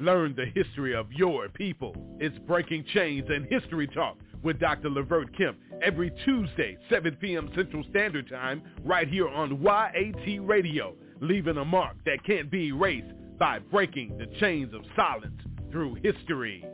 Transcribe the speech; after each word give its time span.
Learn 0.00 0.34
the 0.34 0.46
history 0.54 0.94
of 0.94 1.12
your 1.12 1.50
people. 1.50 1.94
It's 2.18 2.38
Breaking 2.46 2.82
Chains 2.94 3.26
and 3.28 3.44
History 3.50 3.86
Talk 3.86 4.16
with 4.42 4.58
Dr. 4.58 4.88
Levert 4.88 5.36
Kemp 5.36 5.58
every 5.82 6.10
Tuesday, 6.24 6.78
7 6.88 7.18
p.m. 7.20 7.50
Central 7.54 7.84
Standard 7.90 8.26
Time, 8.30 8.62
right 8.82 9.06
here 9.06 9.28
on 9.28 9.60
YAT 9.60 10.38
Radio, 10.40 10.94
leaving 11.20 11.58
a 11.58 11.64
mark 11.66 11.96
that 12.06 12.24
can't 12.24 12.50
be 12.50 12.68
erased 12.68 13.12
by 13.38 13.58
breaking 13.58 14.16
the 14.16 14.24
chains 14.40 14.72
of 14.72 14.80
silence 14.96 15.38
through 15.70 15.96
history. 15.96 16.64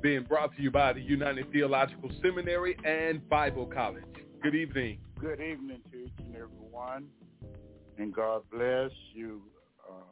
Being 0.00 0.24
brought 0.24 0.56
to 0.56 0.62
you 0.62 0.72
by 0.72 0.94
the 0.94 1.00
United 1.00 1.52
Theological 1.52 2.10
Seminary 2.20 2.76
and 2.84 3.28
Bible 3.28 3.66
College. 3.66 4.02
Good 4.42 4.56
evening. 4.56 4.98
Good 5.20 5.40
evening 5.40 5.78
to 5.92 5.96
each 5.96 6.10
and 6.18 6.34
every 6.34 6.48
one, 6.72 7.06
and 7.98 8.12
God 8.12 8.42
bless 8.50 8.90
you 9.14 9.42
uh, 9.88 10.02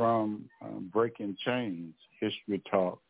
from 0.00 0.48
um, 0.62 0.88
Breaking 0.90 1.36
Chains 1.44 1.92
History 2.20 2.62
Talk 2.70 3.02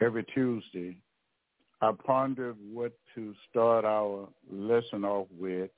every 0.00 0.24
Tuesday, 0.32 0.96
I 1.80 1.90
pondered 2.06 2.54
what 2.72 2.92
to 3.16 3.34
start 3.50 3.84
our 3.84 4.28
lesson 4.48 5.04
off 5.04 5.26
with, 5.36 5.70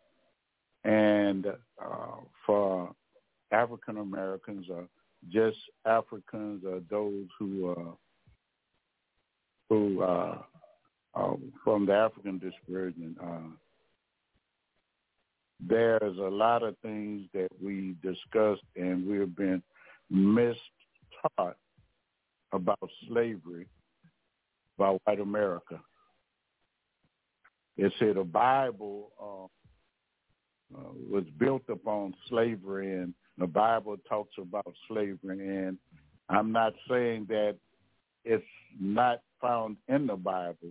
and 0.85 1.47
uh, 1.47 2.17
for 2.45 2.95
African 3.51 3.97
Americans 3.97 4.67
or 4.69 4.87
just 5.33 5.57
Africans 5.87 6.63
or 6.67 6.83
those 6.91 7.25
who 7.39 7.71
uh, 7.71 7.93
who 9.71 10.03
uh, 10.03 10.39
uh, 11.15 11.33
from 11.65 11.87
the 11.87 11.95
African 11.95 12.39
dispersion, 12.39 13.17
there's 15.61 16.19
a 16.19 16.31
lot 16.31 16.63
of 16.63 16.77
things 16.79 17.23
that 17.33 17.49
we 17.63 17.97
discussed 18.03 18.63
and 18.77 19.07
we've 19.07 19.35
been 19.37 19.63
mistaught 20.13 21.55
about 22.53 22.89
slavery 23.09 23.67
by 24.79 24.97
white 25.05 25.21
America. 25.21 25.81
It 27.77 27.93
said 27.99 28.17
the 28.17 28.25
Bible 28.25 29.11
uh, 29.21 29.45
uh, 30.79 30.93
was 31.11 31.25
built 31.39 31.63
upon 31.69 32.15
slavery, 32.29 33.01
and 33.01 33.15
the 33.39 33.47
Bible 33.47 33.97
talks 34.09 34.35
about 34.39 34.73
slavery. 34.89 35.67
And 35.67 35.79
I'm 36.29 36.53
not 36.53 36.73
saying 36.89 37.27
that 37.29 37.57
it's 38.25 38.45
not 38.81 39.21
found 39.41 39.77
in 39.89 40.07
the 40.07 40.17
Bible, 40.17 40.71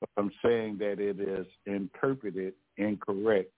but 0.00 0.08
I'm 0.16 0.30
saying 0.44 0.78
that 0.78 1.00
it 1.00 1.20
is 1.20 1.46
interpreted 1.66 2.54
incorrect. 2.76 3.50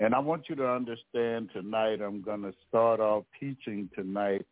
And 0.00 0.14
I 0.14 0.18
want 0.18 0.48
you 0.48 0.56
to 0.56 0.68
understand 0.68 1.50
tonight, 1.52 2.00
I'm 2.02 2.20
going 2.20 2.42
to 2.42 2.52
start 2.68 3.00
off 3.00 3.24
teaching 3.38 3.88
tonight 3.94 4.44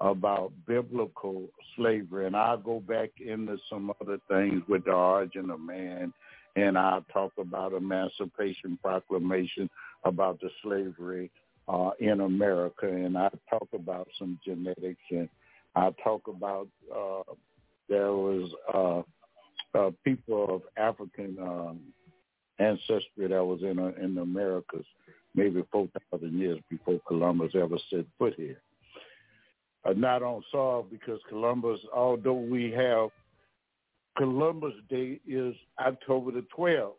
about 0.00 0.52
biblical 0.66 1.44
slavery. 1.76 2.26
And 2.26 2.36
I'll 2.36 2.58
go 2.58 2.80
back 2.80 3.10
into 3.24 3.56
some 3.68 3.92
other 4.00 4.18
things 4.28 4.62
with 4.68 4.84
the 4.84 4.92
origin 4.92 5.50
of 5.50 5.60
man. 5.60 6.12
And 6.56 6.76
I'll 6.76 7.04
talk 7.12 7.32
about 7.38 7.72
Emancipation 7.72 8.78
Proclamation, 8.82 9.70
about 10.04 10.40
the 10.40 10.50
slavery 10.62 11.30
uh, 11.68 11.90
in 12.00 12.20
America. 12.20 12.86
And 12.88 13.16
I'll 13.16 13.30
talk 13.48 13.68
about 13.72 14.08
some 14.18 14.40
genetics. 14.44 15.00
And 15.10 15.28
I'll 15.76 15.94
talk 16.02 16.26
about 16.26 16.66
uh, 16.92 17.22
there 17.88 18.12
was 18.12 18.50
uh, 18.74 19.78
uh, 19.78 19.90
people 20.04 20.52
of 20.52 20.62
African 20.76 21.36
um, 21.40 21.80
ancestry 22.60 23.28
that 23.28 23.44
was 23.44 23.62
in, 23.62 23.78
uh, 23.78 23.92
in 24.02 24.14
the 24.14 24.22
Americas 24.22 24.84
maybe 25.34 25.62
4,000 25.70 26.38
years 26.38 26.58
before 26.68 27.00
Columbus 27.06 27.52
ever 27.54 27.76
set 27.88 28.04
foot 28.18 28.34
here 28.36 28.60
are 29.84 29.94
not 29.94 30.22
on 30.22 30.42
solve 30.50 30.90
because 30.90 31.20
Columbus, 31.28 31.80
although 31.94 32.34
we 32.34 32.70
have 32.72 33.08
Columbus 34.16 34.74
Day 34.88 35.20
is 35.26 35.54
October 35.78 36.32
the 36.32 36.44
12th. 36.56 36.92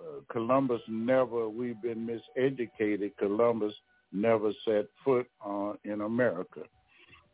Uh, 0.00 0.20
Columbus 0.30 0.80
never, 0.88 1.48
we've 1.48 1.80
been 1.82 2.06
miseducated. 2.06 3.12
Columbus 3.18 3.74
never 4.12 4.52
set 4.64 4.86
foot 5.04 5.26
on 5.40 5.76
in 5.84 6.02
America. 6.02 6.60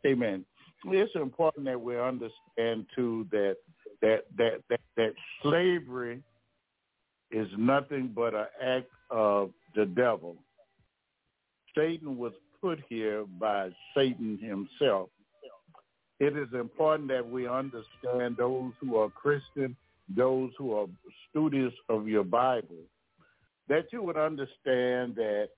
Amen. 0.05 0.43
It's 0.85 1.13
important 1.15 1.65
that 1.65 1.79
we 1.79 1.99
understand 1.99 2.87
too 2.95 3.27
that 3.31 3.57
that 4.01 4.25
that 4.37 4.63
that, 4.69 4.79
that 4.97 5.13
slavery 5.43 6.23
is 7.31 7.47
nothing 7.57 8.11
but 8.13 8.33
an 8.33 8.45
act 8.61 8.89
of 9.09 9.51
the 9.75 9.85
devil. 9.85 10.35
Satan 11.75 12.17
was 12.17 12.33
put 12.61 12.79
here 12.89 13.25
by 13.39 13.69
Satan 13.95 14.37
himself. 14.37 15.09
It 16.19 16.37
is 16.37 16.49
important 16.53 17.09
that 17.09 17.27
we 17.27 17.47
understand 17.47 18.37
those 18.37 18.73
who 18.79 18.97
are 18.97 19.09
Christian, 19.09 19.75
those 20.15 20.51
who 20.57 20.73
are 20.73 20.87
students 21.29 21.75
of 21.89 22.07
your 22.07 22.23
Bible, 22.23 22.83
that 23.69 23.85
you 23.91 24.03
would 24.03 24.17
understand 24.17 25.15
that 25.15 25.49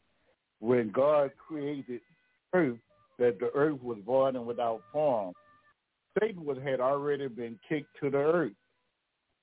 when 0.59 0.91
God 0.91 1.31
created 1.35 2.00
earth, 2.53 2.78
that 3.19 3.39
the 3.39 3.50
earth 3.53 3.81
was 3.81 3.97
void 4.06 4.35
and 4.35 4.45
without 4.45 4.81
form. 4.91 5.33
Satan 6.19 6.45
was, 6.45 6.57
had 6.63 6.79
already 6.79 7.28
been 7.28 7.59
kicked 7.67 7.89
to 8.01 8.09
the 8.09 8.17
earth 8.17 8.53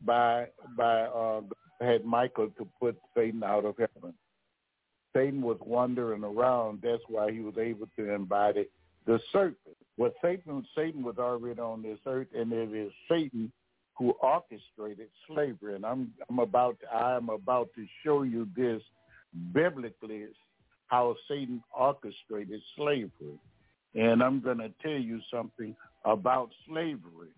by 0.04 0.46
by 0.76 1.02
uh, 1.02 1.40
had 1.80 2.04
Michael 2.04 2.50
to 2.58 2.68
put 2.78 2.96
Satan 3.16 3.42
out 3.42 3.64
of 3.64 3.76
heaven. 3.78 4.14
Satan 5.14 5.42
was 5.42 5.58
wandering 5.64 6.24
around. 6.24 6.80
That's 6.82 7.02
why 7.08 7.32
he 7.32 7.40
was 7.40 7.54
able 7.58 7.88
to 7.96 8.12
embody 8.12 8.66
the 9.06 9.18
serpent. 9.32 9.76
Well, 9.96 10.12
Satan, 10.22 10.64
Satan 10.76 11.02
was 11.02 11.16
already 11.18 11.60
on 11.60 11.82
this 11.82 11.98
earth, 12.06 12.28
and 12.34 12.52
it 12.52 12.72
is 12.72 12.92
Satan 13.08 13.50
who 13.96 14.12
orchestrated 14.22 15.08
slavery. 15.26 15.74
And 15.74 15.84
I'm, 15.84 16.12
I'm 16.28 16.38
about, 16.38 16.78
I 16.92 17.16
am 17.16 17.28
about 17.28 17.68
to 17.74 17.86
show 18.04 18.22
you 18.22 18.48
this 18.56 18.80
biblically, 19.52 20.26
how 20.86 21.16
Satan 21.28 21.62
orchestrated 21.76 22.60
slavery. 22.76 23.38
And 23.94 24.22
I'm 24.22 24.40
going 24.40 24.58
to 24.58 24.72
tell 24.82 24.92
you 24.92 25.20
something 25.30 25.74
about 26.04 26.50
slavery. 26.66 27.28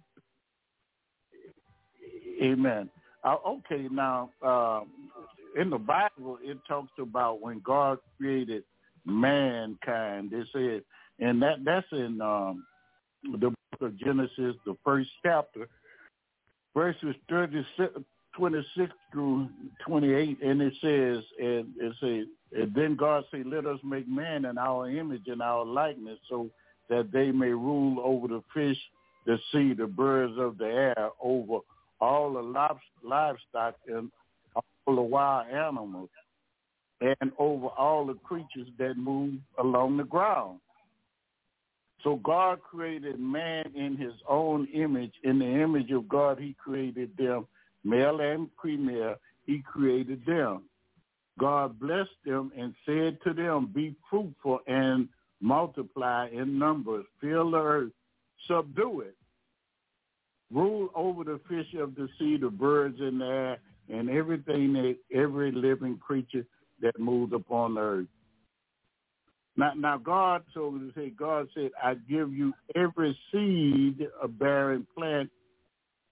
Amen. 2.40 2.90
Uh, 3.24 3.36
okay, 3.46 3.86
now 3.90 4.30
uh, 4.44 4.80
in 5.60 5.70
the 5.70 5.78
Bible, 5.78 6.38
it 6.42 6.58
talks 6.66 6.92
about 6.98 7.40
when 7.40 7.60
God 7.60 7.98
created 8.18 8.64
mankind. 9.04 10.30
They 10.30 10.42
said, 10.52 10.82
and 11.20 11.40
that 11.42 11.64
that's 11.64 11.86
in 11.92 12.20
um, 12.20 12.64
the 13.24 13.50
book 13.50 13.80
of 13.80 13.98
Genesis, 13.98 14.56
the 14.66 14.76
first 14.84 15.10
chapter, 15.22 15.68
verses 16.74 17.14
36, 17.28 17.92
26 18.36 18.92
through 19.12 19.48
28, 19.86 20.42
and 20.42 20.62
it 20.62 20.72
says, 20.80 21.22
and 21.38 21.66
it 21.78 21.94
says, 22.00 22.26
and 22.58 22.74
then 22.74 22.96
God 22.96 23.24
said, 23.30 23.46
let 23.46 23.66
us 23.66 23.78
make 23.84 24.08
man 24.08 24.44
in 24.46 24.58
our 24.58 24.90
image 24.90 25.24
and 25.26 25.42
our 25.42 25.64
likeness 25.64 26.18
so 26.28 26.50
that 26.88 27.12
they 27.12 27.30
may 27.30 27.48
rule 27.48 28.00
over 28.02 28.28
the 28.28 28.42
fish, 28.54 28.78
the 29.26 29.38
sea, 29.52 29.74
the 29.74 29.86
birds 29.86 30.34
of 30.38 30.58
the 30.58 30.66
air, 30.66 31.10
over 31.22 31.58
all 32.02 32.32
the 32.32 32.42
livestock 33.04 33.76
and 33.86 34.10
all 34.56 34.94
the 34.94 35.00
wild 35.00 35.46
animals 35.48 36.10
and 37.00 37.32
over 37.38 37.68
all 37.68 38.04
the 38.04 38.14
creatures 38.14 38.68
that 38.78 38.96
move 38.96 39.34
along 39.58 39.96
the 39.96 40.04
ground. 40.04 40.58
So 42.02 42.16
God 42.16 42.60
created 42.60 43.20
man 43.20 43.66
in 43.76 43.96
his 43.96 44.14
own 44.28 44.66
image. 44.74 45.12
In 45.22 45.38
the 45.38 45.46
image 45.46 45.92
of 45.92 46.08
God, 46.08 46.40
he 46.40 46.56
created 46.62 47.10
them, 47.16 47.46
male 47.84 48.20
and 48.20 48.48
female, 48.60 49.14
he 49.46 49.62
created 49.64 50.26
them. 50.26 50.62
God 51.38 51.78
blessed 51.78 52.10
them 52.26 52.50
and 52.58 52.74
said 52.84 53.18
to 53.24 53.32
them, 53.32 53.70
be 53.72 53.94
fruitful 54.10 54.58
and 54.66 55.08
multiply 55.40 56.28
in 56.32 56.58
numbers, 56.58 57.04
fill 57.20 57.52
the 57.52 57.58
earth, 57.58 57.92
subdue 58.48 59.02
it, 59.02 59.16
rule 60.52 60.88
over 60.94 61.24
the 61.24 61.40
fish 61.48 61.66
of 61.78 61.94
the 61.94 62.08
sea, 62.18 62.36
the 62.36 62.50
birds 62.50 62.98
in 63.00 63.18
the 63.18 63.24
air, 63.24 63.58
and 63.88 64.10
everything 64.10 64.72
that 64.74 64.96
every 65.14 65.52
living 65.52 65.98
creature 65.98 66.44
that 66.80 66.98
moves 66.98 67.32
upon 67.32 67.74
the 67.74 67.80
earth. 67.80 68.06
Now, 69.56 69.72
now 69.76 69.98
God 69.98 70.42
told 70.54 70.80
to 70.80 70.92
say, 70.94 71.10
God 71.10 71.48
said, 71.54 71.70
I 71.82 71.94
give 71.94 72.32
you 72.32 72.52
every 72.74 73.16
seed 73.30 74.06
of 74.22 74.38
bearing 74.38 74.86
plant 74.96 75.30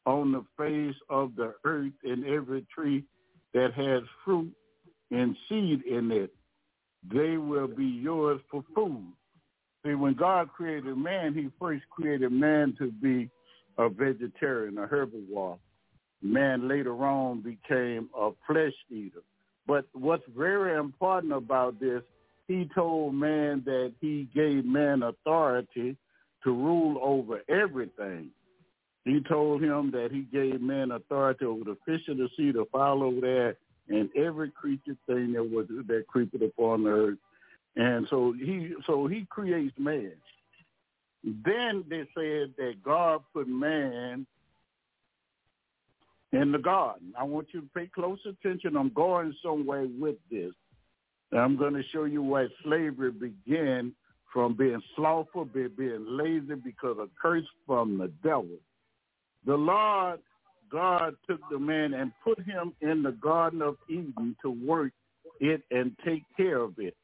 on 0.05 0.33
the 0.33 0.45
face 0.59 0.97
of 1.09 1.37
the 1.37 1.55
earth 1.65 1.93
and 2.05 2.25
every 2.27 2.67
tree 2.75 3.05
that 3.55 3.73
has 3.75 4.03
fruit 4.25 4.53
and 5.11 5.37
seed 5.49 5.83
in 5.85 6.11
it. 6.11 6.33
They 7.13 7.39
will 7.39 7.69
be 7.69 7.87
yours 7.87 8.41
for 8.51 8.63
food. 8.75 9.13
See, 9.85 9.95
when 9.95 10.15
God 10.15 10.51
created 10.53 10.97
man, 10.97 11.33
he 11.33 11.49
first 11.59 11.85
created 11.91 12.31
man 12.33 12.75
to 12.79 12.91
be 12.93 13.31
a 13.81 13.89
vegetarian, 13.89 14.79
a 14.79 14.87
herbivore. 14.87 15.59
Man 16.23 16.69
later 16.69 16.95
on 17.05 17.41
became 17.41 18.11
a 18.17 18.31
flesh 18.47 18.75
eater. 18.91 19.23
But 19.67 19.87
what's 19.93 20.25
very 20.37 20.79
important 20.79 21.33
about 21.33 21.81
this, 21.81 22.03
he 22.47 22.69
told 22.75 23.15
man 23.15 23.63
that 23.65 23.93
he 24.01 24.29
gave 24.35 24.65
man 24.65 25.03
authority 25.03 25.97
to 26.45 26.51
rule 26.51 26.99
over 27.03 27.41
everything. 27.49 28.31
He 29.05 29.21
told 29.29 29.63
him 29.63 29.91
that 29.93 30.11
he 30.13 30.23
gave 30.33 30.61
man 30.61 30.91
authority 30.91 31.45
over 31.45 31.65
the 31.65 31.77
fish 31.87 32.07
of 32.09 32.19
the 32.19 32.29
sea, 32.37 32.53
the 32.53 32.67
fowl 32.71 33.03
over 33.03 33.21
there, 33.21 33.57
and 33.89 34.11
every 34.15 34.51
creature 34.51 34.97
thing 35.07 35.33
that 35.33 35.45
was 35.45 35.67
that 35.69 36.05
creepeth 36.07 36.43
upon 36.43 36.85
the 36.85 36.91
earth. 36.91 37.19
And 37.77 38.07
so 38.11 38.35
he 38.37 38.75
so 38.87 39.07
he 39.07 39.27
creates 39.31 39.75
man. 39.79 40.13
Then 41.23 41.85
they 41.89 42.09
said 42.15 42.55
that 42.57 42.75
God 42.85 43.23
put 43.33 43.47
man 43.47 44.27
in 46.33 46.53
the 46.53 46.59
garden. 46.59 47.13
I 47.19 47.25
want 47.25 47.49
you 47.53 47.61
to 47.61 47.69
pay 47.75 47.87
close 47.87 48.21
attention. 48.27 48.77
I'm 48.77 48.93
going 48.95 49.35
somewhere 49.43 49.87
with 49.99 50.17
this. 50.31 50.53
I'm 51.33 51.57
going 51.57 51.75
to 51.75 51.83
show 51.93 52.05
you 52.05 52.23
why 52.23 52.47
slavery 52.65 53.13
began 53.13 53.93
from 54.33 54.57
being 54.57 54.81
slothful, 54.97 55.45
being 55.45 56.07
lazy 56.09 56.55
because 56.55 56.97
of 56.99 57.11
curse 57.21 57.47
from 57.67 57.99
the 57.99 58.09
devil. 58.23 58.59
The 59.45 59.57
Lord 59.57 60.21
God 60.71 61.17
took 61.29 61.41
the 61.51 61.59
man 61.59 61.95
and 61.95 62.13
put 62.23 62.39
him 62.41 62.73
in 62.81 63.03
the 63.03 63.13
Garden 63.13 63.63
of 63.63 63.77
Eden 63.89 64.37
to 64.43 64.51
work 64.51 64.93
it 65.41 65.63
and 65.71 65.97
take 66.05 66.23
care 66.37 66.61
of 66.61 66.79
it. 66.79 66.97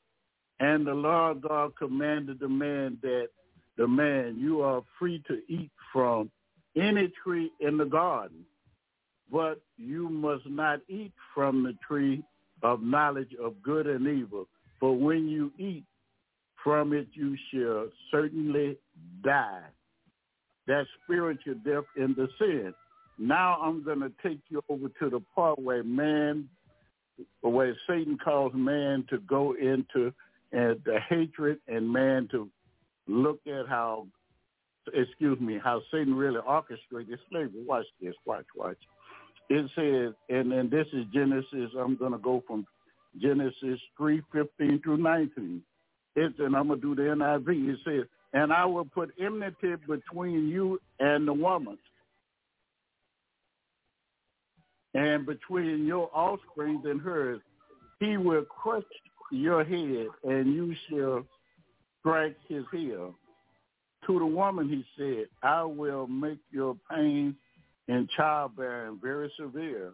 And 0.61 0.87
the 0.87 0.95
Lord 0.95 1.43
God 1.43 1.73
commanded 1.77 2.39
the 2.39 2.49
man 2.49 2.99
that 3.03 3.29
the 3.77 3.87
man, 3.87 4.37
you 4.39 4.63
are 4.63 4.83
free 4.99 5.23
to 5.29 5.41
eat 5.49 5.71
from 5.93 6.31
any 6.77 7.13
tree 7.23 7.51
in 7.61 7.77
the 7.77 7.85
garden, 7.85 8.45
but 9.31 9.61
you 9.77 10.09
must 10.09 10.47
not 10.47 10.81
eat 10.89 11.13
from 11.35 11.63
the 11.63 11.75
tree 11.87 12.23
of 12.63 12.83
knowledge 12.83 13.33
of 13.43 13.63
good 13.63 13.87
and 13.87 14.07
evil. 14.07 14.47
For 14.81 14.97
when 14.97 15.29
you 15.29 15.53
eat 15.59 15.85
from 16.63 16.93
it, 16.93 17.09
you 17.13 17.37
shall 17.51 17.89
certainly 18.11 18.77
die. 19.23 19.63
That 20.67 20.87
spiritual 21.05 21.55
death 21.65 21.85
in 21.97 22.15
the 22.17 22.29
sin. 22.39 22.75
Now 23.19 23.59
I'm 23.63 23.85
going 23.85 24.01
to 24.01 24.13
take 24.23 24.41
you 24.49 24.63
over 24.69 24.89
to 25.01 25.11
the 25.11 25.21
part 25.35 25.59
where 25.59 25.85
man, 25.85 26.49
where 27.41 27.77
Satan 27.89 28.19
calls 28.23 28.53
man 28.55 29.05
to 29.11 29.19
go 29.19 29.55
into 29.55 30.13
and 30.53 30.81
the 30.85 30.99
hatred 31.09 31.59
and 31.69 31.91
man 31.91 32.29
to 32.31 32.49
look 33.07 33.41
at 33.47 33.69
how, 33.69 34.07
excuse 34.93 35.41
me, 35.41 35.59
how 35.63 35.83
Satan 35.91 36.15
really 36.15 36.41
orchestrated 36.47 37.19
slavery. 37.31 37.65
Watch 37.67 37.87
this, 38.01 38.15
watch, 38.25 38.47
watch. 38.57 38.79
It 39.49 39.71
says, 39.77 40.15
and 40.29 40.51
then 40.51 40.69
this 40.71 40.87
is 40.93 41.05
Genesis. 41.15 41.71
I'm 41.79 41.97
going 41.97 42.13
to 42.13 42.19
go 42.19 42.43
from 42.47 42.67
Genesis 43.21 43.81
3, 43.97 44.23
15 44.33 44.81
through 44.83 44.97
19. 44.99 45.63
It's, 46.17 46.39
and 46.39 46.57
I'm 46.57 46.69
going 46.69 46.81
to 46.81 46.95
do 46.95 46.95
the 46.95 47.11
NIV. 47.11 47.71
It 47.71 47.79
says, 47.85 48.07
and 48.33 48.53
I 48.53 48.65
will 48.65 48.85
put 48.85 49.15
enmity 49.21 49.75
between 49.87 50.49
you 50.49 50.81
and 50.99 51.29
the 51.29 51.33
woman, 51.33 51.79
and 54.95 55.25
between 55.27 55.87
your 55.87 56.11
offspring 56.13 56.83
and 56.85 57.01
hers. 57.01 57.41
He 58.01 58.17
will 58.17 58.45
crush 58.45 58.83
your 59.31 59.65
head, 59.65 60.09
and 60.25 60.55
you 60.55 60.75
shall 60.89 61.25
strike 62.07 62.37
his 62.49 62.65
heel. 62.71 63.15
To 64.07 64.19
the 64.19 64.27
woman 64.27 64.69
he 64.69 64.85
said, 64.97 65.27
I 65.43 65.65
will 65.65 66.07
make 66.07 66.39
your 66.53 66.77
pain 66.91 67.35
in 67.89 68.09
childbearing 68.17 69.01
very 69.03 69.33
severe. 69.39 69.93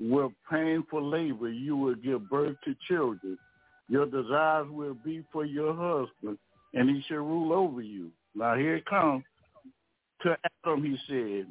With 0.00 0.32
painful 0.50 1.08
labor 1.08 1.50
you 1.50 1.76
will 1.76 1.94
give 1.94 2.28
birth 2.28 2.56
to 2.64 2.74
children. 2.88 3.38
Your 3.88 4.06
desires 4.06 4.68
will 4.70 4.94
be 5.04 5.24
for 5.32 5.44
your 5.44 5.74
husband, 5.74 6.38
and 6.74 6.88
he 6.88 7.02
shall 7.06 7.18
rule 7.18 7.52
over 7.52 7.82
you. 7.82 8.10
Now 8.34 8.56
here 8.56 8.76
it 8.76 8.86
comes. 8.86 9.22
To 10.22 10.36
Adam 10.64 10.84
he 10.84 10.96
said, 11.08 11.46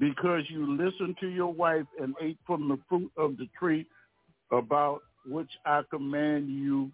because 0.00 0.42
you 0.48 0.76
listened 0.76 1.16
to 1.20 1.28
your 1.28 1.52
wife 1.52 1.86
and 2.00 2.14
ate 2.22 2.38
from 2.46 2.68
the 2.68 2.78
fruit 2.88 3.10
of 3.16 3.36
the 3.36 3.48
tree 3.58 3.86
about 4.52 5.00
which 5.26 5.50
I 5.66 5.82
command 5.90 6.48
you, 6.48 6.90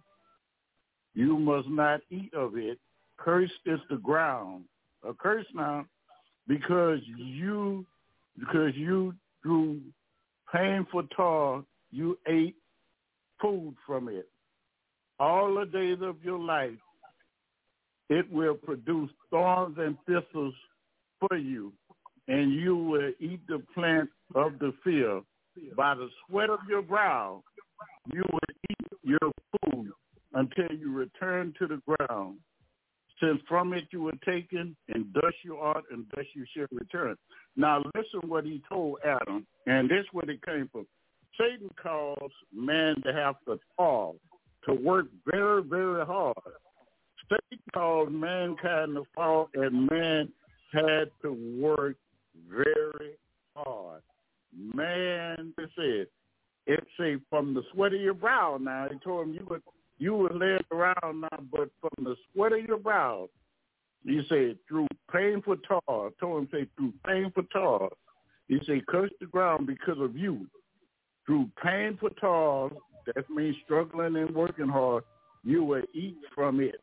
you 1.15 1.39
must 1.39 1.67
not 1.69 2.01
eat 2.11 2.33
of 2.33 2.57
it. 2.57 2.77
Cursed 3.17 3.53
is 3.65 3.79
the 3.89 3.97
ground. 3.97 4.65
A 5.07 5.13
curse 5.13 5.45
now, 5.53 5.85
because 6.47 6.99
you, 7.17 7.85
because 8.37 8.75
you 8.75 9.15
through 9.41 9.79
painful 10.53 11.03
toil, 11.15 11.65
you 11.91 12.17
ate 12.27 12.55
food 13.41 13.75
from 13.85 14.09
it. 14.09 14.27
All 15.19 15.55
the 15.55 15.65
days 15.65 15.99
of 16.01 16.17
your 16.23 16.39
life, 16.39 16.71
it 18.09 18.29
will 18.31 18.55
produce 18.55 19.09
thorns 19.29 19.77
and 19.79 19.97
thistles 20.05 20.53
for 21.19 21.37
you, 21.37 21.71
and 22.27 22.53
you 22.53 22.75
will 22.75 23.11
eat 23.19 23.39
the 23.47 23.61
plant 23.73 24.09
of 24.35 24.59
the 24.59 24.73
field. 24.83 25.23
By 25.77 25.95
the 25.95 26.09
sweat 26.27 26.49
of 26.49 26.59
your 26.67 26.81
brow, 26.81 27.41
you 28.11 28.23
will 28.31 28.39
eat 28.69 28.87
your 29.03 29.31
until 30.35 30.77
you 30.77 30.91
return 30.91 31.53
to 31.59 31.67
the 31.67 31.81
ground. 31.87 32.37
Since 33.21 33.39
from 33.47 33.73
it 33.73 33.85
you 33.91 34.01
were 34.01 34.13
taken, 34.25 34.75
and 34.89 35.13
dust 35.13 35.37
you 35.43 35.55
are, 35.55 35.81
and 35.89 36.07
dust 36.09 36.27
you 36.33 36.45
shall 36.55 36.67
return. 36.71 37.15
Now 37.55 37.81
listen 37.95 38.29
what 38.29 38.43
he 38.43 38.61
told 38.67 38.99
Adam, 39.05 39.47
and 39.65 39.89
this 39.89 40.01
is 40.01 40.05
where 40.11 40.29
it 40.29 40.45
came 40.45 40.69
from. 40.71 40.85
Satan 41.39 41.69
caused 41.81 42.33
man 42.53 42.95
to 43.03 43.13
have 43.13 43.35
to 43.45 43.57
fall, 43.77 44.17
to 44.65 44.73
work 44.73 45.07
very, 45.25 45.63
very 45.63 46.05
hard. 46.05 46.35
Satan 47.29 47.63
caused 47.73 48.11
mankind 48.11 48.95
to 48.95 49.03
fall, 49.15 49.49
and 49.53 49.89
man 49.89 50.31
had 50.73 51.09
to 51.21 51.31
work 51.61 51.95
very 52.49 53.13
hard. 53.55 54.01
Man, 54.73 55.53
they 55.57 55.63
said, 55.75 56.07
it 56.67 56.83
say 56.99 57.17
from 57.29 57.53
the 57.53 57.63
sweat 57.73 57.93
of 57.93 58.01
your 58.01 58.13
brow. 58.13 58.57
Now 58.59 58.87
he 58.91 58.97
told 58.99 59.27
him 59.27 59.33
you 59.33 59.45
would 59.49 59.61
you 59.97 60.15
were 60.15 60.33
lay 60.33 60.57
around 60.71 61.21
now, 61.21 61.39
but 61.51 61.69
from 61.79 62.03
the 62.03 62.15
sweat 62.33 62.53
of 62.53 62.65
your 62.65 62.77
brow, 62.77 63.29
he 64.03 64.21
said 64.29 64.57
through 64.67 64.87
painful 65.11 65.57
toil. 65.67 66.11
Told 66.19 66.43
him 66.43 66.49
say 66.51 66.67
through 66.77 66.93
painful 67.05 67.43
toil. 67.51 67.89
He 68.47 68.59
said 68.65 68.85
curse 68.87 69.11
the 69.19 69.25
ground 69.25 69.67
because 69.67 69.99
of 69.99 70.15
you. 70.15 70.47
Through 71.25 71.49
painful 71.63 72.11
toil, 72.21 72.71
that 73.07 73.29
means 73.29 73.55
struggling 73.63 74.15
and 74.15 74.35
working 74.35 74.67
hard, 74.67 75.03
you 75.43 75.63
will 75.63 75.83
eat 75.93 76.17
from 76.33 76.59
it 76.59 76.81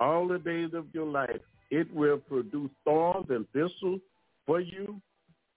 all 0.00 0.28
the 0.28 0.38
days 0.38 0.70
of 0.74 0.86
your 0.92 1.06
life. 1.06 1.40
It 1.70 1.92
will 1.94 2.18
produce 2.18 2.70
thorns 2.84 3.26
and 3.28 3.46
thistles 3.52 4.00
for 4.46 4.60
you, 4.60 5.00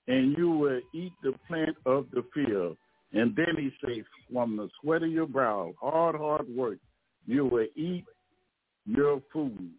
and 0.07 0.37
you 0.37 0.49
will 0.49 0.81
eat 0.93 1.13
the 1.23 1.33
plant 1.47 1.77
of 1.85 2.07
the 2.11 2.23
field. 2.33 2.75
And 3.13 3.35
then 3.35 3.57
he 3.57 3.71
says, 3.83 4.05
from 4.31 4.55
the 4.55 4.69
sweat 4.81 5.03
of 5.03 5.11
your 5.11 5.27
brow, 5.27 5.73
hard, 5.81 6.15
hard 6.15 6.47
work, 6.49 6.77
you 7.25 7.45
will 7.45 7.67
eat 7.75 8.05
your 8.85 9.21
food. 9.33 9.69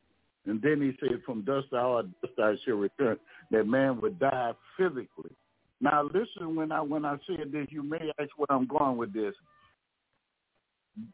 And 0.47 0.61
then 0.61 0.81
he 0.81 0.93
said, 1.01 1.23
from 1.25 1.43
dust 1.43 1.69
thou 1.71 2.03
dust 2.03 2.35
thou 2.37 2.55
shall 2.65 2.75
return. 2.75 3.17
That 3.51 3.67
man 3.67 4.01
would 4.01 4.19
die 4.19 4.53
physically. 4.77 5.31
Now 5.81 6.03
listen, 6.03 6.57
when 6.57 6.73
I 6.73 6.81
when 6.81 7.05
I 7.05 7.17
said 7.27 7.53
this, 7.53 7.67
you 7.71 7.83
may 7.83 8.11
ask 8.19 8.31
where 8.37 8.47
I'm 8.51 8.67
going 8.67 8.97
with 8.97 9.13
this. 9.13 9.35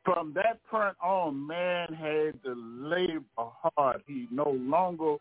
From 0.04 0.32
that 0.34 0.60
point 0.70 0.96
on, 1.02 1.46
man 1.46 1.88
had 1.92 2.42
to 2.42 2.54
labor 2.54 3.22
hard. 3.36 4.02
He 4.06 4.26
no 4.30 4.50
longer 4.50 5.16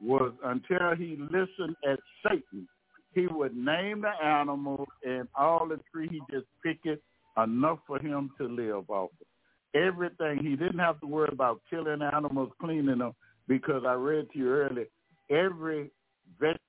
was 0.00 0.32
until 0.44 0.94
he 0.96 1.16
listened 1.30 1.76
at 1.88 1.98
Satan 2.22 2.68
he 3.14 3.26
would 3.26 3.56
name 3.56 4.02
the 4.02 4.24
animals 4.24 4.88
and 5.04 5.28
all 5.34 5.68
the 5.68 5.78
tree 5.92 6.08
he 6.10 6.20
just 6.30 6.46
picked 6.62 6.86
it 6.86 7.02
enough 7.42 7.78
for 7.86 7.98
him 7.98 8.30
to 8.38 8.48
live 8.48 8.88
off 8.90 9.10
of. 9.20 9.26
Everything 9.74 10.38
he 10.42 10.56
didn't 10.56 10.78
have 10.78 11.00
to 11.00 11.06
worry 11.06 11.30
about 11.32 11.60
killing 11.70 12.02
animals, 12.02 12.50
cleaning 12.60 12.98
them, 12.98 13.12
because 13.48 13.82
I 13.86 13.94
read 13.94 14.30
to 14.32 14.38
you 14.38 14.48
earlier, 14.50 14.86
every 15.30 15.90
vegetable 16.38 16.60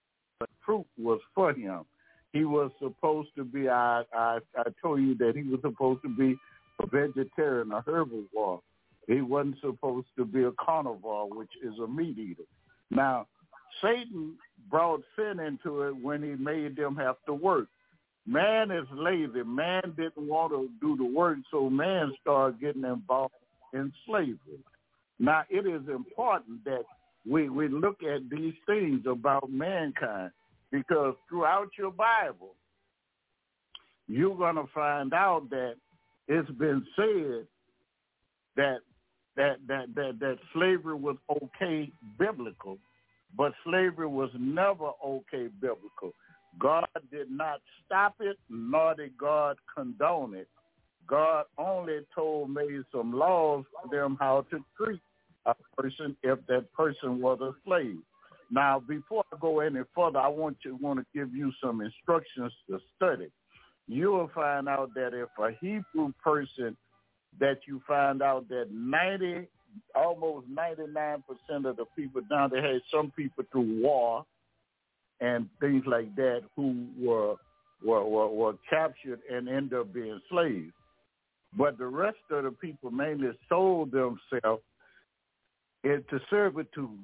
fruit 0.65 0.85
was 0.97 1.19
for 1.35 1.53
him. 1.53 1.83
He 2.31 2.45
was 2.45 2.71
supposed 2.81 3.29
to 3.35 3.43
be. 3.43 3.69
I 3.69 4.03
I, 4.13 4.39
I 4.57 4.63
told 4.81 5.01
you 5.01 5.15
that 5.15 5.33
he 5.35 5.43
was 5.43 5.59
supposed 5.61 6.01
to 6.03 6.09
be 6.09 6.35
a 6.81 6.87
vegetarian, 6.87 7.71
a 7.71 7.81
herbivore. 7.81 8.61
He 9.07 9.21
wasn't 9.21 9.59
supposed 9.61 10.07
to 10.17 10.25
be 10.25 10.43
a 10.43 10.51
carnivore, 10.53 11.29
which 11.29 11.51
is 11.61 11.73
a 11.83 11.87
meat 11.87 12.17
eater. 12.17 12.43
Now, 12.89 13.27
Satan 13.81 14.35
brought 14.69 15.01
sin 15.15 15.39
into 15.39 15.83
it 15.83 15.95
when 15.95 16.23
he 16.23 16.31
made 16.31 16.75
them 16.75 16.95
have 16.95 17.15
to 17.25 17.33
work. 17.33 17.67
Man 18.25 18.71
is 18.71 18.87
lazy. 18.93 19.43
Man 19.43 19.93
didn't 19.97 20.27
want 20.27 20.53
to 20.53 20.69
do 20.81 20.95
the 20.95 21.03
work, 21.03 21.37
so 21.51 21.69
man 21.69 22.13
started 22.21 22.59
getting 22.59 22.83
involved 22.85 23.33
in 23.73 23.91
slavery. 24.05 24.63
Now, 25.19 25.43
it 25.49 25.67
is 25.67 25.87
important 25.89 26.63
that 26.65 26.83
we, 27.29 27.49
we 27.49 27.67
look 27.67 28.01
at 28.03 28.29
these 28.29 28.53
things 28.65 29.01
about 29.09 29.49
mankind 29.49 30.31
because 30.71 31.15
throughout 31.29 31.69
your 31.77 31.91
Bible, 31.91 32.55
you're 34.07 34.35
going 34.35 34.55
to 34.55 34.65
find 34.73 35.13
out 35.13 35.49
that 35.49 35.75
it's 36.27 36.49
been 36.51 36.85
said 36.95 37.47
that 38.55 38.79
that 39.35 39.57
that 39.67 39.95
that 39.95 40.19
that 40.19 40.37
slavery 40.53 40.95
was 40.95 41.17
okay 41.29 41.91
biblical, 42.19 42.77
but 43.37 43.53
slavery 43.63 44.07
was 44.07 44.29
never 44.37 44.91
okay 45.05 45.47
biblical. 45.59 46.13
God 46.59 46.85
did 47.11 47.31
not 47.31 47.61
stop 47.85 48.15
it, 48.19 48.37
nor 48.49 48.95
did 48.95 49.17
God 49.17 49.57
condone 49.75 50.35
it. 50.35 50.47
God 51.07 51.45
only 51.57 51.99
told 52.15 52.51
made 52.51 52.83
some 52.91 53.11
laws 53.11 53.65
for 53.71 53.89
them 53.89 54.17
how 54.19 54.45
to 54.51 54.63
treat 54.77 55.01
a 55.45 55.55
person 55.77 56.15
if 56.23 56.39
that 56.47 56.71
person 56.73 57.19
was 57.19 57.39
a 57.41 57.51
slave. 57.65 57.97
Now, 58.51 58.79
before 58.79 59.23
I 59.33 59.37
go 59.41 59.59
any 59.59 59.81
further, 59.95 60.19
I 60.19 60.27
want 60.27 60.57
to 60.63 60.75
want 60.75 60.99
to 60.99 61.05
give 61.13 61.33
you 61.35 61.51
some 61.61 61.81
instructions 61.81 62.53
to 62.69 62.79
study. 62.95 63.29
You 63.87 64.11
will 64.11 64.31
find 64.33 64.69
out 64.69 64.93
that 64.95 65.13
if 65.13 65.29
a 65.39 65.51
Hebrew 65.59 66.13
person 66.23 66.77
that 67.39 67.59
you 67.67 67.81
find 67.87 68.21
out 68.21 68.47
that 68.49 68.67
90, 68.71 69.47
almost 69.95 70.47
99% 70.49 71.23
of 71.65 71.75
the 71.77 71.85
people 71.95 72.21
down 72.29 72.49
there 72.51 72.61
had 72.61 72.81
some 72.91 73.11
people 73.15 73.43
through 73.51 73.81
war 73.81 74.25
and 75.19 75.47
things 75.59 75.83
like 75.85 76.15
that 76.15 76.41
who 76.55 76.85
were, 76.99 77.35
were, 77.83 78.05
were, 78.05 78.29
were 78.29 78.53
captured 78.69 79.19
and 79.31 79.47
ended 79.47 79.73
up 79.79 79.93
being 79.93 80.19
slaves. 80.29 80.73
But 81.57 81.77
the 81.77 81.85
rest 81.85 82.17
of 82.31 82.43
the 82.43 82.51
people 82.51 82.91
mainly 82.91 83.31
sold 83.47 83.91
themselves 83.91 84.63
into 85.83 86.19
servitude. 86.29 86.99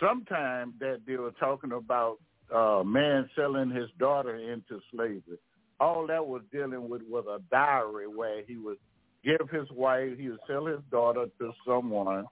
Sometime 0.00 0.74
that 0.80 1.02
they 1.06 1.16
were 1.16 1.32
talking 1.38 1.72
about 1.72 2.18
uh, 2.54 2.82
man 2.84 3.28
selling 3.36 3.70
his 3.70 3.88
daughter 3.98 4.36
into 4.36 4.80
slavery. 4.90 5.38
All 5.80 6.06
that 6.06 6.26
was 6.26 6.42
dealing 6.52 6.88
with 6.88 7.02
was 7.08 7.24
a 7.28 7.40
diary 7.50 8.06
where 8.06 8.42
he 8.46 8.56
would 8.56 8.78
give 9.24 9.48
his 9.50 9.68
wife, 9.72 10.18
he 10.18 10.28
would 10.28 10.38
sell 10.46 10.66
his 10.66 10.80
daughter 10.90 11.26
to 11.38 11.52
someone 11.66 12.26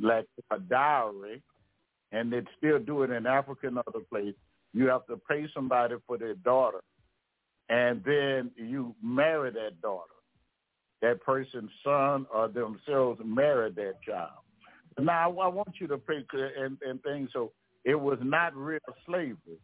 like 0.00 0.26
a 0.50 0.58
dowry, 0.58 1.42
and 2.12 2.32
they'd 2.32 2.46
still 2.56 2.78
do 2.78 3.02
it 3.02 3.10
in 3.10 3.26
Africa 3.26 3.66
and 3.66 3.78
other 3.78 4.00
places. 4.10 4.34
You 4.72 4.86
have 4.88 5.06
to 5.06 5.20
pay 5.28 5.46
somebody 5.54 5.96
for 6.06 6.16
their 6.16 6.34
daughter, 6.34 6.80
and 7.68 8.02
then 8.04 8.50
you 8.56 8.94
marry 9.02 9.50
that 9.50 9.80
daughter. 9.80 10.06
That 11.02 11.22
person's 11.22 11.70
son 11.82 12.26
or 12.32 12.48
themselves 12.48 13.20
marry 13.24 13.70
that 13.72 14.02
child. 14.06 14.40
Now, 14.98 15.38
I 15.38 15.46
want 15.48 15.74
you 15.80 15.86
to 15.86 15.96
pay 15.96 16.24
and, 16.58 16.76
and 16.86 17.02
things. 17.02 17.30
So 17.32 17.52
it 17.84 17.94
was 17.98 18.18
not 18.22 18.54
real 18.54 18.80
slavery. 19.06 19.58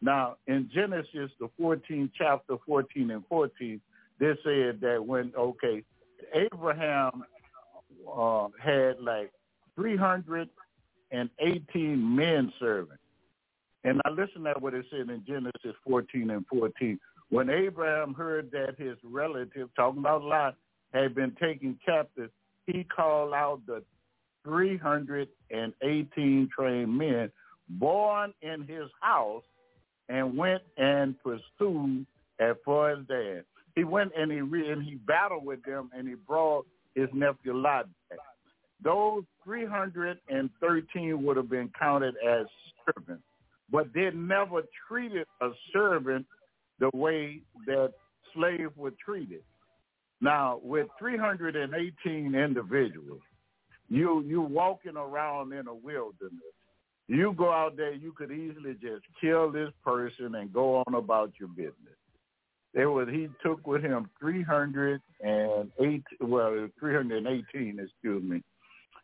Now, 0.00 0.36
in 0.46 0.70
Genesis, 0.72 1.30
the 1.38 1.50
14th 1.60 2.10
chapter, 2.16 2.56
14 2.66 3.10
and 3.10 3.22
14, 3.28 3.80
they 4.18 4.32
said 4.42 4.80
that 4.80 5.04
when, 5.04 5.32
okay, 5.36 5.82
Abraham 6.34 7.24
uh, 8.10 8.48
had 8.62 8.98
like 9.00 9.30
318 9.76 12.16
men 12.16 12.50
serving. 12.58 12.96
And 13.84 14.00
I 14.04 14.10
listen 14.10 14.42
to 14.44 14.52
what 14.58 14.74
it 14.74 14.84
said 14.90 15.08
in 15.08 15.24
Genesis 15.26 15.74
14 15.86 16.28
and 16.30 16.46
14. 16.46 17.00
When 17.30 17.48
Abraham 17.48 18.12
heard 18.12 18.50
that 18.50 18.74
his 18.76 18.98
relative, 19.02 19.70
talking 19.74 20.00
about 20.00 20.22
Lot, 20.22 20.56
had 20.92 21.14
been 21.14 21.34
taken 21.40 21.78
captive, 21.84 22.30
he 22.66 22.84
called 22.84 23.32
out 23.32 23.62
the 23.66 23.82
318 24.44 26.48
trained 26.54 26.98
men 26.98 27.32
born 27.68 28.34
in 28.42 28.66
his 28.66 28.90
house 29.00 29.44
and 30.08 30.36
went 30.36 30.62
and 30.76 31.14
pursued 31.22 32.04
as 32.40 32.56
far 32.64 32.90
as 32.90 32.98
Dan. 33.06 33.44
He 33.74 33.84
went 33.84 34.12
and 34.16 34.30
he 34.30 34.40
re- 34.40 34.70
and 34.70 34.82
he 34.82 34.96
battled 34.96 35.44
with 35.44 35.62
them 35.64 35.90
and 35.96 36.08
he 36.08 36.14
brought 36.14 36.66
his 36.94 37.08
nephew 37.12 37.54
Lot 37.54 37.88
back. 38.08 38.18
Those 38.82 39.24
313 39.44 41.22
would 41.22 41.36
have 41.36 41.50
been 41.50 41.70
counted 41.78 42.14
as 42.26 42.46
servants, 42.86 43.22
but 43.70 43.92
they 43.94 44.10
never 44.14 44.62
treated 44.88 45.26
a 45.40 45.50
servant 45.72 46.26
the 46.78 46.90
way 46.94 47.42
that 47.66 47.92
slaves 48.34 48.72
were 48.76 48.92
treated. 49.04 49.42
Now, 50.20 50.60
with 50.62 50.88
318 50.98 52.34
individuals, 52.34 53.20
you 53.88 54.22
you 54.22 54.40
walking 54.40 54.96
around 54.96 55.52
in 55.52 55.66
a 55.66 55.74
wilderness. 55.74 56.54
You 57.08 57.34
go 57.36 57.50
out 57.50 57.76
there, 57.76 57.92
you 57.92 58.12
could 58.12 58.30
easily 58.30 58.74
just 58.74 59.04
kill 59.20 59.50
this 59.50 59.70
person 59.84 60.36
and 60.36 60.52
go 60.52 60.76
on 60.86 60.94
about 60.94 61.32
your 61.40 61.48
business. 61.48 61.99
It 62.72 62.86
was 62.86 63.08
he 63.08 63.28
took 63.42 63.66
with 63.66 63.82
him 63.82 64.08
308, 64.20 66.02
well, 66.20 66.68
318, 66.78 67.80
excuse 67.80 68.22
me. 68.22 68.42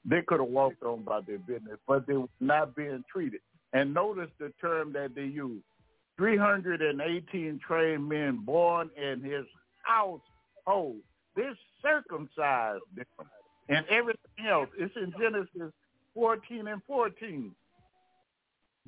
They 0.05 0.23
could 0.23 0.39
have 0.39 0.49
walked 0.49 0.85
on 0.85 1.01
about 1.01 1.27
their 1.27 1.39
business, 1.39 1.79
but 1.89 2.07
they 2.07 2.15
were 2.15 2.29
not 2.41 2.77
being 2.77 3.03
treated. 3.11 3.41
And 3.73 3.93
notice 3.93 4.31
the 4.39 4.53
term 4.61 4.93
that 4.93 5.17
they 5.17 5.25
use: 5.25 5.63
318 6.17 7.59
trained 7.67 8.09
men 8.09 8.37
born 8.45 8.91
in 8.97 9.21
his 9.21 9.45
household. 9.83 11.01
This 11.35 11.57
circumcised 11.83 12.85
them 12.95 13.27
and 13.69 13.85
everything 13.89 14.47
else. 14.49 14.69
It's 14.79 14.95
in 14.97 15.13
Genesis 15.21 15.73
14 16.15 16.69
and 16.69 16.83
14. 16.87 17.55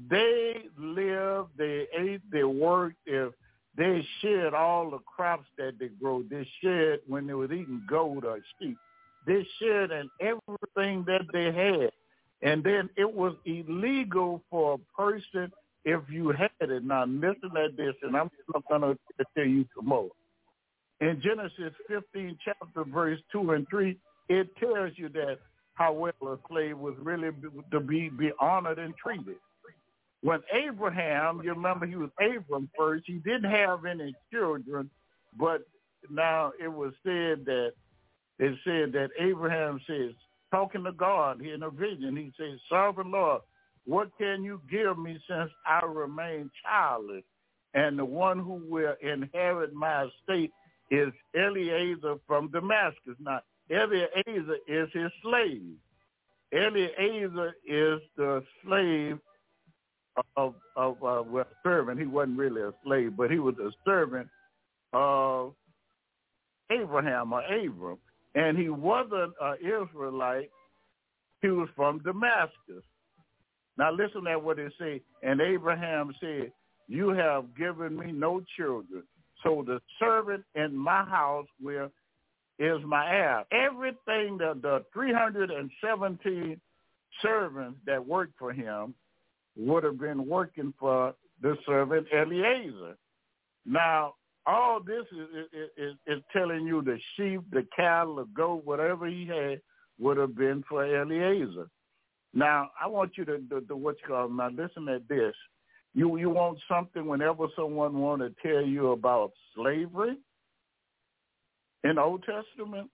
They 0.08 0.68
lived, 0.78 1.50
they 1.58 1.88
ate, 1.98 2.22
they 2.30 2.44
worked, 2.44 2.98
if 3.04 3.34
they 3.78 4.04
shared 4.20 4.54
all 4.54 4.90
the 4.90 4.98
crops 4.98 5.46
that 5.56 5.78
they 5.78 5.86
grow. 5.86 6.24
They 6.28 6.46
shared 6.60 7.00
when 7.06 7.28
they 7.28 7.34
was 7.34 7.50
eating 7.52 7.82
goat 7.88 8.24
or 8.24 8.40
sheep. 8.60 8.76
They 9.24 9.46
shared 9.60 9.92
and 9.92 10.10
everything 10.20 11.04
that 11.06 11.22
they 11.32 11.44
had. 11.44 11.90
And 12.42 12.64
then 12.64 12.90
it 12.96 13.12
was 13.12 13.34
illegal 13.44 14.42
for 14.50 14.74
a 14.74 15.00
person 15.00 15.52
if 15.84 16.00
you 16.10 16.30
had 16.30 16.50
it. 16.60 16.84
Now 16.84 17.04
listen 17.04 17.52
at 17.56 17.76
this, 17.76 17.94
and 18.02 18.16
I'm 18.16 18.30
not 18.52 18.64
going 18.68 18.82
to 18.82 19.24
tell 19.36 19.46
you 19.46 19.64
some 19.76 19.86
more. 19.86 20.10
In 21.00 21.20
Genesis 21.22 21.72
15, 21.86 22.36
chapter 22.44 22.84
verse 22.84 23.20
2 23.30 23.52
and 23.52 23.66
3, 23.70 23.96
it 24.28 24.48
tells 24.56 24.92
you 24.96 25.08
that 25.10 25.38
how 25.74 25.92
well 25.92 26.12
a 26.22 26.36
slave 26.48 26.76
was 26.76 26.94
really 27.00 27.30
to 27.70 27.80
be, 27.80 28.08
be 28.08 28.32
honored 28.40 28.80
and 28.80 28.94
treated. 28.96 29.36
When 30.22 30.40
Abraham, 30.52 31.40
you 31.44 31.50
remember 31.50 31.86
he 31.86 31.96
was 31.96 32.10
Abram 32.20 32.68
first, 32.76 33.04
he 33.06 33.14
didn't 33.14 33.50
have 33.50 33.84
any 33.84 34.14
children, 34.32 34.90
but 35.38 35.62
now 36.10 36.52
it 36.60 36.68
was 36.68 36.92
said 37.04 37.44
that 37.44 37.72
it 38.38 38.58
said 38.64 38.92
that 38.92 39.10
Abraham 39.18 39.80
says, 39.86 40.12
talking 40.50 40.84
to 40.84 40.92
God 40.92 41.42
in 41.42 41.62
a 41.62 41.70
vision, 41.70 42.16
he 42.16 42.32
says, 42.38 42.58
Sovereign 42.68 43.10
Lord, 43.10 43.42
what 43.84 44.10
can 44.18 44.44
you 44.44 44.60
give 44.70 44.98
me 44.98 45.18
since 45.28 45.50
I 45.66 45.84
remain 45.84 46.50
childless? 46.62 47.24
And 47.74 47.98
the 47.98 48.04
one 48.04 48.38
who 48.38 48.62
will 48.68 48.94
inherit 49.02 49.72
my 49.74 50.04
estate 50.06 50.52
is 50.90 51.12
Eliezer 51.34 52.16
from 52.26 52.50
Damascus. 52.50 53.14
Now, 53.20 53.40
Eliezer 53.70 54.58
is 54.66 54.88
his 54.92 55.10
slave. 55.22 55.74
Eliezer 56.52 57.54
is 57.66 58.00
the 58.16 58.42
slave 58.64 59.18
of 60.36 60.54
of 60.76 60.96
uh, 61.02 61.22
well, 61.30 61.46
servant. 61.62 61.98
He 61.98 62.06
wasn't 62.06 62.38
really 62.38 62.62
a 62.62 62.72
slave, 62.84 63.16
but 63.16 63.30
he 63.30 63.38
was 63.38 63.54
a 63.58 63.70
servant 63.84 64.28
of 64.92 65.54
Abraham 66.70 67.32
or 67.32 67.42
Abram, 67.42 67.98
and 68.34 68.56
he 68.58 68.68
wasn't 68.68 69.32
an 69.40 69.56
Israelite. 69.60 70.50
He 71.42 71.48
was 71.48 71.68
from 71.76 72.00
Damascus. 72.00 72.84
Now 73.76 73.92
listen 73.92 74.24
to 74.24 74.38
what 74.38 74.58
it 74.58 74.72
says. 74.78 75.00
And 75.22 75.40
Abraham 75.40 76.12
said, 76.20 76.52
"You 76.88 77.10
have 77.10 77.56
given 77.56 77.96
me 77.96 78.12
no 78.12 78.42
children, 78.56 79.04
so 79.42 79.62
the 79.66 79.80
servant 79.98 80.44
in 80.54 80.76
my 80.76 81.04
house 81.04 81.46
will 81.60 81.90
is 82.58 82.82
my 82.84 83.08
heir. 83.08 83.44
Everything 83.52 84.36
that 84.38 84.60
the 84.62 84.84
317 84.92 86.60
servants 87.22 87.78
that 87.86 88.04
worked 88.04 88.36
for 88.38 88.52
him 88.52 88.94
would 89.58 89.84
have 89.84 89.98
been 89.98 90.26
working 90.26 90.72
for 90.78 91.14
the 91.42 91.56
servant 91.66 92.06
Eliezer. 92.12 92.96
Now, 93.66 94.14
all 94.46 94.80
this 94.80 95.04
is, 95.12 95.46
is, 95.76 95.94
is, 96.06 96.22
telling 96.32 96.66
you 96.66 96.80
the 96.80 96.98
sheep, 97.16 97.42
the 97.50 97.66
cattle, 97.76 98.16
the 98.16 98.24
goat, 98.34 98.64
whatever 98.64 99.06
he 99.06 99.26
had 99.26 99.60
would 99.98 100.16
have 100.16 100.34
been 100.36 100.64
for 100.68 100.84
Eliezer. 100.84 101.68
Now, 102.32 102.70
I 102.80 102.86
want 102.86 103.12
you 103.16 103.24
to, 103.26 103.38
do 103.38 103.76
what 103.76 103.96
you 104.00 104.08
call 104.08 104.28
now. 104.28 104.48
Listen 104.48 104.88
at 104.88 105.08
this. 105.08 105.34
You 105.94 106.16
you 106.18 106.30
want 106.30 106.58
something 106.68 107.06
whenever 107.06 107.46
someone 107.56 107.98
want 107.98 108.22
to 108.22 108.32
tell 108.46 108.62
you 108.64 108.92
about 108.92 109.32
slavery 109.54 110.16
in 111.84 111.98
Old 111.98 112.24
Testament 112.24 112.90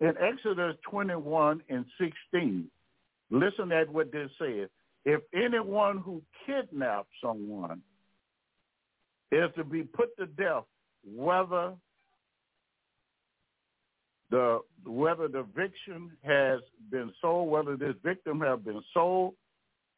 in 0.00 0.14
Exodus 0.20 0.76
21 0.88 1.62
and 1.68 1.84
16. 1.98 2.70
Listen 3.30 3.72
at 3.72 3.88
what 3.92 4.12
this 4.12 4.30
says. 4.38 4.68
If 5.04 5.22
anyone 5.34 5.98
who 5.98 6.22
kidnaps 6.46 7.08
someone 7.22 7.82
is 9.32 9.50
to 9.56 9.64
be 9.64 9.82
put 9.82 10.16
to 10.18 10.26
death, 10.26 10.64
whether 11.04 11.74
the 14.30 14.60
whether 14.84 15.28
the 15.28 15.46
victim 15.54 16.16
has 16.22 16.60
been 16.90 17.12
sold, 17.20 17.50
whether 17.50 17.76
this 17.76 17.94
victim 18.04 18.40
has 18.40 18.60
been 18.60 18.82
sold 18.94 19.34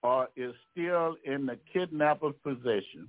or 0.02 0.28
is 0.36 0.54
still 0.70 1.16
in 1.24 1.46
the 1.46 1.58
kidnapper's 1.72 2.34
possession. 2.42 3.08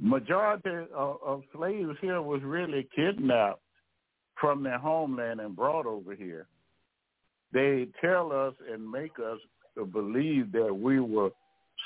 Majority 0.00 0.86
of, 0.94 1.16
of 1.24 1.42
slaves 1.54 1.96
here 2.00 2.22
was 2.22 2.40
really 2.42 2.88
kidnapped 2.94 3.60
from 4.40 4.62
their 4.62 4.78
homeland 4.78 5.40
and 5.40 5.56
brought 5.56 5.86
over 5.86 6.14
here. 6.14 6.46
They 7.52 7.88
tell 8.00 8.30
us 8.30 8.54
and 8.70 8.88
make 8.88 9.18
us 9.18 9.38
to 9.78 9.84
believe 9.84 10.52
that 10.52 10.74
we 10.74 11.00
were 11.00 11.30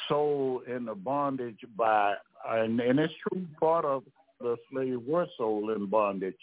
sold 0.08 0.66
into 0.66 0.94
bondage 0.94 1.58
by, 1.76 2.14
and, 2.48 2.80
and 2.80 2.98
it's 2.98 3.12
true, 3.28 3.46
part 3.60 3.84
of 3.84 4.02
the 4.40 4.56
slaves 4.70 5.00
were 5.06 5.26
sold 5.36 5.70
in 5.70 5.86
bondage 5.86 6.34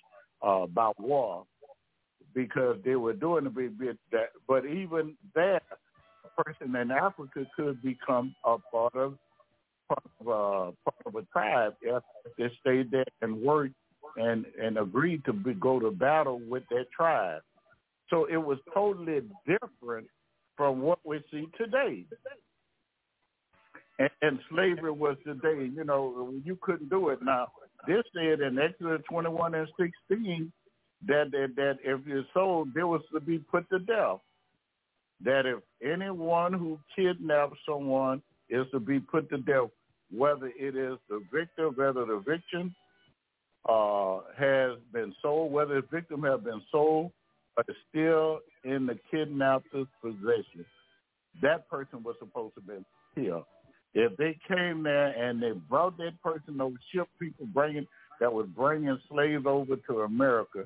uh, 0.41 0.67
by 0.67 0.91
war 0.99 1.45
because 2.33 2.77
they 2.85 2.95
were 2.95 3.13
doing 3.13 3.45
a 3.47 3.49
big 3.49 3.77
bit 3.77 3.97
that. 4.11 4.29
But 4.47 4.65
even 4.65 5.15
that 5.35 5.63
person 6.37 6.75
in 6.75 6.91
Africa 6.91 7.45
could 7.55 7.81
become 7.81 8.35
a 8.45 8.57
part 8.71 8.95
of 8.95 9.17
part 9.87 10.03
of, 10.21 10.27
uh, 10.27 10.71
part 10.85 11.05
of 11.05 11.15
a 11.15 11.23
tribe 11.33 11.73
if 11.81 12.03
they 12.37 12.49
stayed 12.61 12.91
there 12.91 13.05
and 13.21 13.41
worked 13.41 13.73
and 14.15 14.45
and 14.61 14.77
agreed 14.77 15.25
to 15.25 15.33
be, 15.33 15.53
go 15.53 15.79
to 15.79 15.91
battle 15.91 16.39
with 16.47 16.63
that 16.69 16.85
tribe. 16.95 17.41
So 18.09 18.25
it 18.25 18.37
was 18.37 18.57
totally 18.73 19.21
different 19.45 20.07
from 20.59 20.81
what 20.81 20.99
we 21.05 21.23
see 21.31 21.47
today. 21.57 22.03
And, 23.97 24.09
and 24.21 24.39
slavery 24.49 24.91
was 24.91 25.15
today, 25.25 25.71
you 25.73 25.85
know, 25.85 26.33
you 26.43 26.57
couldn't 26.61 26.89
do 26.89 27.09
it. 27.09 27.19
Now, 27.23 27.47
this 27.87 28.03
said 28.13 28.41
in 28.41 28.59
Exodus 28.59 29.01
21 29.09 29.55
and 29.55 29.69
16 29.79 30.51
that, 31.07 31.31
that, 31.31 31.53
that 31.55 31.77
if 31.81 32.05
you're 32.05 32.25
sold, 32.33 32.73
there 32.75 32.87
was 32.87 32.99
to 33.13 33.21
be 33.21 33.39
put 33.39 33.69
to 33.69 33.79
death. 33.79 34.19
That 35.23 35.45
if 35.45 35.59
anyone 35.81 36.51
who 36.51 36.77
kidnaps 36.93 37.57
someone 37.65 38.21
is 38.49 38.65
to 38.73 38.81
be 38.81 38.99
put 38.99 39.29
to 39.29 39.37
death, 39.37 39.69
whether 40.11 40.47
it 40.47 40.75
is 40.75 40.97
the 41.07 41.21
victim, 41.33 41.73
whether 41.75 42.05
the 42.05 42.21
victim 42.27 42.75
uh, 43.67 44.19
has 44.37 44.77
been 44.91 45.15
sold, 45.21 45.53
whether 45.53 45.75
the 45.79 45.87
victim 45.89 46.21
has 46.23 46.41
been 46.41 46.61
sold 46.69 47.11
is 47.67 47.75
still 47.89 48.39
in 48.63 48.85
the 48.85 48.97
kidnapper's 49.11 49.87
possession, 50.01 50.65
that 51.41 51.69
person 51.69 52.03
was 52.03 52.15
supposed 52.19 52.55
to 52.55 52.61
be 52.61 52.73
killed. 53.15 53.45
If 53.93 54.15
they 54.17 54.37
came 54.47 54.83
there 54.83 55.07
and 55.07 55.41
they 55.41 55.51
brought 55.51 55.97
that 55.97 56.21
person 56.23 56.61
over, 56.61 56.75
ship 56.93 57.07
people 57.19 57.47
bringing 57.53 57.87
that 58.19 58.31
was 58.31 58.47
bringing 58.55 58.99
slaves 59.09 59.45
over 59.45 59.77
to 59.87 60.01
America, 60.01 60.65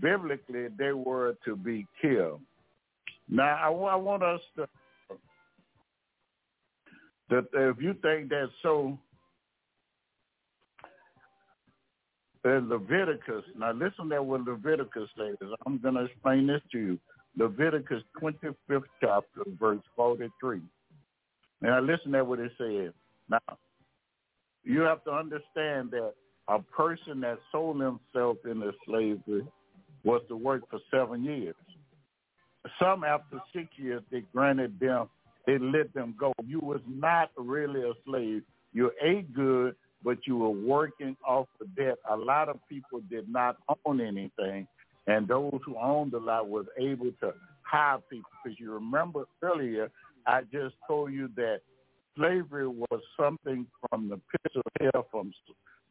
biblically 0.00 0.68
they 0.78 0.92
were 0.92 1.34
to 1.44 1.56
be 1.56 1.86
killed. 2.00 2.40
Now 3.28 3.56
I, 3.56 3.92
I 3.92 3.96
want 3.96 4.22
us 4.22 4.40
to 4.56 4.68
that 7.30 7.46
if 7.54 7.80
you 7.80 7.94
think 8.02 8.28
that's 8.28 8.52
so 8.62 8.98
in 12.44 12.68
Leviticus, 12.68 13.44
now 13.56 13.72
listen 13.72 14.08
to 14.10 14.22
what 14.22 14.44
Leviticus 14.44 15.08
says. 15.16 15.36
I'm 15.66 15.78
going 15.78 15.94
to 15.94 16.04
explain 16.04 16.46
this 16.46 16.60
to 16.72 16.78
you. 16.78 16.98
Leviticus 17.36 18.02
25th 18.20 18.82
chapter, 19.00 19.42
verse 19.58 19.80
43. 19.96 20.60
Now 21.60 21.80
listen 21.80 22.12
to 22.12 22.24
what 22.24 22.40
it 22.40 22.52
says. 22.58 22.92
Now, 23.28 23.58
you 24.64 24.80
have 24.80 25.04
to 25.04 25.12
understand 25.12 25.90
that 25.92 26.14
a 26.48 26.58
person 26.60 27.20
that 27.20 27.38
sold 27.50 27.80
himself 27.80 28.38
into 28.44 28.72
slavery 28.86 29.46
was 30.04 30.22
to 30.28 30.36
work 30.36 30.62
for 30.68 30.80
seven 30.90 31.24
years. 31.24 31.54
Some 32.80 33.04
after 33.04 33.40
six 33.54 33.68
years, 33.76 34.02
they 34.10 34.22
granted 34.32 34.78
them, 34.80 35.08
they 35.46 35.58
let 35.58 35.92
them 35.94 36.14
go. 36.18 36.32
You 36.44 36.60
was 36.60 36.80
not 36.86 37.30
really 37.36 37.82
a 37.82 37.92
slave. 38.04 38.42
You 38.72 38.90
ate 39.02 39.32
good, 39.34 39.74
but 40.04 40.18
you 40.26 40.36
were 40.36 40.50
working 40.50 41.16
off 41.26 41.48
the 41.60 41.66
debt. 41.80 41.98
A 42.10 42.16
lot 42.16 42.48
of 42.48 42.58
people 42.68 43.00
did 43.10 43.28
not 43.28 43.56
own 43.86 44.00
anything, 44.00 44.66
and 45.06 45.26
those 45.28 45.58
who 45.64 45.76
owned 45.76 46.14
a 46.14 46.18
lot 46.18 46.48
was 46.48 46.66
able 46.78 47.10
to 47.20 47.32
hire 47.62 47.98
people. 48.10 48.30
Because 48.42 48.58
you 48.58 48.72
remember 48.72 49.24
earlier, 49.42 49.90
I 50.26 50.42
just 50.52 50.74
told 50.86 51.12
you 51.12 51.28
that 51.36 51.60
slavery 52.16 52.68
was 52.68 53.00
something 53.18 53.66
from 53.88 54.08
the 54.08 54.16
pit 54.16 54.52
of 54.56 54.62
hell 54.80 55.06
from 55.10 55.32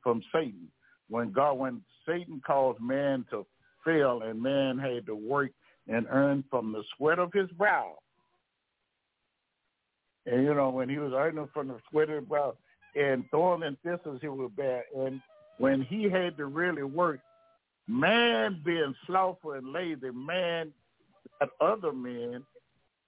from 0.04 0.22
Satan. 0.34 0.68
When 1.10 1.32
God, 1.32 1.54
when 1.54 1.82
Satan 2.08 2.42
caused 2.46 2.82
man 2.82 3.26
to 3.32 3.46
fail, 3.86 4.22
and 4.24 4.42
man 4.42 4.78
had 4.78 5.06
to 5.08 5.16
work 5.16 5.52
and 5.88 6.06
earn 6.10 6.44
from 6.50 6.72
the 6.72 6.84
sweat 6.98 7.20
of 7.20 7.34
his 7.34 7.50
brow. 7.52 7.98
And 10.26 10.44
you 10.44 10.54
know, 10.54 10.70
when 10.70 10.88
he 10.88 10.98
was 10.98 11.14
earning 11.16 11.50
from 11.54 11.68
the 11.68 11.80
sweat 11.90 12.10
of 12.10 12.18
his 12.18 12.26
brow, 12.26 12.56
and 12.96 13.24
thorn 13.32 13.64
and 13.64 13.78
thistles 13.82 14.20
he 14.22 14.28
would 14.28 14.56
bear. 14.56 14.86
And 14.98 15.22
when 15.58 15.82
he 15.82 16.04
had 16.10 16.38
to 16.38 16.46
really 16.46 16.84
work, 16.84 17.20
man 17.88 18.62
being 18.66 18.96
slothful 19.06 19.54
and 19.54 19.72
lazy, 19.72 20.12
man 20.12 20.72
that 21.40 21.50
other 21.60 21.92
men 21.92 22.44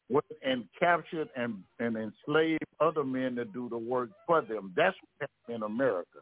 went 0.10 0.26
and 0.44 0.66
captured 0.80 1.30
and, 1.36 1.64
and 1.80 1.96
enslaved 1.96 2.64
other 2.80 3.04
men 3.04 3.36
to 3.36 3.46
do 3.46 3.70
the 3.70 3.78
work 3.78 4.10
for 4.28 4.42
them. 4.42 4.74
That's 4.76 4.96
what 5.18 5.30
happened 5.48 5.56
in 5.56 5.64
America. 5.64 6.20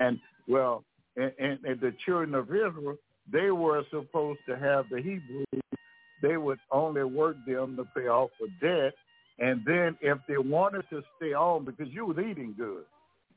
And 0.00 0.18
well, 0.48 0.84
and, 1.16 1.32
and, 1.38 1.58
and 1.64 1.80
the 1.80 1.94
children 2.04 2.34
of 2.34 2.48
Israel, 2.48 2.96
they 3.32 3.50
were 3.50 3.84
supposed 3.90 4.40
to 4.48 4.58
have 4.58 4.86
the 4.90 4.98
Hebrews. 4.98 5.46
They 6.22 6.36
would 6.36 6.58
only 6.70 7.04
work 7.04 7.36
them 7.46 7.76
to 7.76 7.84
pay 7.94 8.08
off 8.08 8.30
the 8.40 8.48
debt 8.66 8.94
and 9.38 9.62
then 9.66 9.96
if 10.00 10.18
they 10.28 10.38
wanted 10.38 10.84
to 10.90 11.02
stay 11.16 11.32
on 11.32 11.64
because 11.64 11.88
you 11.92 12.06
was 12.06 12.18
eating 12.18 12.54
good 12.56 12.84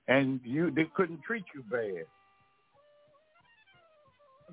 and 0.08 0.40
you 0.44 0.72
they 0.72 0.86
couldn't 0.96 1.22
treat 1.22 1.44
you 1.56 1.64
bad. 1.72 2.06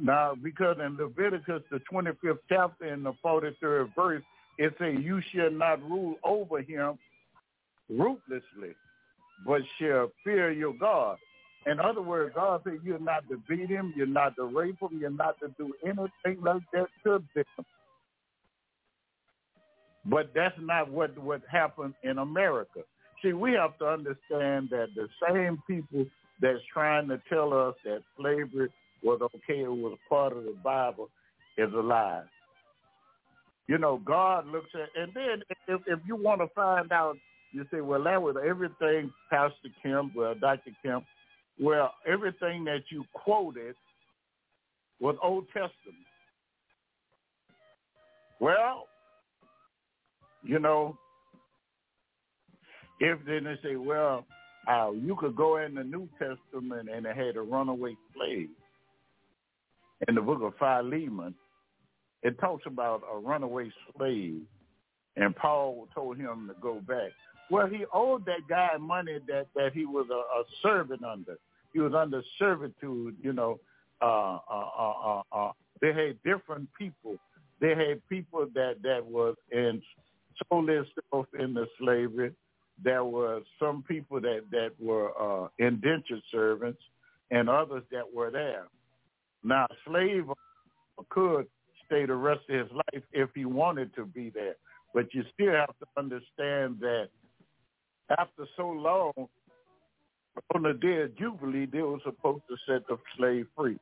Now, 0.01 0.35
because 0.43 0.77
in 0.85 0.97
Leviticus, 0.97 1.63
the 1.71 1.81
25th 1.93 2.39
chapter 2.49 2.93
in 2.93 3.05
the 3.05 3.13
43rd 3.25 3.95
verse, 3.95 4.23
it 4.59 4.75
says, 4.79 4.97
you 5.01 5.21
shall 5.33 5.51
not 5.51 5.83
rule 5.83 6.17
over 6.25 6.61
him 6.61 6.99
ruthlessly, 7.89 8.75
but 9.47 9.61
shall 9.81 10.11
fear 10.25 10.51
your 10.51 10.75
God. 10.75 11.17
In 11.67 11.81
other 11.81 12.03
words, 12.03 12.35
God 12.35 12.61
said 12.65 12.81
you're 12.85 12.99
not 12.99 13.29
to 13.29 13.41
beat 13.49 13.69
him, 13.69 13.95
you're 13.97 14.07
not 14.07 14.37
to 14.37 14.45
rape 14.45 14.81
him, 14.81 14.99
you're 15.01 15.11
not 15.11 15.39
to 15.41 15.49
do 15.59 15.73
anything 15.85 16.43
like 16.43 16.63
that 16.73 16.89
to 17.05 17.23
them. 17.35 17.45
But 20.07 20.33
that's 20.35 20.57
not 20.61 20.91
what 20.91 21.17
what 21.19 21.43
happened 21.51 21.95
in 22.03 22.19
America. 22.19 22.81
See, 23.23 23.33
we 23.33 23.53
have 23.53 23.79
to 23.79 23.87
understand 23.87 24.69
that 24.71 24.89
the 24.95 25.09
same 25.27 25.63
people 25.67 26.05
that's 26.41 26.61
trying 26.73 27.09
to 27.09 27.21
tell 27.29 27.55
us 27.55 27.75
that 27.85 28.03
slavery 28.19 28.69
was 29.03 29.21
okay, 29.23 29.61
it 29.61 29.69
was 29.69 29.97
part 30.09 30.37
of 30.37 30.45
the 30.45 30.57
Bible, 30.63 31.09
is 31.57 31.73
a 31.73 31.81
lie. 31.81 32.23
You 33.67 33.79
know, 33.79 34.01
God 34.05 34.47
looks 34.47 34.69
at, 34.75 34.89
and 35.01 35.13
then 35.15 35.43
if, 35.69 35.81
if 35.87 36.01
you 36.07 36.17
want 36.17 36.41
to 36.43 36.49
find 36.55 36.93
out, 36.93 37.17
you 37.53 37.65
say, 37.73 37.81
well, 37.81 38.03
that 38.03 38.21
was 38.21 38.37
everything, 38.45 39.13
Pastor 39.31 39.69
Kemp, 39.83 40.13
well, 40.15 40.35
Dr. 40.35 40.73
Kemp, 40.83 41.05
well, 41.59 41.95
everything 42.07 42.65
that 42.65 42.83
you 42.91 43.05
quoted 43.15 43.75
was 45.01 45.17
Old 45.23 45.47
Testament. 45.47 46.05
Well, 48.41 48.89
you 50.45 50.59
know, 50.59 50.97
if 53.01 53.19
then 53.27 53.45
they 53.45 53.57
say, 53.63 53.77
well, 53.77 54.25
uh, 54.69 54.91
you 54.93 55.17
could 55.19 55.37
go 55.37 55.57
in 55.59 55.75
the 55.75 55.85
New 55.85 56.09
Testament 56.19 56.89
and 56.89 57.07
it 57.07 57.17
had 57.17 57.37
a 57.37 57.41
runaway 57.43 57.97
slave. 58.15 58.49
In 60.09 60.15
the 60.15 60.21
book 60.21 60.43
of 60.43 60.55
Philemon, 60.59 61.35
it 62.23 62.39
talks 62.41 62.65
about 62.67 63.03
a 63.13 63.19
runaway 63.19 63.71
slave, 63.97 64.43
and 65.17 65.37
Paul 65.37 65.89
told 65.95 66.17
him 66.19 66.49
to 66.49 66.61
go 66.61 66.81
back. 66.87 67.11
Well, 67.51 67.67
he 67.67 67.85
owed 67.93 68.25
that 68.27 68.49
guy 68.49 68.77
money 68.79 69.19
that 69.29 69.47
that 69.55 69.73
he 69.75 69.85
was 69.87 70.07
a, 70.11 70.15
a 70.15 70.45
servant 70.63 71.05
under. 71.05 71.37
He 71.73 71.81
was 71.81 71.93
under 71.95 72.23
servitude. 72.39 73.17
You 73.23 73.33
know, 73.33 73.61
uh, 74.03 74.39
uh, 74.51 74.71
uh, 74.79 74.93
uh, 75.05 75.23
uh, 75.33 75.53
they 75.81 75.93
had 75.93 76.23
different 76.25 76.69
people 76.79 77.17
They 77.61 77.71
had 77.75 78.07
people 78.09 78.47
that 78.55 78.77
that 78.83 79.05
was 79.05 79.37
in 79.53 79.81
sold 80.49 80.69
themselves 80.69 81.29
into 81.39 81.67
slavery. 81.79 82.33
There 82.83 83.05
were 83.05 83.41
some 83.59 83.85
people 83.87 84.21
that 84.21 84.43
that 84.51 84.71
were 84.81 85.11
uh, 85.21 85.49
indentured 85.59 86.23
servants, 86.33 86.81
and 87.31 87.49
others 87.49 87.83
that 87.91 88.13
were 88.13 88.31
there. 88.31 88.67
Now, 89.43 89.67
a 89.71 89.75
slave 89.87 90.25
could 91.11 91.47
stay 91.87 92.07
the 92.07 92.15
rest 92.15 92.41
of 92.49 92.59
his 92.59 92.73
life 92.73 93.03
if 93.13 93.31
he 93.35 93.45
wanted 93.45 93.95
to 93.95 94.07
be 94.07 94.31
there, 94.31 94.55
but 94.93 95.13
you 95.13 95.23
still 95.35 95.53
have 95.53 95.77
to 95.79 95.87
understand 95.97 96.79
that 96.81 97.09
after 98.19 98.47
so 98.57 98.69
long, 98.69 99.13
on 100.55 100.63
the 100.63 100.75
day 100.75 101.03
of 101.03 101.17
Jubilee, 101.17 101.67
they 101.67 101.81
were 101.81 101.99
supposed 102.05 102.43
to 102.49 102.57
set 102.67 102.87
the 102.89 102.97
slave 103.17 103.47
free. 103.57 103.79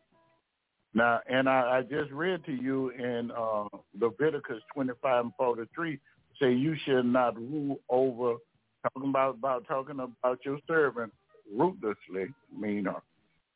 Now, 0.94 1.20
and 1.28 1.48
I, 1.48 1.78
I 1.78 1.82
just 1.82 2.10
read 2.10 2.44
to 2.44 2.52
you 2.52 2.90
in 2.90 3.30
uh, 3.30 3.64
Leviticus 3.98 4.62
25 4.74 5.24
and 5.24 5.32
43, 5.38 5.98
say 6.42 6.52
you 6.52 6.76
should 6.84 7.06
not 7.06 7.36
rule 7.36 7.78
over, 7.88 8.34
talking 8.82 9.10
about, 9.10 9.36
about 9.36 9.66
talking 9.68 10.00
about 10.00 10.38
your 10.44 10.58
servant 10.66 11.12
ruthlessly, 11.54 12.34
mean, 12.58 12.86
uh, 12.88 12.94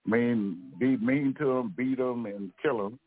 mean, 0.07 0.73
be 0.79 0.97
mean 0.99 1.35
to 1.39 1.47
them, 1.47 1.75
beat 1.77 1.99
them, 1.99 2.27
and 2.27 2.53
kill 2.63 2.79
them, 2.79 2.99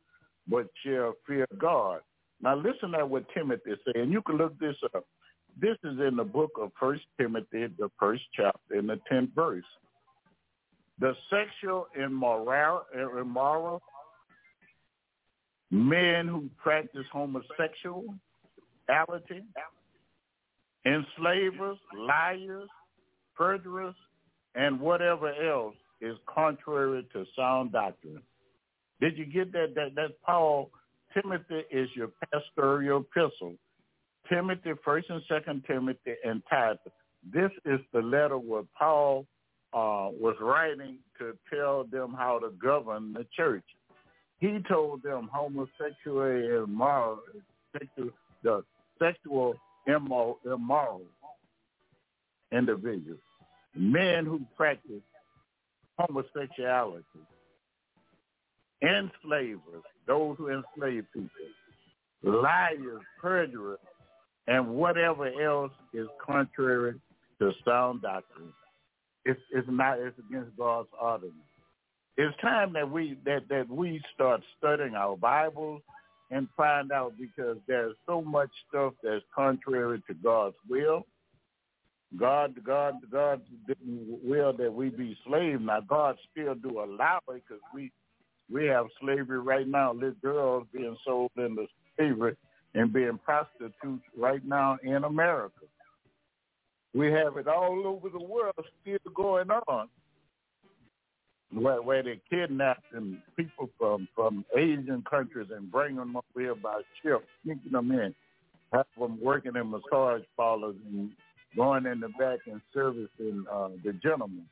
but 0.48 0.68
shall 0.84 1.14
fear 1.26 1.48
God. 1.58 2.02
Now 2.42 2.56
listen 2.56 2.92
to 2.92 3.06
what 3.06 3.26
Timothy 3.34 3.72
said, 3.86 3.96
and 3.96 4.12
you 4.12 4.22
can 4.22 4.38
look 4.38 4.58
this 4.60 4.76
up. 4.94 5.06
This 5.60 5.78
is 5.84 6.00
in 6.00 6.16
the 6.16 6.24
book 6.24 6.52
of 6.60 6.72
First 6.80 7.04
Timothy, 7.20 7.68
the 7.78 7.90
first 8.00 8.24
chapter, 8.34 8.76
in 8.76 8.88
the 8.88 9.00
tenth 9.10 9.32
verse. 9.36 9.66
The 11.00 11.14
sexual 11.30 11.88
immoral, 11.98 12.84
immoral 12.94 13.82
men 15.72 16.28
who 16.28 16.50
practice 16.62 17.06
enslavers, 20.86 21.78
liars, 21.96 22.70
perjurers, 23.36 23.96
and 24.56 24.80
whatever 24.80 25.34
else 25.34 25.76
is 26.02 26.16
contrary 26.34 27.08
to 27.14 27.26
sound 27.38 27.72
doctrine. 27.72 28.22
Did 29.00 29.18
you 29.18 29.26
get 29.26 29.52
that? 29.54 29.76
That 29.76 30.22
Paul 30.26 30.72
Timothy 31.14 31.64
is 31.72 31.90
your 31.96 32.10
pastoral 32.32 33.02
epistle. 33.02 33.56
Timothy, 34.28 34.72
First 34.84 35.10
and 35.10 35.22
Second 35.28 35.64
Timothy, 35.66 36.14
and 36.24 36.42
Titus. 36.50 36.80
This 37.34 37.52
is 37.66 37.80
the 37.94 38.02
letter 38.02 38.38
where 38.38 38.64
Paul 38.78 39.26
uh, 39.74 40.10
was 40.12 40.36
writing 40.40 40.98
to 41.18 41.34
tell 41.54 41.84
them 41.84 42.14
how 42.18 42.40
to 42.40 42.52
govern 42.62 43.14
the 43.14 43.26
church. 43.36 43.64
He 44.40 44.60
told 44.70 45.04
them 45.04 45.30
homosexuality 45.32 46.48
is 46.48 46.64
immoral, 46.64 47.20
sexual, 47.74 48.10
the 48.44 48.64
sexual 49.00 49.56
immoral, 49.88 50.40
immoral 50.46 51.02
individuals, 52.52 53.20
men 53.76 54.26
who 54.26 54.42
practice 54.58 55.02
homosexuality, 55.98 57.04
enslavers, 58.82 59.84
those 60.08 60.38
who 60.38 60.50
enslave 60.50 61.06
people, 61.14 61.30
liars, 62.24 63.02
perjurers, 63.22 63.80
and 64.48 64.68
whatever 64.68 65.28
else 65.42 65.72
is 65.94 66.08
contrary 66.26 66.96
to 67.40 67.52
sound 67.66 68.02
doctrine. 68.02 68.54
It's, 69.26 69.40
it's 69.52 69.68
not, 69.70 70.00
it's 70.00 70.18
against 70.28 70.58
God's 70.58 70.90
ordinance. 71.00 71.36
It's 72.18 72.36
time 72.42 72.74
that 72.74 72.90
we, 72.90 73.18
that, 73.26 73.48
that 73.50 73.70
we 73.70 74.02
start 74.14 74.42
studying 74.58 74.96
our 74.96 75.16
Bibles 75.16 75.82
and 76.32 76.48
find 76.56 76.92
out 76.92 77.14
because 77.20 77.58
there's 77.68 77.96
so 78.06 78.22
much 78.22 78.50
stuff 78.68 78.94
that's 79.04 79.24
contrary 79.36 80.02
to 80.08 80.14
God's 80.14 80.56
will. 80.70 81.06
God, 82.18 82.56
God, 82.64 82.96
God 83.12 83.42
didn't 83.68 84.20
will 84.24 84.54
that 84.54 84.74
we 84.74 84.90
be 84.90 85.18
slaves. 85.28 85.62
Now 85.64 85.82
God 85.82 86.18
still 86.32 86.56
do 86.56 86.80
allow 86.82 87.20
it 87.30 87.44
because 87.48 87.62
we 87.74 87.92
we 88.52 88.66
have 88.66 88.88
slavery 89.00 89.40
right 89.40 89.68
now. 89.68 89.94
Little 89.94 90.16
girls 90.24 90.68
being 90.74 90.98
sold 91.06 91.32
into 91.38 91.68
slavery 91.98 92.36
and 92.74 92.92
being 92.92 93.20
prostitutes 93.24 94.04
right 94.18 94.44
now 94.46 94.78
in 94.84 95.04
America. 95.04 95.66
We 96.94 97.12
have 97.12 97.38
it 97.38 97.48
all 97.48 97.84
over 97.86 98.10
the 98.10 98.24
world 98.24 98.56
still 98.82 98.98
going 99.14 99.52
on. 99.52 99.90
Where, 101.52 101.82
where 101.82 102.04
they 102.04 102.22
kidnapping 102.30 103.22
people 103.36 103.70
from, 103.78 104.08
from 104.16 104.46
Asian 104.56 105.04
countries 105.10 105.48
and 105.56 105.72
bring 105.72 105.96
them 105.96 106.16
up 106.16 106.26
here 106.36 106.54
by 106.56 106.82
ship, 107.02 107.26
sneaking 107.44 107.72
them 107.72 107.92
in, 107.92 108.14
have 108.72 108.86
them 109.00 109.20
working 109.22 109.56
in 109.56 109.72
massage 109.72 110.22
parlors 110.38 110.76
and 110.92 111.12
going 111.56 111.88
in 111.88 112.00
the 112.00 112.10
back 112.10 112.40
and 112.46 112.62
servicing 112.74 113.46
uh, 113.52 113.70
the 113.84 113.94
gentlemen, 113.94 114.46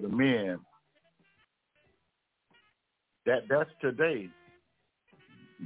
the 0.00 0.08
men. 0.08 0.58
That 3.26 3.42
that's 3.48 3.70
today. 3.80 4.28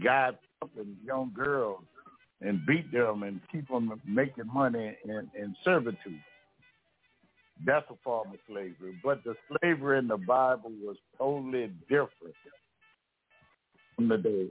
Guys 0.02 0.34
and 0.76 0.96
young 1.04 1.32
girls 1.34 1.82
and 2.40 2.64
beat 2.66 2.90
them 2.92 3.22
and 3.22 3.40
keep 3.50 3.68
them 3.68 4.00
making 4.06 4.46
money 4.52 4.96
in, 5.04 5.30
in 5.36 5.56
servitude. 5.64 6.20
That's 7.64 7.86
a 7.90 7.94
form 8.04 8.28
of 8.32 8.38
slavery. 8.46 8.98
But 9.02 9.24
the 9.24 9.34
slavery 9.60 9.98
in 9.98 10.08
the 10.08 10.16
Bible 10.16 10.70
was 10.82 10.96
totally 11.16 11.72
different 11.88 12.34
from 13.96 14.08
the 14.08 14.18
day. 14.18 14.46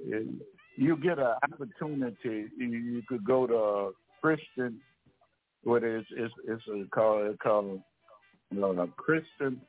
You 0.75 0.97
get 0.97 1.17
an 1.19 1.33
opportunity. 1.51 2.47
You 2.57 3.01
could 3.07 3.25
go 3.25 3.47
to 3.47 3.55
a 3.55 3.91
Christian, 4.21 4.79
what 5.63 5.83
is 5.83 6.05
it's 6.11 6.33
it's 6.47 6.63
a 6.67 6.85
called 6.93 7.27
it's 7.27 7.41
called 7.41 7.81
you 8.51 8.59
know, 8.59 8.71
a 8.71 8.87
Christian. 8.87 9.61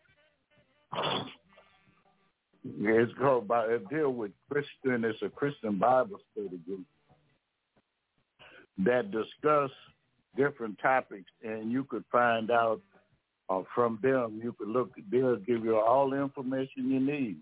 It's 2.65 3.13
called 3.19 3.49
by 3.49 3.67
it 3.67 3.89
deal 3.89 4.11
with 4.11 4.33
Christian. 4.51 5.05
It's 5.05 5.23
a 5.23 5.29
Christian 5.29 5.79
Bible 5.79 6.19
study 6.33 6.59
group 6.67 6.85
that 8.85 9.11
discuss 9.11 9.71
different 10.37 10.79
topics, 10.81 11.31
and 11.43 11.73
you 11.73 11.85
could 11.85 12.05
find 12.13 12.51
out 12.51 12.81
uh, 13.51 13.63
from 13.75 13.99
them. 14.03 14.41
You 14.43 14.55
could 14.59 14.69
look; 14.69 14.91
they'll 15.11 15.37
give 15.37 15.65
you 15.65 15.77
all 15.79 16.11
the 16.11 16.21
information 16.21 16.91
you 16.91 17.01
need. 17.01 17.37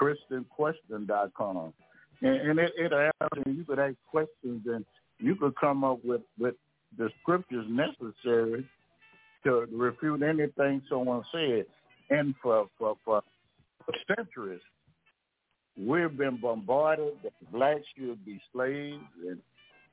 ChristianQuestion.com, 0.00 1.72
and, 2.22 2.36
and 2.36 2.58
it, 2.58 2.72
it 2.76 2.92
asks, 2.92 3.38
you 3.46 3.64
could 3.64 3.78
ask 3.78 3.94
questions, 4.10 4.62
and 4.66 4.84
you 5.18 5.34
could 5.36 5.54
come 5.56 5.84
up 5.84 6.04
with 6.04 6.22
with 6.38 6.54
the 6.98 7.08
scriptures 7.22 7.66
necessary 7.68 8.66
to 9.44 9.66
refute 9.72 10.22
anything 10.22 10.82
someone 10.88 11.22
said. 11.32 11.66
And 12.10 12.34
for 12.42 12.68
for 12.78 12.96
for 13.04 13.22
centuries, 14.16 14.60
we've 15.76 16.16
been 16.16 16.36
bombarded 16.36 17.14
that 17.22 17.32
blacks 17.52 17.84
should 17.96 18.24
be 18.24 18.40
slaves 18.52 19.02
and 19.26 19.38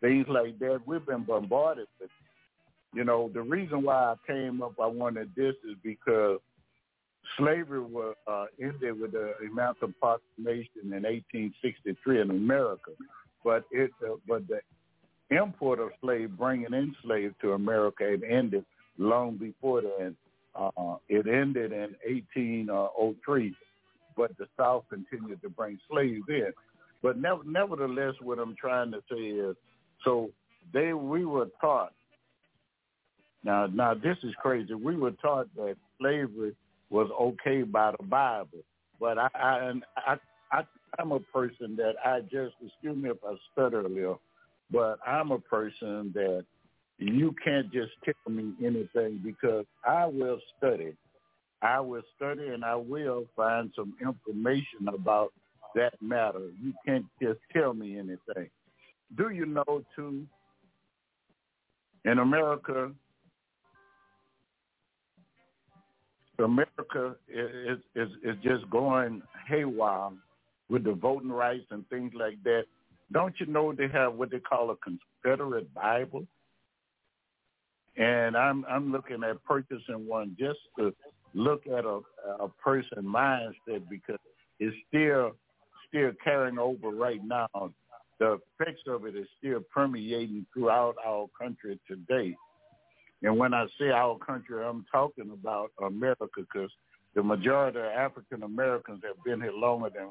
things 0.01 0.25
like 0.29 0.59
that. 0.59 0.81
We've 0.85 1.05
been 1.05 1.23
bombarded 1.23 1.87
with. 1.99 2.09
You 2.93 3.03
know, 3.03 3.29
the 3.33 3.41
reason 3.41 3.83
why 3.83 3.95
I 3.95 4.15
came 4.27 4.61
up, 4.61 4.73
I 4.81 4.87
wanted 4.87 5.31
this 5.35 5.55
is 5.69 5.75
because 5.83 6.39
slavery 7.37 7.81
was 7.81 8.15
uh, 8.27 8.45
ended 8.61 8.99
with 8.99 9.13
the 9.13 9.33
Emancipation 9.43 10.69
in 10.83 11.03
1863 11.03 12.21
in 12.21 12.29
America, 12.29 12.91
but 13.43 13.65
it 13.71 13.91
uh, 14.05 14.15
but 14.27 14.43
the 14.47 14.59
import 15.35 15.79
of 15.79 15.89
slaves, 16.01 16.31
bringing 16.37 16.73
in 16.73 16.95
slaves 17.03 17.33
to 17.41 17.53
America, 17.53 18.05
it 18.05 18.21
ended 18.29 18.65
long 18.97 19.37
before 19.37 19.81
then. 19.81 20.15
Uh, 20.55 20.95
it 21.09 21.25
ended 21.27 21.71
in 21.71 21.95
1803, 22.05 23.55
but 24.15 24.37
the 24.37 24.45
South 24.55 24.83
continued 24.87 25.41
to 25.41 25.49
bring 25.49 25.79
slaves 25.89 26.23
in. 26.29 26.51
But 27.01 27.17
never, 27.17 27.43
nevertheless, 27.43 28.13
what 28.21 28.37
I'm 28.37 28.55
trying 28.55 28.91
to 28.91 28.99
say 29.09 29.17
is 29.17 29.55
so 30.03 30.29
they 30.73 30.93
we 30.93 31.25
were 31.25 31.49
taught. 31.59 31.93
Now 33.43 33.67
now 33.67 33.93
this 33.93 34.17
is 34.23 34.33
crazy. 34.41 34.73
We 34.73 34.95
were 34.95 35.11
taught 35.11 35.53
that 35.55 35.75
slavery 35.99 36.55
was 36.89 37.09
okay 37.19 37.63
by 37.63 37.91
the 37.97 38.03
Bible, 38.05 38.63
but 38.99 39.17
I 39.17 39.27
I 39.33 39.73
I, 39.97 40.15
I 40.51 40.63
I'm 40.99 41.11
a 41.11 41.19
person 41.19 41.75
that 41.77 41.93
I 42.05 42.21
just 42.21 42.55
excuse 42.65 42.95
me 42.95 43.09
if 43.09 43.17
I 43.25 43.35
stutter 43.51 43.81
a 43.81 43.89
little, 43.89 44.21
but 44.71 44.99
I'm 45.05 45.31
a 45.31 45.39
person 45.39 46.11
that 46.13 46.45
you 46.99 47.35
can't 47.43 47.71
just 47.73 47.91
tell 48.05 48.33
me 48.33 48.53
anything 48.63 49.19
because 49.23 49.65
I 49.85 50.05
will 50.05 50.39
study. 50.57 50.93
I 51.61 51.79
will 51.79 52.03
study 52.15 52.47
and 52.47 52.63
I 52.63 52.75
will 52.75 53.25
find 53.35 53.71
some 53.75 53.95
information 54.01 54.87
about 54.87 55.33
that 55.75 55.93
matter. 56.01 56.49
You 56.61 56.73
can't 56.85 57.05
just 57.21 57.39
tell 57.53 57.73
me 57.73 57.97
anything 57.97 58.49
do 59.17 59.29
you 59.29 59.45
know 59.45 59.83
too? 59.95 60.25
In 62.05 62.19
America, 62.19 62.91
America 66.39 67.15
is, 67.27 67.79
is 67.95 68.09
is 68.23 68.35
just 68.43 68.69
going 68.69 69.21
haywire 69.47 70.09
with 70.69 70.83
the 70.83 70.93
voting 70.93 71.31
rights 71.31 71.65
and 71.69 71.87
things 71.89 72.11
like 72.15 72.41
that. 72.43 72.63
don't 73.11 73.35
you 73.39 73.45
know 73.45 73.71
they 73.73 73.87
have 73.87 74.15
what 74.15 74.31
they 74.31 74.39
call 74.39 74.71
a 74.71 74.75
Confederate 74.77 75.71
Bible? 75.73 76.25
And 77.97 78.35
I'm 78.35 78.65
I'm 78.67 78.91
looking 78.91 79.23
at 79.23 79.43
purchasing 79.45 80.07
one 80.07 80.35
just 80.39 80.59
to 80.79 80.93
look 81.35 81.67
at 81.67 81.85
a 81.85 81.99
a 82.39 82.47
person 82.47 83.03
mindset 83.03 83.87
because 83.89 84.19
it's 84.59 84.75
still 84.87 85.33
still 85.87 86.11
carrying 86.23 86.57
over 86.57 86.89
right 86.89 87.21
now. 87.23 87.47
The 88.19 88.39
effects 88.59 88.81
of 88.87 89.05
it 89.05 89.15
is 89.15 89.27
still 89.37 89.59
permeating 89.71 90.45
throughout 90.53 90.95
our 91.05 91.27
country 91.39 91.79
today. 91.87 92.35
And 93.23 93.37
when 93.37 93.53
I 93.53 93.65
say 93.79 93.89
our 93.89 94.17
country, 94.17 94.63
I'm 94.63 94.85
talking 94.91 95.31
about 95.31 95.71
America 95.81 96.25
because 96.35 96.69
the 97.15 97.23
majority 97.23 97.79
of 97.79 97.85
African 97.85 98.43
Americans 98.43 99.01
have 99.05 99.23
been 99.23 99.41
here 99.41 99.53
longer 99.53 99.89
than 99.95 100.09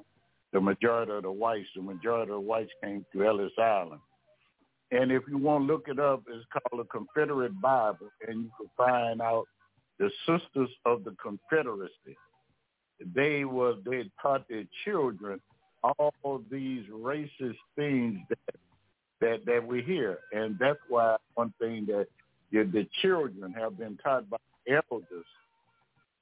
the 0.53 0.61
majority 0.61 1.12
of 1.12 1.22
the 1.22 1.31
whites. 1.31 1.68
The 1.77 1.83
majority 1.83 2.33
of 2.33 2.37
the 2.37 2.40
whites 2.40 2.70
came 2.83 3.05
to 3.12 3.25
Ellis 3.25 3.53
Island. 3.59 4.01
And 4.92 5.11
if 5.11 5.22
you 5.29 5.38
want 5.38 5.66
to 5.66 5.72
look 5.72 5.88
it 5.88 5.98
up, 5.98 6.22
it's 6.29 6.44
called 6.53 6.85
the 6.85 6.88
Confederate 6.88 7.59
Bible, 7.61 8.11
and 8.27 8.44
you 8.44 8.51
can 8.59 8.68
find 8.77 9.22
out 9.22 9.44
the 9.98 10.11
Sisters 10.27 10.68
of 10.85 11.05
the 11.05 11.14
Confederacy. 11.22 12.16
They 13.14 13.44
were 13.44 13.75
they 13.85 14.11
taught 14.20 14.48
their 14.48 14.64
children 14.85 15.40
all 15.83 16.42
these 16.51 16.85
racist 16.92 17.57
things 17.75 18.18
that 18.29 18.55
that 19.20 19.46
that 19.46 19.66
we 19.66 19.83
hear, 19.83 20.18
and 20.33 20.57
that's 20.59 20.79
why 20.88 21.16
one 21.35 21.53
thing 21.59 21.87
that 21.87 22.07
the 22.52 22.86
children 23.00 23.52
have 23.52 23.78
been 23.78 23.98
taught 24.02 24.28
by 24.28 24.36
elders 24.68 25.24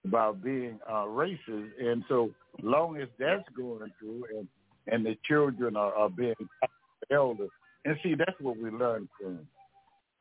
about 0.04 0.42
being 0.42 0.78
uh, 0.88 1.04
racist, 1.04 1.68
and 1.78 2.04
so 2.08 2.30
long 2.62 2.96
as 2.96 3.08
that's 3.18 3.48
going 3.56 3.90
through, 3.98 4.24
and 4.36 4.48
and 4.86 5.04
the 5.04 5.16
children 5.28 5.76
are, 5.76 5.94
are 5.94 6.08
being 6.08 6.34
taught 6.38 6.70
by 7.10 7.16
elders, 7.16 7.50
and 7.84 7.96
see 8.02 8.14
that's 8.14 8.40
what 8.40 8.56
we 8.56 8.70
learn 8.70 9.08
from. 9.20 9.40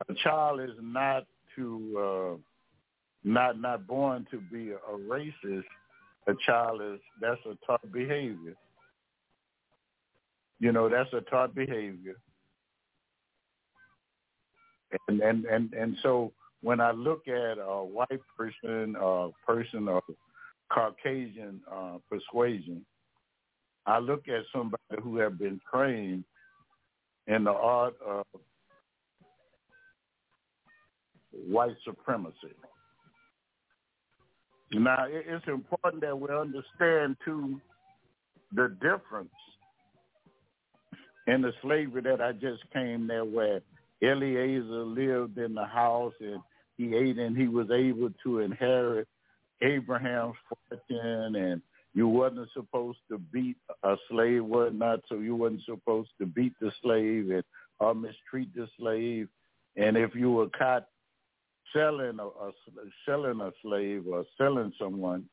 A 0.09 0.13
child 0.23 0.59
is 0.61 0.75
not 0.81 1.25
to 1.55 2.37
uh, 2.37 2.37
not 3.23 3.59
not 3.59 3.87
born 3.87 4.25
to 4.31 4.39
be 4.51 4.71
a, 4.71 4.75
a 4.75 4.97
racist. 4.97 5.63
A 6.27 6.33
child 6.45 6.81
is 6.81 6.99
that's 7.21 7.39
a 7.45 7.57
taught 7.65 7.91
behavior. 7.91 8.55
You 10.59 10.71
know, 10.73 10.89
that's 10.89 11.11
a 11.13 11.21
taught 11.21 11.55
behavior. 11.55 12.17
And 15.07 15.21
and 15.21 15.45
and 15.45 15.73
and 15.73 15.97
so 16.01 16.31
when 16.61 16.81
I 16.81 16.91
look 16.91 17.27
at 17.27 17.57
a 17.57 17.83
white 17.83 18.21
person, 18.37 18.95
a 18.99 19.29
person 19.45 19.87
of 19.87 20.03
Caucasian 20.71 21.61
uh, 21.71 21.97
persuasion, 22.09 22.85
I 23.85 23.99
look 23.99 24.27
at 24.27 24.43
somebody 24.53 24.83
who 25.01 25.17
have 25.17 25.39
been 25.39 25.59
trained 25.71 26.23
in 27.27 27.43
the 27.43 27.51
art 27.51 27.95
of 28.05 28.25
white 31.31 31.75
supremacy. 31.85 32.55
Now, 34.71 35.05
it's 35.09 35.47
important 35.47 36.01
that 36.01 36.19
we 36.19 36.29
understand, 36.29 37.17
too, 37.25 37.59
the 38.53 38.75
difference 38.81 39.29
in 41.27 41.41
the 41.41 41.51
slavery 41.61 42.01
that 42.03 42.21
I 42.21 42.33
just 42.33 42.61
came 42.71 43.07
there 43.07 43.25
where 43.25 43.61
Eliezer 44.01 44.83
lived 44.85 45.37
in 45.37 45.53
the 45.53 45.65
house 45.65 46.13
and 46.19 46.41
he 46.77 46.95
ate 46.95 47.17
and 47.17 47.37
he 47.37 47.47
was 47.47 47.69
able 47.71 48.09
to 48.23 48.39
inherit 48.39 49.07
Abraham's 49.61 50.35
fortune 50.47 51.35
and 51.35 51.61
you 51.93 52.07
wasn't 52.07 52.49
supposed 52.53 52.99
to 53.09 53.17
beat 53.17 53.57
a 53.83 53.95
slave, 54.09 54.45
was 54.45 54.71
not, 54.73 54.99
so 55.09 55.15
you 55.15 55.35
wasn't 55.35 55.63
supposed 55.65 56.11
to 56.19 56.25
beat 56.25 56.53
the 56.61 56.71
slave 56.81 57.29
and 57.31 57.43
or 57.79 57.95
mistreat 57.95 58.53
the 58.55 58.67
slave. 58.77 59.27
And 59.75 59.97
if 59.97 60.13
you 60.13 60.31
were 60.31 60.49
caught 60.49 60.85
selling 61.73 62.19
a, 62.19 62.25
a 62.25 62.51
selling 63.05 63.41
a 63.41 63.51
slave 63.61 64.05
or 64.07 64.25
selling 64.37 64.71
someone, 64.79 65.25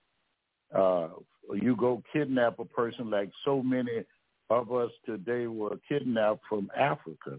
uh, 0.75 1.09
you 1.53 1.77
go 1.77 2.03
kidnap 2.13 2.59
a 2.59 2.65
person 2.65 3.11
like 3.11 3.31
so 3.45 3.63
many 3.63 4.05
of 4.51 4.73
us 4.73 4.91
today 5.05 5.47
were 5.47 5.79
kidnapped 5.89 6.43
from 6.49 6.71
Africa 6.77 7.39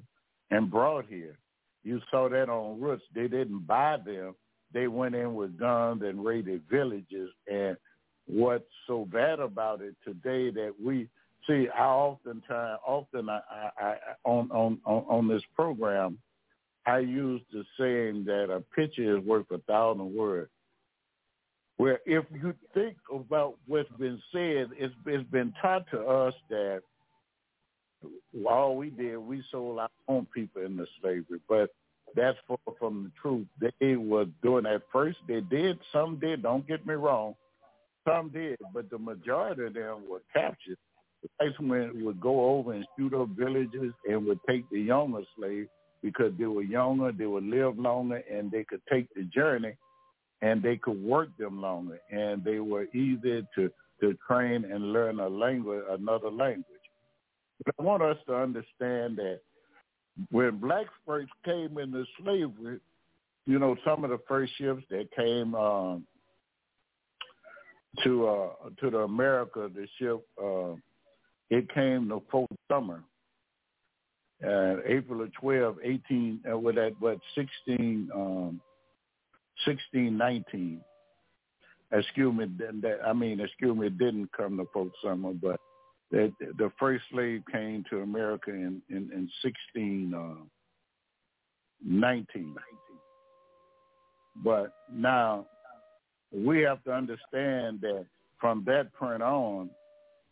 and 0.52 0.72
brought 0.72 1.06
here. 1.08 1.38
You 1.84 2.02
saw 2.12 2.30
that 2.30 2.50
on 2.50 2.82
Roots. 2.82 3.04
They 3.14 3.28
didn't 3.28 3.66
buy 3.66 3.98
them. 4.06 4.36
They 4.74 4.88
went 4.88 5.16
in 5.16 5.36
with 5.36 5.58
guns 5.58 6.02
and 6.04 6.24
raided 6.24 6.64
villages. 6.70 7.30
And 7.52 7.78
what's 8.26 8.66
so 8.86 9.06
bad 9.06 9.40
about 9.40 9.82
it 9.82 9.96
today 10.04 10.52
that 10.52 10.74
we 10.84 11.08
see, 11.48 11.68
I 11.70 11.84
oftentimes, 11.84 12.80
often 12.86 13.30
I, 13.30 13.40
I, 13.50 13.72
I 13.80 13.96
on, 14.26 14.52
on, 14.52 14.80
on, 14.86 15.06
on 15.08 15.28
this 15.28 15.44
program, 15.56 16.18
I 16.86 17.00
use 17.00 17.42
the 17.52 17.64
saying 17.80 18.26
that 18.26 18.54
a 18.54 18.62
picture 18.76 19.18
is 19.18 19.24
worth 19.24 19.50
a 19.52 19.60
thousand 19.60 20.14
words. 20.14 20.50
Where 21.78 22.00
if 22.06 22.26
you 22.34 22.54
think 22.74 22.98
about 23.14 23.56
what's 23.68 23.92
been 24.00 24.22
said, 24.32 24.70
it's, 24.78 24.96
it's 25.06 25.30
been 25.30 25.54
taught 25.62 25.86
to 25.92 26.02
us 26.02 26.34
that 26.50 26.82
all 28.48 28.76
we 28.76 28.90
did, 28.90 29.18
we 29.18 29.44
sold 29.52 29.80
our 29.80 29.90
own 30.08 30.28
people 30.34 30.64
into 30.64 30.86
slavery. 31.02 31.40
But 31.48 31.70
that's 32.16 32.38
far 32.48 32.58
from 32.80 33.04
the 33.04 33.12
truth. 33.22 33.48
They 33.80 33.96
were 33.96 34.26
doing 34.42 34.64
that 34.64 34.84
first. 34.92 35.18
They 35.28 35.42
did. 35.42 35.80
Some 35.92 36.20
did. 36.20 36.44
Don't 36.44 36.68
get 36.68 36.86
me 36.86 36.94
wrong. 36.94 37.36
Some 38.08 38.30
did, 38.30 38.58
but 38.74 38.90
the 38.90 38.98
majority 38.98 39.66
of 39.66 39.74
them 39.74 40.04
were 40.10 40.22
captured. 40.34 40.78
The 41.22 41.30
whites 41.40 41.58
would 41.60 42.22
go 42.22 42.58
over 42.58 42.74
and 42.74 42.86
shoot 42.98 43.14
up 43.14 43.30
villages 43.30 43.92
and 44.08 44.26
would 44.26 44.40
take 44.48 44.70
the 44.70 44.80
younger 44.80 45.24
slaves 45.38 45.68
because 46.02 46.32
they 46.38 46.46
were 46.46 46.62
younger, 46.62 47.12
they 47.12 47.26
would 47.26 47.44
live 47.44 47.78
longer, 47.78 48.24
and 48.32 48.50
they 48.50 48.64
could 48.64 48.82
take 48.90 49.08
the 49.16 49.24
journey, 49.24 49.76
and 50.42 50.62
they 50.62 50.78
could 50.78 51.04
work 51.04 51.30
them 51.38 51.60
longer, 51.60 52.00
and 52.12 52.44
they 52.44 52.60
were 52.60 52.86
easy 52.94 53.46
to 53.56 53.72
to 54.00 54.16
train 54.28 54.64
and 54.64 54.94
learn 54.94 55.20
a 55.20 55.28
language, 55.28 55.84
another 55.90 56.30
language. 56.30 56.77
But 57.66 57.76
I 57.80 57.84
want 57.84 58.04
us 58.04 58.18
to 58.28 58.36
understand 58.36 59.18
that 59.18 59.40
when 60.32 60.58
blacks 60.58 60.94
first 61.06 61.32
came 61.46 61.78
into 61.78 62.06
slavery, 62.22 62.80
you 63.46 63.60
know, 63.60 63.76
some 63.86 64.04
of 64.04 64.10
the 64.10 64.20
first 64.28 64.52
ships 64.58 64.84
that 64.90 65.10
came 65.16 65.56
um, 65.56 66.06
to 68.04 68.28
uh, 68.28 68.50
to 68.82 68.90
the 68.90 69.00
America, 69.00 69.70
the 69.74 69.88
ship, 69.98 70.26
uh, 70.42 70.76
it 71.50 71.74
came 71.74 72.08
the 72.08 72.20
Fort 72.30 72.50
Sumter 72.70 73.02
April 74.44 75.22
of 75.22 75.34
12, 75.34 75.78
18, 75.84 76.42
uh, 76.52 76.58
with 76.58 76.76
that, 76.76 76.94
what, 77.00 77.20
16, 77.36 78.10
um, 78.14 78.62
16, 79.66 80.16
19. 80.16 80.82
Excuse 81.92 82.36
me, 82.36 82.46
that, 82.82 83.00
I 83.06 83.14
mean, 83.14 83.40
excuse 83.40 83.76
me, 83.76 83.88
it 83.88 83.98
didn't 83.98 84.32
come 84.34 84.58
to 84.58 84.66
Fort 84.74 84.90
Sumter, 85.04 85.34
but 85.42 85.60
the, 86.12 86.32
the 86.58 86.72
first 86.80 87.04
slave 87.12 87.44
came 87.52 87.84
to 87.90 88.00
America 88.00 88.52
in, 88.52 88.82
in, 88.90 89.10
in 89.14 89.30
16, 89.42 90.14
uh, 90.14 90.44
19. 91.84 92.56
But 94.44 94.74
now 94.92 95.48
we 96.34 96.62
have 96.62 96.84
to 96.84 96.94
understand 96.94 97.82
that 97.82 98.06
from 98.40 98.64
that 98.68 98.94
point 98.94 99.24
on, 99.24 99.70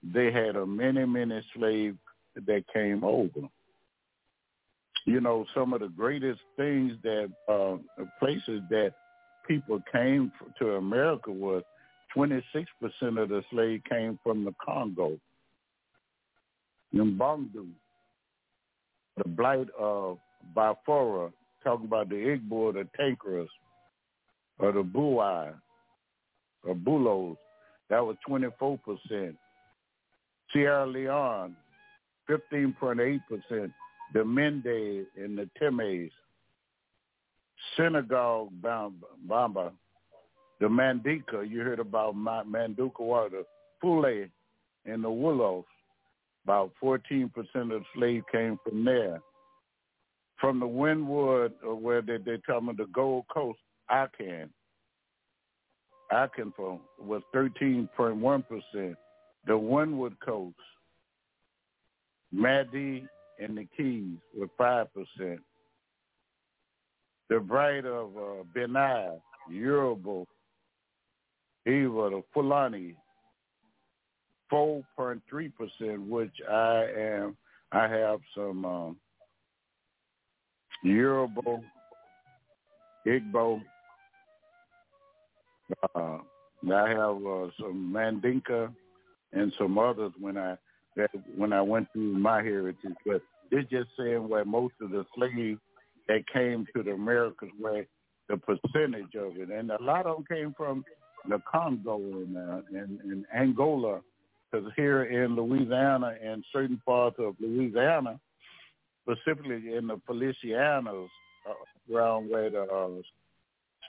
they 0.04 0.32
had 0.32 0.56
a 0.56 0.66
many, 0.66 1.06
many 1.06 1.42
slaves 1.56 1.98
that 2.36 2.64
came 2.74 3.04
over 3.04 3.48
you 5.06 5.22
know, 5.22 5.46
some 5.54 5.74
of 5.74 5.82
the 5.82 5.88
greatest 5.88 6.42
things 6.58 6.94
that 7.04 7.32
uh, 7.48 7.78
places 8.20 8.62
that 8.70 8.92
people 9.48 9.80
came 9.92 10.32
to 10.60 10.74
America 10.74 11.32
was 11.32 11.64
26% 12.16 12.44
of 13.22 13.30
the 13.30 13.44
slaves 13.52 13.84
came 13.88 14.20
from 14.24 14.44
the 14.44 14.54
Congo, 14.64 15.18
Mbundu, 17.04 17.68
the 19.18 19.30
Bight 19.30 19.68
of 19.78 20.18
Biafra, 20.54 21.32
talking 21.64 21.86
about 21.86 22.10
the 22.10 22.16
Igbo, 22.16 22.74
the 22.74 22.88
Tankers, 22.98 23.50
or 24.60 24.72
the 24.72 24.84
Buai, 24.84 25.54
or 26.64 26.76
Bulos, 26.76 27.38
that 27.90 28.06
was 28.06 28.16
24%. 28.28 29.36
Sierra 30.54 30.86
Leone, 30.86 31.56
15.8% 32.30 33.72
the 34.14 34.24
Mende 34.24 35.06
and 35.18 35.38
the 35.38 35.50
Temes, 35.62 36.12
Senegal 37.76 38.50
Bamba, 38.62 39.72
the 40.60 40.68
Mandika, 40.68 41.50
you 41.50 41.62
heard 41.62 41.80
about 41.80 42.16
Manduka 42.16 43.00
water, 43.02 43.44
Fule 43.82 44.26
and 44.86 45.04
the 45.04 45.10
Wolofs. 45.10 45.66
About 46.46 46.72
14% 46.82 47.32
of 47.76 47.84
slaves 47.96 48.24
came 48.32 48.60
from 48.64 48.86
there. 48.86 49.20
From 50.40 50.60
the 50.60 50.68
Windward, 50.68 51.54
uh, 51.68 51.74
where 51.74 52.04
they, 52.04 52.18
they 52.18 52.38
tell 52.46 52.62
me 52.62 52.74
the 52.78 52.86
Gold 52.94 53.26
Coast, 53.34 53.58
Akan. 53.92 54.50
Akan 56.14 56.80
was 57.00 57.24
13.1%. 57.34 58.96
The 59.48 59.58
Windward 59.58 60.20
Coast, 60.24 60.56
Madi 62.32 63.08
and 63.40 63.58
the 63.58 63.68
Keys 63.76 64.18
were 64.38 64.48
5%. 64.60 65.38
The 67.30 67.40
Bride 67.40 67.86
of 67.88 68.16
uh, 68.16 68.44
Benin, 68.54 69.20
Yoruba, 69.50 70.26
Eva, 71.66 72.22
Fulani, 72.34 72.96
4.3%, 74.52 76.08
which 76.08 76.34
I 76.50 76.88
am, 76.98 77.38
I 77.72 77.88
have 77.88 78.20
some 78.36 78.66
um, 78.66 78.98
Yoruba, 80.84 81.62
Igbo, 83.08 83.62
uh, 85.96 86.18
I 86.74 86.90
have 86.90 87.18
uh, 87.26 87.48
some 87.60 87.92
Mandinka 87.94 88.74
and 89.34 89.54
some 89.58 89.78
others 89.78 90.12
when 90.20 90.38
I 90.38 90.58
that 90.96 91.10
when 91.36 91.52
I 91.54 91.62
went 91.62 91.88
through 91.92 92.18
my 92.18 92.42
heritage. 92.42 92.96
But 93.06 93.22
it's 93.52 93.70
just 93.70 93.90
saying 93.98 94.28
where 94.28 94.46
most 94.46 94.76
of 94.82 94.92
the 94.92 95.06
slaves 95.16 95.60
that 96.08 96.28
came 96.32 96.66
to 96.76 96.84
the 96.84 96.92
Americas, 96.92 97.50
where 97.60 97.86
the 98.30 98.38
percentage 98.38 99.16
of 99.16 99.38
it, 99.38 99.50
and 99.50 99.72
a 99.72 99.82
lot 99.82 100.06
of 100.06 100.18
them 100.18 100.26
came 100.30 100.54
from 100.56 100.84
the 101.28 101.42
Congo 101.52 101.98
and, 101.98 102.38
uh, 102.38 102.62
and, 102.70 103.00
and 103.02 103.26
Angola, 103.36 104.02
because 104.52 104.72
here 104.76 105.04
in 105.04 105.36
Louisiana 105.36 106.16
and 106.24 106.44
certain 106.54 106.82
parts 106.86 107.18
of 107.20 107.36
Louisiana, 107.40 108.20
specifically 109.04 109.76
in 109.76 109.88
the 109.88 110.00
Felicianas, 110.08 111.08
uh, 111.48 111.94
around 111.94 112.30
where 112.30 112.50
the 112.50 112.64
uh, 112.64 112.88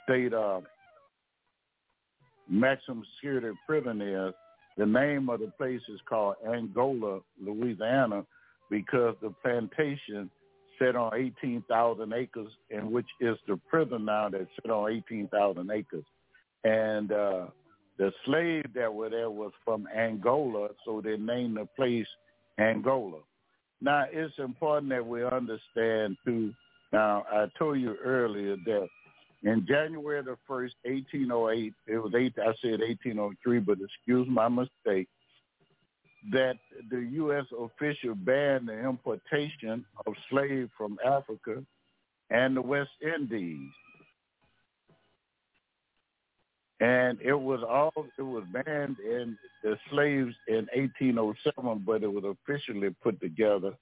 state 0.05 0.35
uh, 0.35 0.61
maximum 2.49 3.05
security 3.17 3.57
prison 3.67 4.01
is, 4.01 4.35
the 4.77 4.87
name 4.87 5.31
of 5.31 5.41
the 5.41 5.51
place 5.57 5.81
is 5.89 6.01
called 6.09 6.37
Angola, 6.47 7.21
Louisiana, 7.41 8.25
because 8.71 9.15
the 9.23 9.33
plantation 9.43 10.31
set 10.79 10.97
on 10.97 11.13
18,000 11.15 12.13
acres, 12.13 12.53
and 12.71 12.91
which 12.93 13.07
is 13.21 13.37
the 13.49 13.59
prison 13.69 14.05
now 14.05 14.29
that 14.29 14.47
set 14.61 14.71
on 14.71 14.93
18,000 14.93 15.71
acres. 15.71 16.05
And 16.65 17.13
uh, 17.13 17.47
the 17.99 18.13
slave 18.25 18.65
that 18.75 18.93
were 18.93 19.11
there 19.11 19.31
was 19.31 19.53
from 19.65 19.87
Angola, 19.97 20.69
so 20.85 21.01
they 21.01 21.17
named 21.17 21.57
the 21.57 21.67
place 21.77 22.07
Angola. 22.59 23.21
Now, 23.81 24.05
it's 24.11 24.35
important 24.39 24.91
that 24.91 25.07
we 25.07 25.25
understand, 25.25 26.17
too, 26.25 26.53
now, 26.93 27.25
I 27.31 27.47
told 27.59 27.81
you 27.81 27.97
earlier 28.03 28.57
that 28.65 28.89
in 29.43 29.67
January 29.67 30.23
the 30.23 30.37
1st, 30.49 30.73
1808, 30.85 31.75
it 31.87 31.99
was 31.99 32.13
eight, 32.17 32.35
I 32.39 32.53
said 32.63 32.81
1803, 32.81 33.59
but 33.61 33.79
excuse 33.81 34.27
my 34.29 34.49
mistake, 34.49 35.09
that 36.33 36.55
the 36.91 37.01
U.S. 37.13 37.45
official 37.59 38.15
banned 38.15 38.69
the 38.69 38.79
importation 38.79 39.85
of 40.07 40.15
slaves 40.31 40.71
from 40.77 40.99
Africa 41.05 41.63
and 42.31 42.57
the 42.57 42.63
West 42.63 42.91
Indies. 43.03 43.71
And 46.81 47.19
it 47.23 47.35
was 47.35 47.61
all 47.67 47.93
it 48.19 48.23
was 48.23 48.45
banned 48.53 48.97
in 48.99 49.39
the 49.63 49.79
slaves 49.91 50.35
in 50.47 50.69
1807, 50.75 51.85
but 51.87 52.03
it 52.03 52.13
was 52.13 52.25
officially 52.25 52.95
put 53.03 53.19
together 53.21 53.73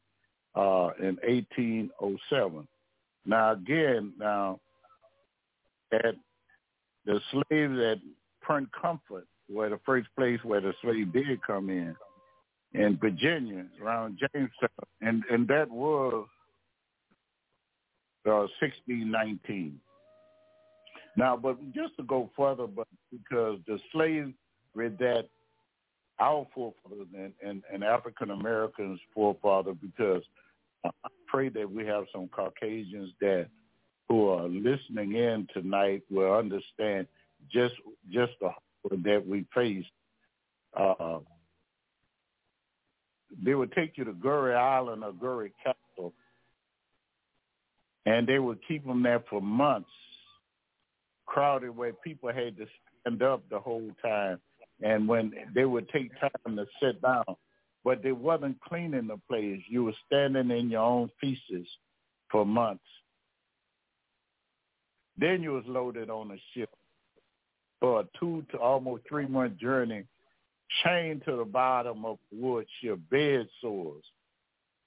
uh, 0.55 0.91
in 1.01 1.19
1807. 1.27 2.69
Now 3.27 3.53
again, 3.53 4.13
now 4.19 4.61
at 5.93 6.15
the 7.05 7.21
slaves 7.31 7.79
at 7.81 7.99
Point 8.47 8.69
Comfort, 8.81 9.27
where 9.49 9.71
the 9.71 9.81
first 9.85 10.09
place 10.17 10.39
where 10.45 10.61
the 10.61 10.73
slave 10.83 11.13
did 11.13 11.43
come 11.43 11.71
in, 11.71 11.97
in 12.75 12.97
Virginia, 12.97 13.67
around 13.83 14.19
Jamestown, 14.19 14.69
and 15.01 15.23
and 15.31 15.49
that 15.49 15.71
was 15.71 16.27
uh, 18.27 18.47
1619. 18.61 19.81
Now, 21.16 21.37
but 21.37 21.59
just 21.72 21.96
to 21.96 22.03
go 22.03 22.31
further, 22.37 22.66
but 22.66 22.88
because 23.11 23.59
the 23.66 23.79
slaves 23.92 24.33
read 24.74 24.98
that 24.98 25.29
our 26.20 26.46
forefathers 26.55 27.07
and, 27.16 27.33
and, 27.44 27.62
and 27.72 27.85
African 27.85 28.31
Americans 28.31 29.00
forefathers, 29.14 29.77
because 29.81 30.22
I 30.85 31.09
pray 31.27 31.48
that 31.50 31.70
we 31.70 31.87
have 31.87 32.05
some 32.12 32.29
Caucasians 32.29 33.11
that 33.20 33.48
who 34.09 34.29
are 34.29 34.48
listening 34.48 35.14
in 35.14 35.48
tonight 35.53 36.03
will 36.11 36.35
understand 36.35 37.07
just 37.50 37.74
just 38.11 38.33
the 38.40 38.50
that 39.03 39.27
we 39.27 39.46
face. 39.55 39.85
Uh, 40.77 41.18
they 43.42 43.55
would 43.55 43.72
take 43.72 43.96
you 43.96 44.05
to 44.05 44.12
Goree 44.12 44.57
Island 44.57 45.03
or 45.03 45.12
Goree 45.12 45.53
Castle, 45.62 46.12
and 48.05 48.27
they 48.27 48.38
would 48.38 48.59
keep 48.68 48.87
them 48.87 49.03
there 49.03 49.24
for 49.31 49.40
months, 49.40 49.88
crowded 51.27 51.77
where 51.77 51.93
people 51.93 52.33
had 52.33 52.57
to 52.57 52.67
stand 53.01 53.23
up 53.23 53.43
the 53.51 53.59
whole 53.59 53.91
time. 54.03 54.39
And 54.83 55.09
when 55.09 55.33
they 55.55 55.65
would 55.65 55.89
take 55.91 56.11
time 56.21 56.57
to 56.57 56.67
sit 56.83 57.01
down, 57.01 57.25
but 57.85 58.03
they 58.03 58.13
wasn't 58.13 58.61
cleaning 58.61 59.07
the 59.07 59.21
place. 59.29 59.61
You 59.69 59.85
were 59.85 59.95
standing 60.07 60.51
in 60.51 60.71
your 60.71 60.83
own 60.83 61.11
feces 61.21 61.67
for 62.31 62.45
months. 62.45 62.85
Then 65.17 65.43
you 65.43 65.53
was 65.53 65.65
loaded 65.67 66.11
on 66.11 66.33
a 66.33 66.37
ship 66.55 66.71
for 67.81 68.01
a 68.01 68.05
two 68.19 68.45
to 68.51 68.59
almost 68.59 69.03
three 69.09 69.27
month 69.27 69.59
journey, 69.59 70.05
chained 70.83 71.23
to 71.27 71.37
the 71.37 71.45
bottom 71.45 72.05
of 72.05 72.19
wood 72.33 72.67
ship, 72.81 72.99
bed 73.11 73.47
sores, 73.61 74.03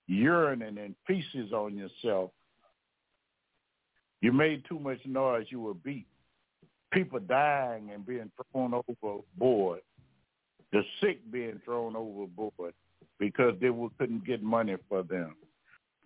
urinating 0.10 0.84
and 0.84 0.96
feces 1.06 1.54
on 1.54 1.78
yourself. 1.78 2.32
You 4.22 4.32
made 4.32 4.64
too 4.68 4.80
much 4.80 5.00
noise, 5.06 5.46
you 5.50 5.62
were 5.62 5.76
beat. 5.76 6.08
People 6.92 7.20
dying 7.20 7.92
and 7.94 8.06
being 8.06 8.32
thrown 8.52 8.74
overboard. 8.74 9.82
The 10.72 10.82
sick 11.02 11.20
being 11.32 11.62
thrown 11.66 11.96
overboard 11.96 12.74
because 13.20 13.56
they 13.60 13.70
couldn't 13.98 14.26
get 14.26 14.42
money 14.44 14.76
for 14.88 15.04
them. 15.04 15.36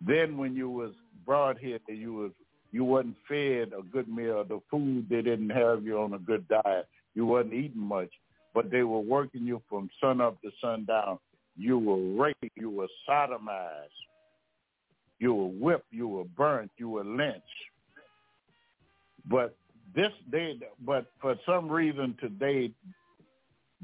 Then 0.05 0.37
when 0.37 0.55
you 0.55 0.69
was 0.69 0.91
brought 1.25 1.57
here, 1.57 1.79
you 1.87 2.13
was 2.13 2.31
you 2.71 2.85
wasn't 2.85 3.17
fed 3.27 3.73
a 3.77 3.83
good 3.91 4.07
meal. 4.07 4.43
The 4.43 4.61
food 4.69 5.07
they 5.09 5.21
didn't 5.21 5.49
have 5.49 5.83
you 5.83 5.99
on 5.99 6.13
a 6.13 6.19
good 6.19 6.47
diet. 6.47 6.87
You 7.13 7.25
wasn't 7.25 7.53
eating 7.53 7.81
much, 7.81 8.09
but 8.53 8.71
they 8.71 8.83
were 8.83 8.99
working 8.99 9.45
you 9.45 9.61
from 9.69 9.89
sun 9.99 10.21
up 10.21 10.41
to 10.41 10.51
sundown. 10.61 11.19
You 11.57 11.77
were 11.77 12.23
raped. 12.23 12.55
You 12.55 12.69
were 12.69 12.87
sodomized. 13.07 13.89
You 15.19 15.33
were 15.33 15.47
whipped. 15.47 15.91
You 15.91 16.07
were 16.07 16.23
burnt. 16.23 16.71
You 16.77 16.89
were 16.89 17.03
lynched. 17.03 17.43
But 19.29 19.55
this 19.95 20.11
they 20.31 20.59
but 20.85 21.05
for 21.19 21.35
some 21.45 21.69
reason 21.69 22.15
today 22.19 22.71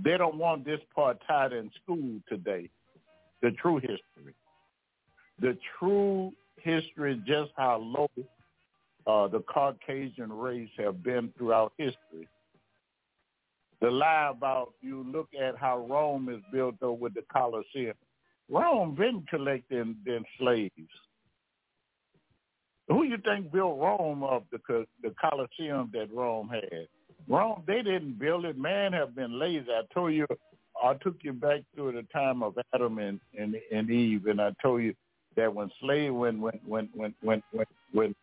they 0.03 0.17
don't 0.17 0.37
want 0.37 0.65
this 0.65 0.79
part 0.93 1.17
taught 1.27 1.53
in 1.53 1.71
school 1.81 2.19
today. 2.29 2.69
The 3.41 3.51
true 3.51 3.77
history. 3.77 4.35
The 5.39 5.57
true 5.79 6.33
history, 6.57 7.21
just 7.25 7.51
how 7.55 7.77
low 7.77 8.09
uh, 9.05 9.27
the 9.27 9.41
Caucasian 9.41 10.31
race 10.31 10.69
have 10.77 11.03
been 11.03 11.31
throughout 11.37 11.73
history. 11.77 12.27
The 13.79 13.89
lie 13.89 14.31
about 14.31 14.73
you 14.81 15.05
look 15.11 15.29
at 15.39 15.55
how 15.57 15.85
Rome 15.87 16.29
is 16.29 16.41
built 16.51 16.75
with 16.81 17.13
the 17.13 17.23
Colosseum. 17.31 17.95
Rome 18.49 18.95
been 18.95 19.23
collecting 19.29 19.95
them 20.05 20.23
slaves. 20.39 20.71
Who 22.87 23.03
you 23.03 23.17
think 23.17 23.51
built 23.51 23.79
Rome 23.79 24.23
up 24.23 24.45
the 24.51 24.85
the 25.01 25.13
Colosseum 25.19 25.91
that 25.93 26.13
Rome 26.13 26.49
had? 26.49 26.87
Rome, 27.27 27.63
they 27.67 27.81
didn't 27.81 28.19
build 28.19 28.45
it. 28.45 28.57
Man 28.57 28.93
have 28.93 29.15
been 29.15 29.37
lazy. 29.37 29.67
I 29.69 29.81
told 29.93 30.13
you, 30.13 30.25
I 30.81 30.93
took 30.95 31.15
you 31.21 31.33
back 31.33 31.61
to 31.75 31.91
the 31.91 32.05
time 32.13 32.41
of 32.43 32.55
Adam 32.73 32.99
and, 32.99 33.19
and, 33.37 33.55
and 33.73 33.89
Eve, 33.89 34.27
and 34.27 34.41
I 34.41 34.51
told 34.61 34.83
you 34.83 34.93
that 35.35 35.53
when 35.53 35.69
slave, 35.81 36.13
when 36.13 36.39
when 36.39 36.59
when 36.65 36.89
when 36.93 37.13
when 37.21 37.43
when, 37.51 37.65
when 37.91 38.15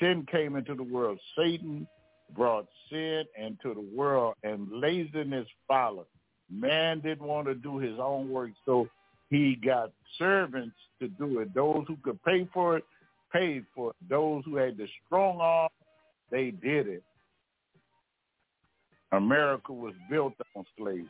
sin 0.00 0.26
came 0.30 0.56
into 0.56 0.74
the 0.74 0.82
world. 0.82 1.18
Satan 1.36 1.86
brought 2.34 2.66
sin 2.90 3.24
into 3.38 3.74
the 3.74 3.96
world 3.96 4.34
and 4.42 4.68
laziness 4.70 5.46
followed. 5.68 6.06
Man 6.50 7.00
didn't 7.00 7.26
want 7.26 7.46
to 7.46 7.54
do 7.54 7.78
his 7.78 7.98
own 7.98 8.30
work, 8.30 8.50
so 8.64 8.88
he 9.30 9.56
got 9.56 9.92
servants 10.18 10.76
to 11.00 11.08
do 11.08 11.40
it. 11.40 11.54
Those 11.54 11.84
who 11.88 11.96
could 12.02 12.22
pay 12.24 12.48
for 12.52 12.76
it, 12.76 12.84
paid 13.32 13.64
for. 13.74 13.92
Those 14.08 14.44
who 14.44 14.56
had 14.56 14.76
the 14.76 14.86
strong 15.04 15.38
arm, 15.40 15.68
they 16.30 16.50
did 16.50 16.88
it. 16.88 17.02
America 19.12 19.72
was 19.72 19.94
built 20.10 20.34
on 20.54 20.64
slavery. 20.76 21.06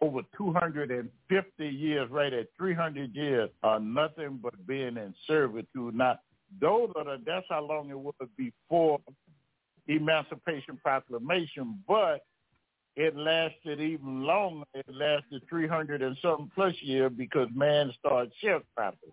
Over 0.00 0.22
250 0.36 1.66
years, 1.68 2.10
right 2.10 2.32
at 2.32 2.48
300 2.56 3.14
years, 3.14 3.50
are 3.62 3.78
nothing 3.78 4.40
but 4.42 4.66
being 4.66 4.96
in 4.96 5.14
servitude, 5.26 5.94
not 5.94 6.20
those 6.60 6.90
are 6.96 7.04
the, 7.04 7.22
that's 7.24 7.46
how 7.48 7.64
long 7.64 7.90
it 7.90 7.98
was 7.98 8.14
before 8.36 9.00
Emancipation 9.88 10.78
Proclamation. 10.82 11.82
But 11.88 12.20
it 12.96 13.16
lasted 13.16 13.80
even 13.80 14.22
longer. 14.22 14.66
It 14.74 14.86
lasted 14.88 15.42
300 15.48 16.02
and 16.02 16.16
something 16.20 16.50
plus 16.54 16.74
years 16.82 17.12
because 17.16 17.48
man 17.54 17.92
started 17.98 18.32
sharecropping. 18.42 19.12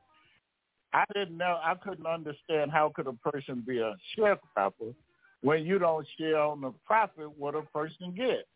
I 0.94 1.06
didn't 1.14 1.38
know. 1.38 1.60
I 1.64 1.76
couldn't 1.76 2.08
understand 2.08 2.72
how 2.72 2.92
could 2.96 3.08
a 3.08 3.14
person 3.14 3.64
be 3.66 3.80
a 3.80 3.96
sharecropper 4.18 4.94
when 5.42 5.66
you 5.66 5.80
don't 5.80 6.08
share 6.18 6.40
on 6.40 6.62
the 6.62 6.74
profit 6.86 7.38
what 7.38 7.56
a 7.56 7.62
person 7.62 8.14
gets. 8.16 8.48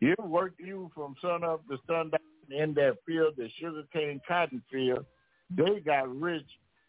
You 0.00 0.14
work 0.18 0.54
you 0.58 0.90
from 0.94 1.14
sun 1.20 1.44
up 1.44 1.66
to 1.68 1.76
sundown 1.86 2.20
in 2.50 2.74
that 2.74 2.96
field, 3.06 3.34
the 3.36 3.48
sugarcane 3.60 4.20
cotton 4.26 4.62
field. 4.72 5.04
They 5.54 5.80
got 5.80 6.14
rich, 6.14 6.46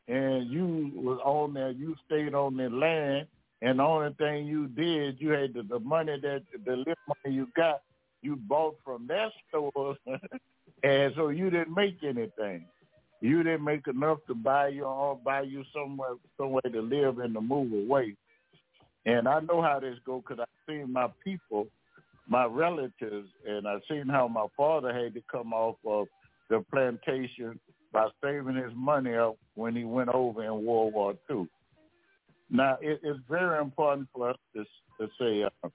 and 0.08 0.50
you 0.50 0.92
was 0.96 1.20
on 1.24 1.54
there. 1.54 1.72
You 1.72 1.96
stayed 2.06 2.34
on 2.34 2.56
their 2.56 2.70
land, 2.70 3.28
and 3.62 3.80
the 3.80 3.84
only 3.84 4.14
thing 4.14 4.48
you 4.48 4.68
did, 4.68 5.20
you 5.20 5.30
had 5.30 5.54
the, 5.54 5.64
the 5.64 5.80
money 5.80 6.18
that 6.22 6.44
the 6.66 6.76
little 6.78 6.94
money 7.08 7.36
you 7.36 7.48
got, 7.56 7.82
you 8.22 8.38
bought 8.38 8.78
from 8.86 9.08
their 9.08 9.30
stores, 9.50 9.98
and 10.84 11.14
so 11.16 11.30
you 11.30 11.50
didn't 11.50 11.76
make 11.76 11.98
anything. 12.04 12.66
You 13.22 13.44
didn't 13.44 13.64
make 13.64 13.88
enough 13.88 14.18
to 14.28 14.34
buy 14.34 14.70
you 14.70 14.84
or 14.84 15.16
buy 15.16 15.42
you 15.42 15.64
somewhere 15.74 16.16
somewhere 16.38 16.64
to 16.64 16.82
live 16.82 17.20
and 17.20 17.34
to 17.36 17.42
move 17.42 17.72
away. 17.72 18.16
And 19.06 19.28
I 19.28 19.40
know 19.40 19.62
how 19.62 19.80
this 19.80 19.98
go 20.06 20.22
because 20.22 20.40
I've 20.42 20.68
seen 20.68 20.92
my 20.92 21.08
people, 21.24 21.68
my 22.28 22.46
relatives, 22.46 23.30
and 23.48 23.68
I've 23.68 23.82
seen 23.90 24.08
how 24.08 24.28
my 24.28 24.48
father 24.58 24.94
had 24.94 25.14
to 25.14 25.22
come 25.32 25.54
off 25.54 25.76
of 25.86 26.08
the 26.50 26.66
plantation 26.72 27.60
by 27.94 28.08
saving 28.24 28.56
his 28.56 28.74
money 28.76 29.16
up 29.16 29.38
when 29.56 29.76
he 29.76 29.84
went 29.84 30.10
over 30.10 30.44
in 30.44 30.66
World 30.66 30.94
War 30.94 31.14
II. 31.30 31.48
Now, 32.50 32.78
it, 32.82 33.00
it's 33.04 33.20
very 33.30 33.60
important 33.62 34.10
for 34.14 34.32
us 34.32 34.38
to, 34.56 34.64
to 35.00 35.10
say 35.20 35.44
uh, 35.44 35.70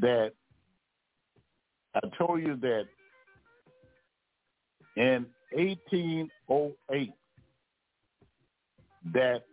that 0.00 0.32
I 1.94 2.00
told 2.18 2.40
you 2.40 2.56
that 2.56 2.84
in 4.96 5.26
1808 5.54 7.12
that 9.12 9.44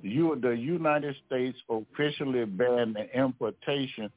you, 0.00 0.38
the 0.40 0.50
United 0.50 1.16
States 1.26 1.58
officially 1.68 2.44
banned 2.44 2.96
the 2.96 3.18
importation 3.18 4.10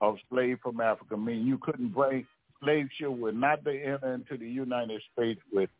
of 0.00 0.16
slaves 0.30 0.60
from 0.62 0.80
Africa. 0.80 1.14
I 1.14 1.16
mean, 1.16 1.46
you 1.46 1.58
couldn't 1.58 1.94
bring 1.94 2.26
slave 2.62 2.88
ship 2.98 3.10
would 3.10 3.36
not 3.36 3.64
be 3.64 3.82
enter 3.82 4.14
into 4.14 4.36
the 4.36 4.48
United 4.48 5.00
States 5.12 5.40
with 5.52 5.70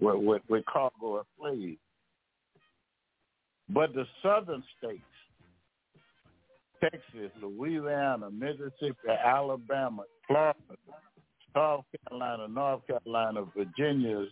with, 0.00 0.16
with, 0.16 0.42
with 0.48 0.64
cargo 0.64 1.16
of 1.16 1.26
slaves. 1.38 1.78
But 3.68 3.94
the 3.94 4.06
southern 4.22 4.64
states, 4.78 5.02
Texas, 6.80 7.30
Louisiana, 7.42 8.30
Mississippi, 8.30 8.96
Alabama, 9.24 10.04
Florida, 10.26 10.56
South 11.54 11.84
Carolina, 12.08 12.48
North 12.48 12.82
Carolina, 12.86 13.44
Virginia, 13.56 14.26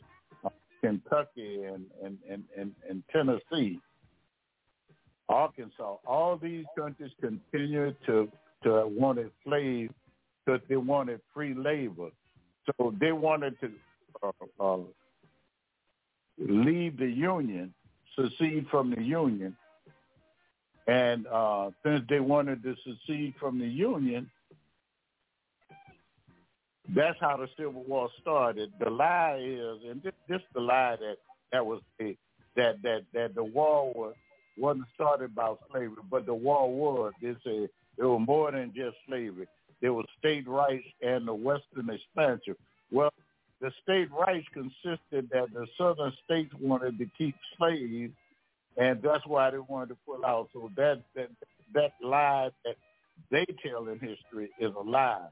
Kentucky, 0.80 1.64
and, 1.64 1.86
and, 2.02 2.18
and, 2.30 2.44
and, 2.56 2.72
and 2.88 3.02
Tennessee, 3.12 3.80
Arkansas, 5.28 5.96
all 6.06 6.36
these 6.36 6.64
countries 6.76 7.10
continue 7.20 7.94
to 8.06 8.30
to 8.64 8.86
want 8.86 9.20
slaves 9.44 9.92
because 10.44 10.60
they 10.68 10.76
wanted 10.76 11.20
free 11.32 11.54
labor. 11.54 12.10
So 12.66 12.94
they 12.98 13.12
wanted 13.12 13.54
to 13.60 13.70
uh, 14.22 14.32
uh, 14.58 14.78
leave 16.38 16.98
the 16.98 17.06
union, 17.06 17.72
secede 18.16 18.66
from 18.70 18.90
the 18.90 19.02
union, 19.02 19.56
and 20.86 21.26
uh, 21.26 21.70
since 21.84 22.02
they 22.08 22.20
wanted 22.20 22.62
to 22.62 22.74
secede 22.84 23.34
from 23.38 23.58
the 23.58 23.66
union, 23.66 24.30
that's 26.94 27.18
how 27.20 27.36
the 27.36 27.48
Civil 27.56 27.84
War 27.86 28.08
started. 28.20 28.72
The 28.80 28.90
lie 28.90 29.38
is, 29.40 29.90
and 29.90 30.02
this, 30.02 30.12
this 30.28 30.40
the 30.54 30.60
lie 30.60 30.96
that 30.98 31.16
that 31.52 31.64
was 31.64 31.80
a, 32.00 32.16
that 32.56 32.82
that 32.82 33.02
that 33.14 33.34
the 33.34 33.44
war 33.44 33.92
was 33.94 34.14
wasn't 34.56 34.86
started 34.94 35.34
by 35.34 35.54
slavery, 35.70 36.02
but 36.10 36.26
the 36.26 36.34
war 36.34 36.70
was. 36.72 37.12
They 37.22 37.34
say 37.44 37.68
it 37.98 38.04
was 38.04 38.22
more 38.26 38.50
than 38.52 38.72
just 38.74 38.96
slavery. 39.06 39.46
There 39.80 39.92
was 39.92 40.06
state 40.18 40.48
rights 40.48 40.86
and 41.02 41.26
the 41.26 41.34
Western 41.34 41.90
expansion. 41.90 42.56
Well, 42.90 43.12
the 43.60 43.70
state 43.82 44.08
rights 44.10 44.46
consisted 44.52 45.28
that 45.32 45.52
the 45.52 45.66
southern 45.76 46.12
states 46.24 46.52
wanted 46.60 46.98
to 46.98 47.06
keep 47.16 47.34
slaves, 47.56 48.12
and 48.76 49.02
that's 49.02 49.26
why 49.26 49.50
they 49.50 49.58
wanted 49.58 49.90
to 49.90 49.96
pull 50.06 50.24
out. 50.24 50.48
So 50.52 50.70
that 50.76 51.02
that 51.14 51.28
that 51.74 51.92
lie 52.02 52.50
that 52.64 52.76
they 53.30 53.46
tell 53.64 53.88
in 53.88 53.98
history 53.98 54.50
is 54.60 54.72
a 54.74 54.82
lie. 54.82 55.28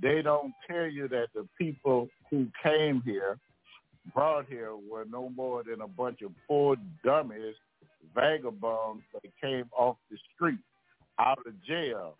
They 0.00 0.22
don't 0.22 0.52
tell 0.68 0.86
you 0.86 1.08
that 1.08 1.28
the 1.34 1.48
people 1.58 2.08
who 2.30 2.48
came 2.62 3.02
here, 3.04 3.38
brought 4.14 4.46
here, 4.46 4.74
were 4.76 5.06
no 5.10 5.30
more 5.30 5.62
than 5.64 5.80
a 5.80 5.88
bunch 5.88 6.22
of 6.22 6.32
poor 6.46 6.76
dummies 7.04 7.54
vagabonds 8.14 9.02
that 9.12 9.22
came 9.40 9.68
off 9.76 9.96
the 10.10 10.16
street, 10.34 10.58
out 11.18 11.38
of 11.46 11.52
jail, 11.64 12.14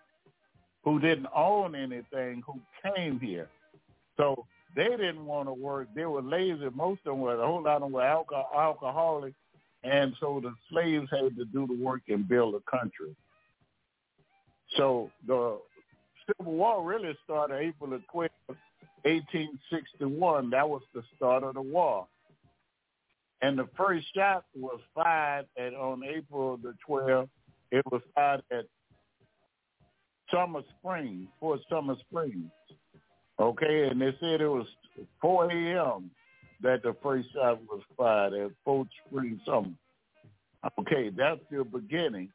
who 0.85 1.01
didn't 1.01 1.29
own 1.35 1.75
anything, 1.75 2.43
who 2.47 2.61
came 2.95 3.19
here. 3.21 3.49
So 4.17 4.47
they 4.75 4.89
didn't 4.89 5.25
want 5.25 5.49
to 5.49 5.53
work. 5.53 5.89
They 5.95 6.05
were 6.07 6.23
lazy. 6.23 6.69
Most 6.75 7.01
of 7.07 7.13
them 7.13 7.21
were, 7.21 7.41
a 7.41 7.47
whole 7.47 7.63
lot 7.63 7.77
of 7.77 7.83
them 7.83 7.93
were 7.93 8.03
alcohol, 8.03 8.51
alcoholics. 8.57 9.37
And 9.85 10.15
so 10.21 10.41
the 10.43 10.55
slaves 10.71 11.09
had 11.11 11.37
to 11.37 11.45
do 11.45 11.67
the 11.67 11.83
work 11.83 12.03
and 12.09 12.29
build 12.29 12.55
a 12.55 12.71
country. 12.71 13.15
So 14.77 15.11
the 15.27 15.59
Civil 16.27 16.53
War 16.53 16.85
really 16.85 17.17
started 17.25 17.57
April 17.57 17.91
the 17.91 18.03
12th, 18.13 18.31
1861. 19.03 20.51
That 20.51 20.69
was 20.69 20.83
the 20.95 21.03
start 21.17 21.43
of 21.43 21.55
the 21.55 21.63
war. 21.63 22.07
And 23.43 23.59
the 23.59 23.69
first 23.77 24.07
shot 24.15 24.45
was 24.55 24.81
fired 24.95 25.47
at 25.59 25.75
on 25.75 26.03
April 26.05 26.57
the 26.57 26.75
12th. 26.89 27.29
It 27.71 27.85
was 27.91 28.03
fired 28.15 28.43
at 28.51 28.67
Sumter 30.33 30.63
Springs, 30.79 31.29
Fort 31.39 31.61
Sumter 31.71 31.97
Springs. 32.09 32.51
Okay, 33.39 33.89
and 33.91 34.01
they 34.01 34.17
said 34.19 34.41
it 34.41 34.49
was 34.49 34.67
4 35.21 35.51
a.m. 35.51 36.11
that 36.63 36.83
the 36.83 36.97
first 37.03 37.29
shot 37.35 37.61
was 37.69 37.83
fired 37.97 38.33
at 38.33 38.51
Fort 38.65 38.89
Springs 39.07 39.41
Sumter. 39.45 39.71
Okay, 40.81 41.11
that's 41.17 41.41
the 41.51 41.65
beginning. 41.65 42.31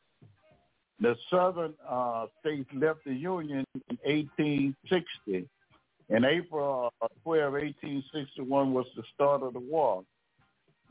The 1.02 1.16
southern 1.32 1.74
uh, 1.90 2.28
states 2.40 2.70
left 2.74 3.04
the 3.06 3.14
Union 3.14 3.66
in 3.90 3.98
1860. 4.04 5.50
In 6.10 6.26
April 6.26 6.94
uh, 7.02 7.08
12, 7.24 7.54
1861 7.54 8.74
was 8.74 8.86
the 8.96 9.02
start 9.16 9.42
of 9.42 9.54
the 9.54 9.60
war. 9.60 10.04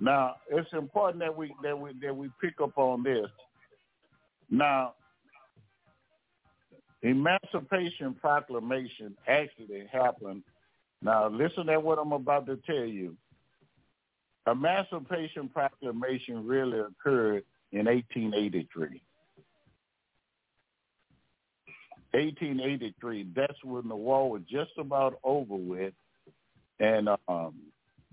Now, 0.00 0.36
it's 0.50 0.72
important 0.72 1.20
that 1.20 1.36
we 1.36 1.54
that 1.62 1.78
we 1.78 1.92
that 2.02 2.16
we 2.16 2.28
pick 2.40 2.54
up 2.60 2.76
on 2.76 3.02
this. 3.02 3.28
Now, 4.50 4.94
Emancipation 7.02 8.14
Proclamation 8.14 9.16
actually 9.28 9.86
happened. 9.92 10.42
Now, 11.02 11.28
listen 11.28 11.66
to 11.66 11.78
what 11.78 11.98
I'm 11.98 12.12
about 12.12 12.46
to 12.46 12.56
tell 12.66 12.84
you. 12.84 13.16
Emancipation 14.50 15.48
Proclamation 15.48 16.46
really 16.46 16.80
occurred 16.80 17.44
in 17.72 17.84
1883. 17.86 19.02
1883. 22.12 23.28
That's 23.34 23.64
when 23.64 23.88
the 23.88 23.96
war 23.96 24.30
was 24.30 24.42
just 24.50 24.72
about 24.78 25.18
over 25.24 25.54
with, 25.54 25.94
and 26.78 27.08
um, 27.28 27.54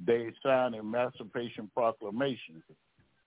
they 0.06 0.32
signed 0.44 0.76
Emancipation 0.76 1.70
Proclamation. 1.74 2.62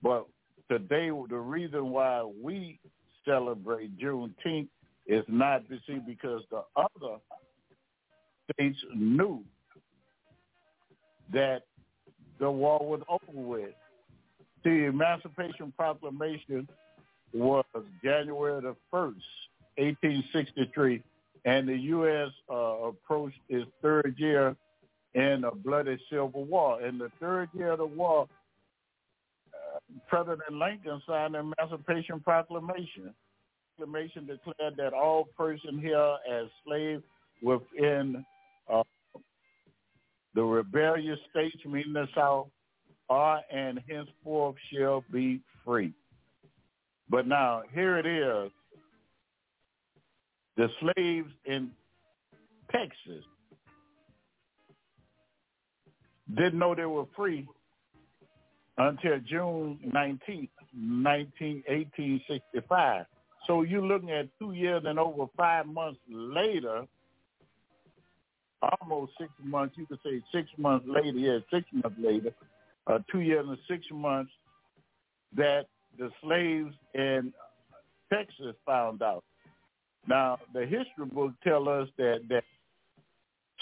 But 0.02 0.26
today, 0.70 1.10
the 1.28 1.38
reason 1.38 1.90
why 1.90 2.22
we 2.42 2.78
celebrate 3.24 3.98
Juneteenth 3.98 4.68
is 5.06 5.24
not 5.28 5.68
to 5.68 5.78
see 5.86 5.98
because 6.06 6.42
the 6.50 6.62
other 6.76 7.16
states 8.52 8.78
knew 8.94 9.42
that 11.32 11.62
the 12.38 12.50
war 12.50 12.78
was 12.80 13.00
over 13.08 13.38
with. 13.38 13.70
The 14.64 14.86
Emancipation 14.86 15.72
Proclamation 15.76 16.68
was 17.32 17.64
January 18.02 18.60
the 18.60 18.76
1st, 18.92 19.14
1863, 19.80 21.02
and 21.44 21.68
the 21.68 21.76
U.S. 21.76 22.30
Uh, 22.50 22.88
approached 22.88 23.38
its 23.48 23.70
third 23.82 24.14
year 24.18 24.54
in 25.14 25.44
a 25.44 25.54
bloody 25.54 25.98
civil 26.10 26.44
war. 26.44 26.82
In 26.82 26.98
the 26.98 27.10
third 27.20 27.48
year 27.54 27.72
of 27.72 27.78
the 27.78 27.86
war, 27.86 28.28
uh, 29.54 29.78
President 30.08 30.52
Lincoln 30.52 31.00
signed 31.06 31.34
the 31.34 31.38
Emancipation 31.38 32.20
Proclamation. 32.20 33.14
Proclamation 33.76 34.26
declared 34.26 34.76
that 34.76 34.92
all 34.92 35.28
persons 35.36 35.80
here 35.80 36.16
as 36.30 36.46
slaves 36.64 37.02
within 37.42 38.24
uh, 38.72 38.82
the 40.34 40.42
rebellious 40.42 41.18
states, 41.30 41.56
meaning 41.64 41.92
the 41.92 42.06
South, 42.14 42.48
are 43.08 43.40
and 43.52 43.80
henceforth 43.88 44.54
shall 44.72 45.02
be 45.12 45.40
free. 45.64 45.92
But 47.08 47.26
now 47.26 47.62
here 47.74 47.98
it 47.98 48.06
is. 48.06 48.52
The 50.56 50.68
slaves 50.80 51.30
in 51.44 51.70
Texas 52.70 53.24
didn't 56.34 56.58
know 56.58 56.74
they 56.74 56.84
were 56.84 57.06
free 57.16 57.48
until 58.78 59.18
June 59.28 59.78
19th, 59.86 60.48
19, 60.74 61.62
1865. 61.66 63.06
So 63.46 63.62
you're 63.62 63.82
looking 63.82 64.10
at 64.10 64.28
two 64.38 64.52
years 64.52 64.82
and 64.86 64.98
over 64.98 65.26
five 65.36 65.66
months 65.66 66.00
later, 66.08 66.86
almost 68.80 69.12
six 69.18 69.30
months, 69.42 69.74
you 69.76 69.86
could 69.86 69.98
say 70.04 70.22
six 70.32 70.48
months 70.56 70.86
later, 70.88 71.18
yeah, 71.18 71.38
six 71.52 71.66
months 71.72 71.98
later, 71.98 72.32
uh, 72.86 72.98
two 73.10 73.20
years 73.20 73.46
and 73.48 73.58
six 73.68 73.84
months, 73.92 74.30
that 75.36 75.66
the 75.98 76.10
slaves 76.22 76.74
in 76.94 77.32
Texas 78.12 78.54
found 78.66 79.02
out. 79.02 79.24
Now, 80.10 80.38
the 80.52 80.62
history 80.62 81.06
books 81.12 81.34
tell 81.44 81.68
us 81.68 81.88
that, 81.96 82.22
that 82.30 82.42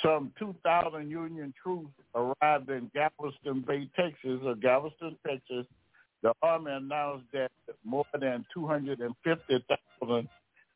some 0.02 0.32
2,000 0.38 1.10
Union 1.10 1.52
troops 1.62 1.90
arrived 2.14 2.70
in 2.70 2.90
Galveston 2.94 3.64
Bay, 3.68 3.86
Texas, 3.94 4.40
or 4.42 4.54
Galveston, 4.54 5.18
Texas. 5.26 5.66
The 6.22 6.32
Army 6.42 6.72
announced 6.72 7.26
that 7.34 7.50
more 7.84 8.06
than 8.18 8.46
250,000 8.54 10.28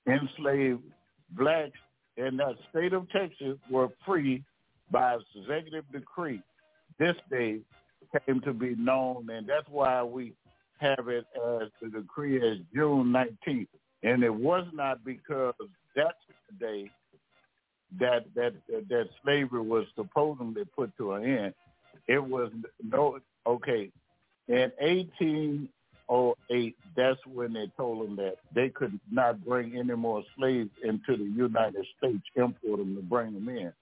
enslaved 0.06 0.82
blacks 1.30 1.78
in 2.18 2.36
the 2.36 2.54
state 2.68 2.92
of 2.92 3.08
Texas 3.08 3.56
were 3.70 3.88
free 4.04 4.44
by 4.90 5.16
executive 5.34 5.90
decree. 5.90 6.42
This 6.98 7.16
day 7.30 7.60
came 8.26 8.42
to 8.42 8.52
be 8.52 8.74
known, 8.76 9.30
and 9.30 9.48
that's 9.48 9.68
why 9.70 10.02
we 10.02 10.34
have 10.80 11.08
it 11.08 11.24
as 11.34 11.70
the 11.80 11.88
decree 11.88 12.36
as 12.36 12.58
June 12.74 13.06
19th. 13.10 13.68
And 14.02 14.24
it 14.24 14.34
was 14.34 14.66
not 14.72 15.04
because 15.04 15.54
that's 15.94 16.16
the 16.50 16.66
day 16.66 16.90
that 18.00 18.24
that 18.34 18.54
that 18.88 19.08
slavery 19.22 19.60
was 19.60 19.84
supposedly 19.94 20.64
put 20.76 20.96
to 20.96 21.12
an 21.12 21.24
end. 21.24 21.54
It 22.08 22.22
was 22.22 22.50
no 22.82 23.18
okay. 23.46 23.90
In 24.48 24.72
1808, 24.80 26.76
that's 26.96 27.26
when 27.26 27.52
they 27.52 27.70
told 27.76 28.06
them 28.06 28.16
that 28.16 28.36
they 28.54 28.70
could 28.70 28.98
not 29.10 29.44
bring 29.44 29.76
any 29.78 29.94
more 29.94 30.24
slaves 30.36 30.70
into 30.82 31.16
the 31.16 31.30
United 31.30 31.86
States, 31.96 32.22
import 32.34 32.78
them 32.80 32.96
to 32.96 33.02
bring 33.02 33.34
them 33.34 33.48
in. 33.48 33.72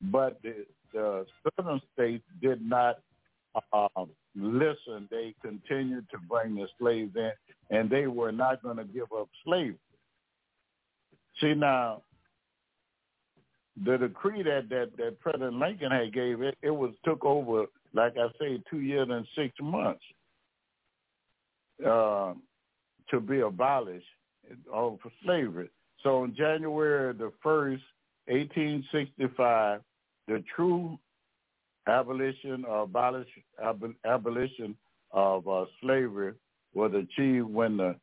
But 0.00 0.40
the, 0.42 0.64
the 0.94 1.26
southern 1.56 1.82
states 1.92 2.24
did 2.40 2.62
not 2.62 3.00
uh, 3.72 3.88
listen. 4.36 5.08
They 5.10 5.34
continued 5.42 6.06
to 6.10 6.18
bring 6.28 6.54
the 6.54 6.66
slaves 6.78 7.14
in, 7.16 7.32
and 7.70 7.90
they 7.90 8.06
were 8.06 8.32
not 8.32 8.62
going 8.62 8.76
to 8.76 8.84
give 8.84 9.12
up 9.16 9.28
slavery. 9.44 9.76
See 11.40 11.54
now, 11.54 12.02
the 13.84 13.96
decree 13.96 14.42
that 14.42 14.68
that 14.68 14.96
that 14.98 15.20
President 15.20 15.54
Lincoln 15.54 15.90
had 15.90 16.12
gave 16.12 16.42
it, 16.42 16.58
it 16.62 16.70
was 16.70 16.92
took 17.04 17.24
over, 17.24 17.64
like 17.94 18.14
I 18.18 18.28
say, 18.38 18.62
two 18.70 18.80
years 18.80 19.08
and 19.10 19.26
six 19.34 19.54
months 19.60 20.02
uh, 21.86 22.34
to 23.10 23.20
be 23.20 23.40
abolished 23.40 24.04
of 24.72 24.98
slavery. 25.24 25.70
So 26.02 26.22
on 26.22 26.34
January 26.36 27.14
the 27.14 27.32
first, 27.42 27.82
eighteen 28.28 28.84
sixty-five, 28.92 29.80
the 30.28 30.44
true 30.54 30.98
abolition 31.90 32.64
or 32.64 32.82
abolish, 32.82 33.28
ab- 33.62 33.94
abolition 34.04 34.76
of 35.12 35.46
uh, 35.48 35.64
slavery 35.80 36.34
was 36.74 36.92
achieved 36.94 37.48
when 37.48 37.76
the 37.76 37.96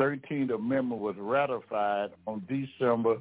13th 0.00 0.54
Amendment 0.54 1.00
was 1.00 1.14
ratified 1.18 2.10
on 2.26 2.42
December 2.48 3.16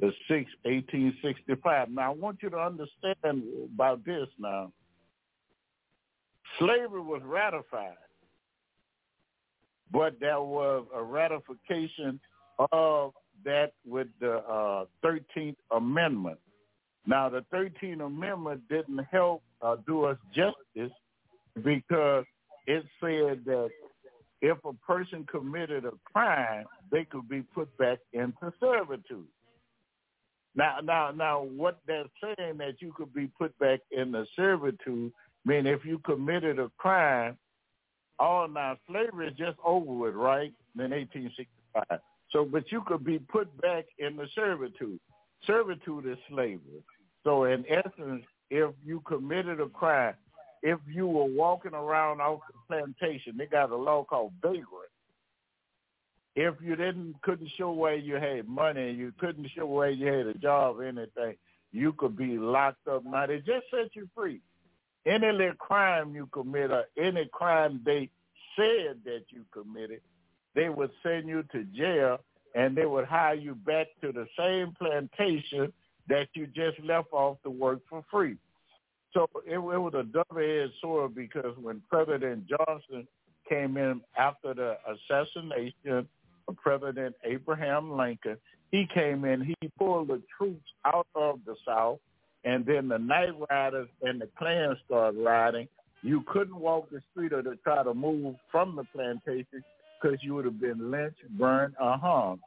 the 0.00 0.12
6th, 0.30 0.46
1865. 0.62 1.90
Now, 1.90 2.12
I 2.12 2.14
want 2.14 2.38
you 2.42 2.50
to 2.50 2.58
understand 2.58 3.42
about 3.74 4.04
this 4.04 4.28
now. 4.38 4.72
Slavery 6.58 7.00
was 7.00 7.20
ratified, 7.24 7.96
but 9.92 10.18
there 10.20 10.40
was 10.40 10.86
a 10.94 11.02
ratification 11.02 12.20
of 12.72 13.12
that 13.44 13.72
with 13.84 14.08
the 14.20 14.36
uh, 14.36 14.84
13th 15.04 15.56
Amendment. 15.72 16.38
Now, 17.06 17.28
the 17.28 17.44
13th 17.52 18.04
Amendment 18.04 18.62
didn't 18.68 19.04
help 19.10 19.42
uh, 19.62 19.76
do 19.86 20.04
us 20.04 20.16
justice 20.34 20.92
because 21.62 22.24
it 22.66 22.84
said 23.00 23.44
that 23.46 23.70
if 24.40 24.58
a 24.64 24.72
person 24.74 25.26
committed 25.30 25.84
a 25.84 25.92
crime, 26.04 26.64
they 26.90 27.04
could 27.04 27.28
be 27.28 27.42
put 27.42 27.76
back 27.78 27.98
into 28.12 28.52
servitude. 28.60 29.26
Now, 30.54 30.78
now, 30.82 31.10
now, 31.10 31.42
what 31.42 31.78
they're 31.86 32.04
saying 32.22 32.58
that 32.58 32.80
you 32.80 32.92
could 32.96 33.12
be 33.12 33.28
put 33.38 33.56
back 33.58 33.80
in 33.90 34.12
the 34.12 34.26
servitude, 34.34 35.12
mean 35.44 35.66
if 35.66 35.84
you 35.84 35.98
committed 36.00 36.58
a 36.58 36.70
crime, 36.78 37.36
all 38.18 38.48
now 38.48 38.76
slavery 38.88 39.28
is 39.28 39.36
just 39.36 39.56
over 39.64 39.92
with, 39.92 40.14
right? 40.14 40.52
In 40.74 40.90
1865. 40.90 42.00
So, 42.30 42.44
but 42.44 42.70
you 42.70 42.82
could 42.86 43.04
be 43.04 43.18
put 43.18 43.48
back 43.60 43.86
in 43.98 44.16
the 44.16 44.26
servitude. 44.34 45.00
Servitude 45.46 46.06
is 46.06 46.18
slavery. 46.28 46.82
So, 47.24 47.44
in 47.44 47.64
essence, 47.68 48.24
if 48.50 48.70
you 48.84 49.00
committed 49.00 49.60
a 49.60 49.68
crime, 49.68 50.14
if 50.62 50.78
you 50.92 51.06
were 51.06 51.24
walking 51.24 51.74
around 51.74 52.20
off 52.20 52.40
the 52.48 52.58
plantation, 52.66 53.36
they 53.36 53.46
got 53.46 53.70
a 53.70 53.76
law 53.76 54.04
called 54.04 54.32
vagrant 54.42 54.90
if 56.38 56.54
you 56.62 56.76
didn't 56.76 57.20
couldn't 57.22 57.50
show 57.56 57.72
where 57.72 57.96
you 57.96 58.14
had 58.14 58.48
money, 58.48 58.92
you 58.92 59.12
couldn't 59.18 59.48
show 59.56 59.66
where 59.66 59.90
you 59.90 60.06
had 60.06 60.26
a 60.26 60.34
job 60.34 60.80
anything, 60.80 61.34
you 61.72 61.92
could 61.94 62.16
be 62.16 62.38
locked 62.38 62.86
up. 62.86 63.04
Now 63.04 63.26
they 63.26 63.38
just 63.38 63.66
set 63.72 63.94
you 63.94 64.08
free. 64.14 64.40
Any 65.04 65.32
little 65.32 65.54
crime 65.54 66.14
you 66.14 66.28
commit 66.32 66.70
or 66.70 66.84
any 66.96 67.28
crime 67.32 67.80
they 67.84 68.10
said 68.54 68.98
that 69.04 69.24
you 69.30 69.44
committed, 69.52 70.00
they 70.54 70.68
would 70.68 70.90
send 71.02 71.28
you 71.28 71.42
to 71.50 71.64
jail 71.76 72.18
and 72.54 72.76
they 72.76 72.86
would 72.86 73.06
hire 73.06 73.34
you 73.34 73.56
back 73.56 73.88
to 74.02 74.12
the 74.12 74.26
same 74.38 74.74
plantation 74.78 75.72
that 76.08 76.28
you 76.34 76.46
just 76.46 76.80
left 76.80 77.08
off 77.12 77.38
to 77.42 77.50
work 77.50 77.80
for 77.88 78.04
free. 78.10 78.36
So 79.12 79.28
it, 79.46 79.54
it 79.54 79.58
was 79.58 79.94
a 79.94 80.02
double-edged 80.02 80.74
sword 80.80 81.14
because 81.14 81.56
when 81.60 81.82
President 81.90 82.46
Johnson 82.46 83.06
came 83.48 83.76
in 83.76 84.00
after 84.16 84.54
the 84.54 84.76
assassination 84.86 86.06
of 86.48 86.56
President 86.56 87.14
Abraham 87.24 87.96
Lincoln. 87.96 88.36
He 88.70 88.86
came 88.92 89.24
in, 89.24 89.42
he 89.60 89.68
pulled 89.78 90.08
the 90.08 90.22
troops 90.36 90.66
out 90.84 91.06
of 91.14 91.40
the 91.46 91.56
South, 91.66 91.98
and 92.44 92.64
then 92.66 92.88
the 92.88 92.98
night 92.98 93.32
riders 93.50 93.88
and 94.02 94.20
the 94.20 94.28
Klan 94.38 94.76
started 94.84 95.18
riding. 95.18 95.68
You 96.02 96.22
couldn't 96.26 96.58
walk 96.58 96.90
the 96.90 97.02
street 97.10 97.32
or 97.32 97.42
to 97.42 97.56
try 97.56 97.82
to 97.82 97.94
move 97.94 98.36
from 98.52 98.76
the 98.76 98.84
plantation 98.94 99.64
because 100.00 100.18
you 100.22 100.34
would 100.34 100.44
have 100.44 100.60
been 100.60 100.90
lynched, 100.90 101.28
burned, 101.30 101.74
or 101.80 101.96
hung. 101.96 102.40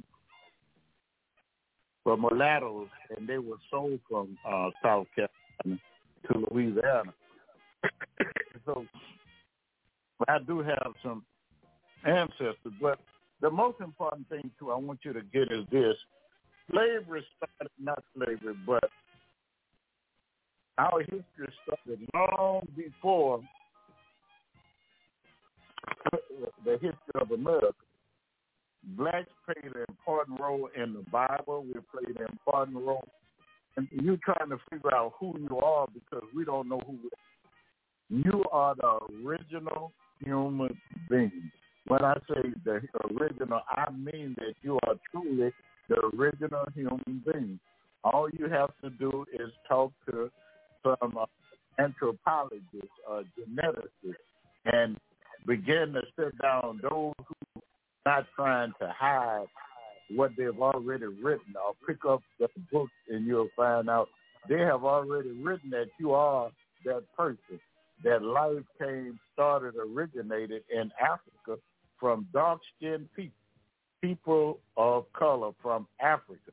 were 2.05 2.17
mulattoes, 2.17 2.89
and 3.17 3.29
they 3.29 3.39
were 3.39 3.57
sold 3.71 3.99
from 4.09 4.39
uh, 4.49 4.71
South 4.83 5.07
Carolina. 5.15 5.81
to 6.31 6.47
Louisiana. 6.51 7.13
so 8.65 8.87
I 10.29 10.39
do 10.47 10.61
have 10.61 10.93
some 11.03 11.25
ancestors, 12.05 12.75
but 12.81 12.99
the 13.41 13.51
most 13.51 13.81
important 13.81 14.29
thing 14.29 14.51
too 14.59 14.71
I 14.71 14.77
want 14.77 15.01
you 15.05 15.13
to 15.13 15.23
get 15.33 15.53
is 15.53 15.65
this. 15.71 15.97
Slavery 16.71 17.25
started 17.37 17.73
not 17.81 18.03
slavery, 18.15 18.55
but 18.67 18.85
our 20.77 21.01
history 21.01 21.53
started 21.65 22.07
long 22.15 22.67
before 22.77 23.41
the 26.65 26.73
history 26.73 27.21
of 27.21 27.31
America. 27.31 27.75
Blacks 28.97 29.29
played 29.45 29.75
an 29.75 29.85
important 29.89 30.41
role 30.41 30.69
in 30.77 30.95
the 30.95 31.05
Bible. 31.11 31.65
We 31.65 31.75
played 31.93 32.17
an 32.17 32.27
important 32.31 32.77
role. 32.77 33.09
And 33.77 33.89
you're 33.91 34.19
trying 34.25 34.51
to 34.51 34.59
figure 34.71 34.95
out 34.95 35.15
who 35.19 35.35
you 35.39 35.59
are 35.59 35.87
because 35.93 36.25
we 36.35 36.45
don't 36.45 36.69
know 36.69 36.81
who 36.87 36.99
you 38.11 38.45
are 38.51 38.75
the 38.75 38.99
original 39.25 39.93
human 40.25 40.77
being. 41.09 41.51
When 41.89 42.05
I 42.05 42.15
say 42.29 42.53
the 42.65 42.81
original, 43.19 43.61
I 43.71 43.91
mean 43.91 44.35
that 44.39 44.55
you 44.63 44.79
are 44.87 44.95
truly 45.11 45.51
the 45.89 45.97
original 46.15 46.67
human 46.75 47.23
being. 47.25 47.59
All 48.05 48.29
you 48.31 48.49
have 48.49 48.71
to 48.85 48.91
do 48.91 49.25
is 49.33 49.51
talk 49.67 49.93
to 50.11 50.31
some 50.85 51.17
uh, 51.19 51.25
anthropologists, 51.79 52.93
uh, 53.11 53.23
geneticists, 53.39 54.17
and 54.67 54.99
begin 55.47 55.95
to 55.95 56.03
sit 56.19 56.37
down 56.43 56.81
those 56.83 57.15
who 57.27 57.35
are 57.57 58.19
not 58.19 58.27
trying 58.37 58.73
to 58.81 58.93
hide 58.97 59.47
what 60.11 60.33
they've 60.37 60.61
already 60.61 61.07
written 61.07 61.55
or 61.57 61.75
pick 61.87 62.05
up 62.07 62.23
the 62.39 62.49
books 62.71 62.93
and 63.09 63.27
you'll 63.27 63.49
find 63.57 63.89
out 63.89 64.09
they 64.49 64.59
have 64.59 64.85
already 64.85 65.31
written 65.43 65.71
that 65.71 65.87
you 65.99 66.13
are 66.13 66.51
that 66.85 67.03
person. 67.17 67.61
That 68.05 68.23
life 68.23 68.63
came, 68.79 69.19
started, 69.33 69.75
originated 69.77 70.63
in 70.71 70.91
Africa 71.03 71.61
from 71.99 72.27
dark-skinned 72.33 73.09
people, 73.15 73.35
people 74.01 74.61
of 74.77 75.13
color 75.13 75.51
from 75.61 75.87
Africa. 76.01 76.53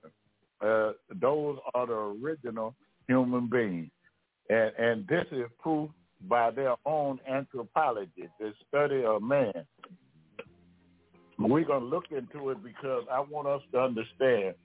Uh, 0.61 0.91
those 1.21 1.57
are 1.73 1.85
the 1.85 1.93
original 1.93 2.73
human 3.07 3.47
beings. 3.47 3.91
And, 4.49 4.71
and 4.77 5.07
this 5.07 5.25
is 5.31 5.45
proof 5.59 5.89
by 6.27 6.51
their 6.51 6.75
own 6.85 7.19
anthropology, 7.29 8.29
the 8.39 8.53
study 8.67 9.03
of 9.03 9.21
man. 9.21 9.53
We're 11.37 11.65
going 11.65 11.81
to 11.81 11.87
look 11.87 12.05
into 12.11 12.49
it 12.51 12.63
because 12.63 13.03
I 13.11 13.19
want 13.19 13.47
us 13.47 13.61
to 13.73 13.79
understand. 13.79 14.55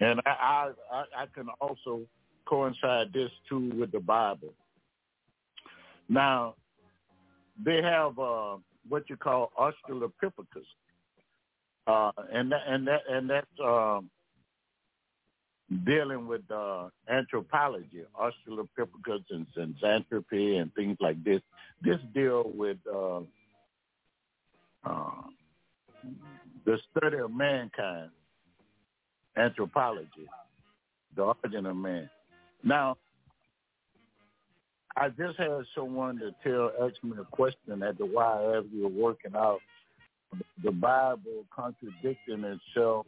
And 0.00 0.20
I, 0.26 0.72
I, 0.92 1.04
I 1.22 1.26
can 1.34 1.46
also 1.60 2.02
coincide 2.46 3.12
this 3.12 3.30
too 3.48 3.70
with 3.78 3.92
the 3.92 4.00
Bible. 4.00 4.52
Now, 6.08 6.54
they 7.64 7.80
have 7.82 8.18
uh, 8.18 8.56
what 8.88 9.08
you 9.08 9.16
call 9.16 9.52
Australopithecus, 9.58 10.66
uh, 11.86 12.12
and 12.32 12.52
that, 12.52 12.62
and 12.66 12.86
that 12.86 13.00
and 13.08 13.30
that's 13.30 13.46
um, 13.64 14.10
dealing 15.84 16.26
with 16.26 16.42
uh, 16.50 16.88
anthropology, 17.08 18.04
Australopithecus 18.18 19.24
and 19.30 19.46
Zinjanthropy 19.56 20.60
and 20.60 20.72
things 20.74 20.96
like 21.00 21.22
this. 21.24 21.40
This 21.82 21.98
deal 22.14 22.50
with 22.54 22.78
uh, 22.92 23.20
uh, 24.84 25.22
the 26.64 26.78
study 26.90 27.18
of 27.18 27.32
mankind, 27.32 28.10
anthropology, 29.36 30.28
the 31.16 31.22
origin 31.22 31.66
of 31.66 31.76
man. 31.76 32.08
Now, 32.62 32.96
I 34.96 35.10
just 35.10 35.38
had 35.38 35.50
someone 35.74 36.18
to 36.20 36.34
tell 36.42 36.72
ask 36.82 37.02
me 37.04 37.12
a 37.20 37.24
question 37.24 37.82
at 37.82 37.98
the 37.98 38.06
Y 38.06 38.56
as 38.56 38.64
we 38.72 38.82
were 38.82 38.88
working 38.88 39.36
out 39.36 39.58
the 40.62 40.70
Bible 40.70 41.44
contradicting 41.54 42.44
itself 42.44 43.06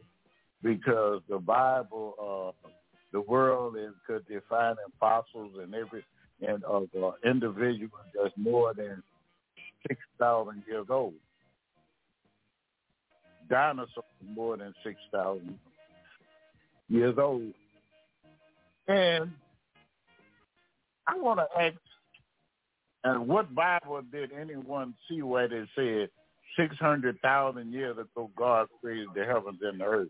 because 0.63 1.21
the 1.29 1.39
Bible, 1.39 2.55
uh, 2.65 2.69
the 3.13 3.21
world 3.23 3.77
is 3.77 3.93
could 4.07 4.27
define 4.29 4.77
fossils 5.01 5.53
and 5.63 5.75
every 5.75 6.05
and 6.47 6.63
of 6.65 6.89
uh, 7.03 7.13
individuals 7.29 7.91
that's 8.15 8.35
more 8.37 8.75
than 8.75 9.03
six 9.89 10.01
thousand 10.19 10.63
years 10.69 10.87
old. 10.91 11.15
Dinosaurs 13.49 14.05
more 14.23 14.59
than 14.59 14.75
six 14.85 14.97
thousand 15.11 15.59
years 16.89 17.17
old, 17.19 17.53
and 18.89 19.31
I 21.09 21.19
want 21.19 21.41
to 21.41 21.61
ask, 21.61 21.77
and 23.05 23.27
what 23.27 23.55
Bible 23.55 24.03
did 24.13 24.31
anyone 24.33 24.95
see 25.09 25.23
where 25.23 25.49
they 25.49 25.65
said 25.75 26.11
six 26.59 26.77
hundred 26.79 27.19
thousand 27.21 27.73
years 27.73 27.97
ago 27.97 28.31
God 28.37 28.67
created 28.81 29.09
the 29.15 29.25
heavens 29.25 29.59
and 29.63 29.81
the 29.81 29.85
earth? 29.85 30.09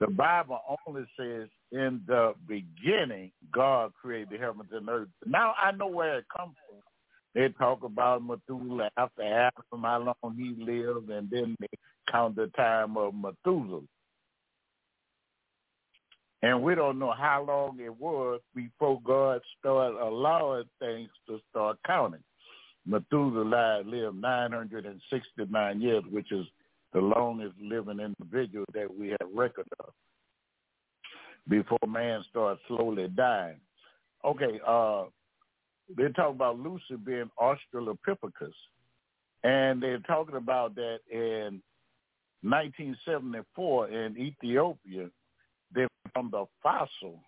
The 0.00 0.06
Bible 0.06 0.60
only 0.86 1.04
says 1.18 1.48
in 1.72 2.00
the 2.06 2.34
beginning 2.46 3.32
God 3.52 3.92
created 4.00 4.30
the 4.30 4.38
heavens 4.38 4.70
and 4.72 4.88
the 4.88 4.92
earth. 4.92 5.08
Now 5.26 5.54
I 5.62 5.72
know 5.72 5.88
where 5.88 6.18
it 6.18 6.26
comes 6.34 6.54
from. 6.68 6.78
They 7.34 7.48
talk 7.58 7.82
about 7.82 8.22
Methuselah 8.24 8.90
after 8.96 9.22
Adam, 9.22 9.82
how 9.82 10.16
long 10.22 10.36
he 10.36 10.54
lived, 10.64 11.10
and 11.10 11.28
then 11.30 11.56
they 11.60 11.68
count 12.10 12.36
the 12.36 12.46
time 12.56 12.96
of 12.96 13.14
Methuselah. 13.14 13.82
And 16.42 16.62
we 16.62 16.74
don't 16.74 16.98
know 16.98 17.12
how 17.12 17.44
long 17.46 17.78
it 17.80 17.98
was 18.00 18.40
before 18.54 19.00
God 19.04 19.40
started 19.58 19.98
allowing 19.98 20.64
things 20.78 21.10
to 21.26 21.40
start 21.50 21.78
counting. 21.86 22.22
Methuselah 22.86 23.82
lived 23.84 24.20
969 24.20 25.80
years, 25.80 26.04
which 26.10 26.30
is 26.32 26.46
the 26.92 27.00
longest 27.00 27.54
living 27.60 28.00
individual 28.00 28.64
that 28.72 28.88
we 28.96 29.08
have 29.08 29.28
record 29.34 29.66
of 29.80 29.92
before 31.48 31.78
man 31.86 32.24
starts 32.30 32.60
slowly 32.68 33.08
dying. 33.08 33.60
Okay, 34.24 34.60
uh, 34.66 35.04
they 35.96 36.08
talk 36.14 36.34
about 36.34 36.58
Lucy 36.58 36.96
being 37.04 37.30
Australopithecus, 37.40 38.52
and 39.44 39.82
they're 39.82 39.98
talking 40.00 40.36
about 40.36 40.74
that 40.74 40.98
in 41.10 41.62
1974 42.42 43.88
in 43.88 44.16
Ethiopia, 44.18 45.08
found 46.14 46.32
the 46.32 46.44
fossil 46.62 47.20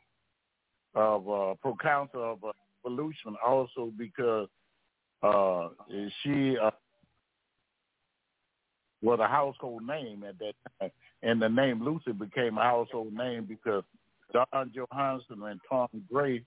of 0.95 1.29
uh, 1.29 1.55
proconsul 1.63 2.33
of 2.33 2.55
evolution 2.85 3.37
also 3.45 3.93
because 3.97 4.49
uh, 5.23 5.69
she 6.23 6.57
uh, 6.59 6.71
was 9.03 9.19
a 9.21 9.29
household 9.29 9.87
name 9.87 10.25
at 10.29 10.39
that 10.39 10.55
time. 10.81 10.91
And 11.23 11.41
the 11.41 11.49
name 11.49 11.85
Lucy 11.85 12.13
became 12.13 12.59
a 12.59 12.63
household 12.63 13.13
name 13.13 13.45
because 13.45 13.85
Don 14.33 14.73
Johanson 14.75 15.43
and 15.43 15.61
Tom 15.69 15.89
Gray 16.11 16.43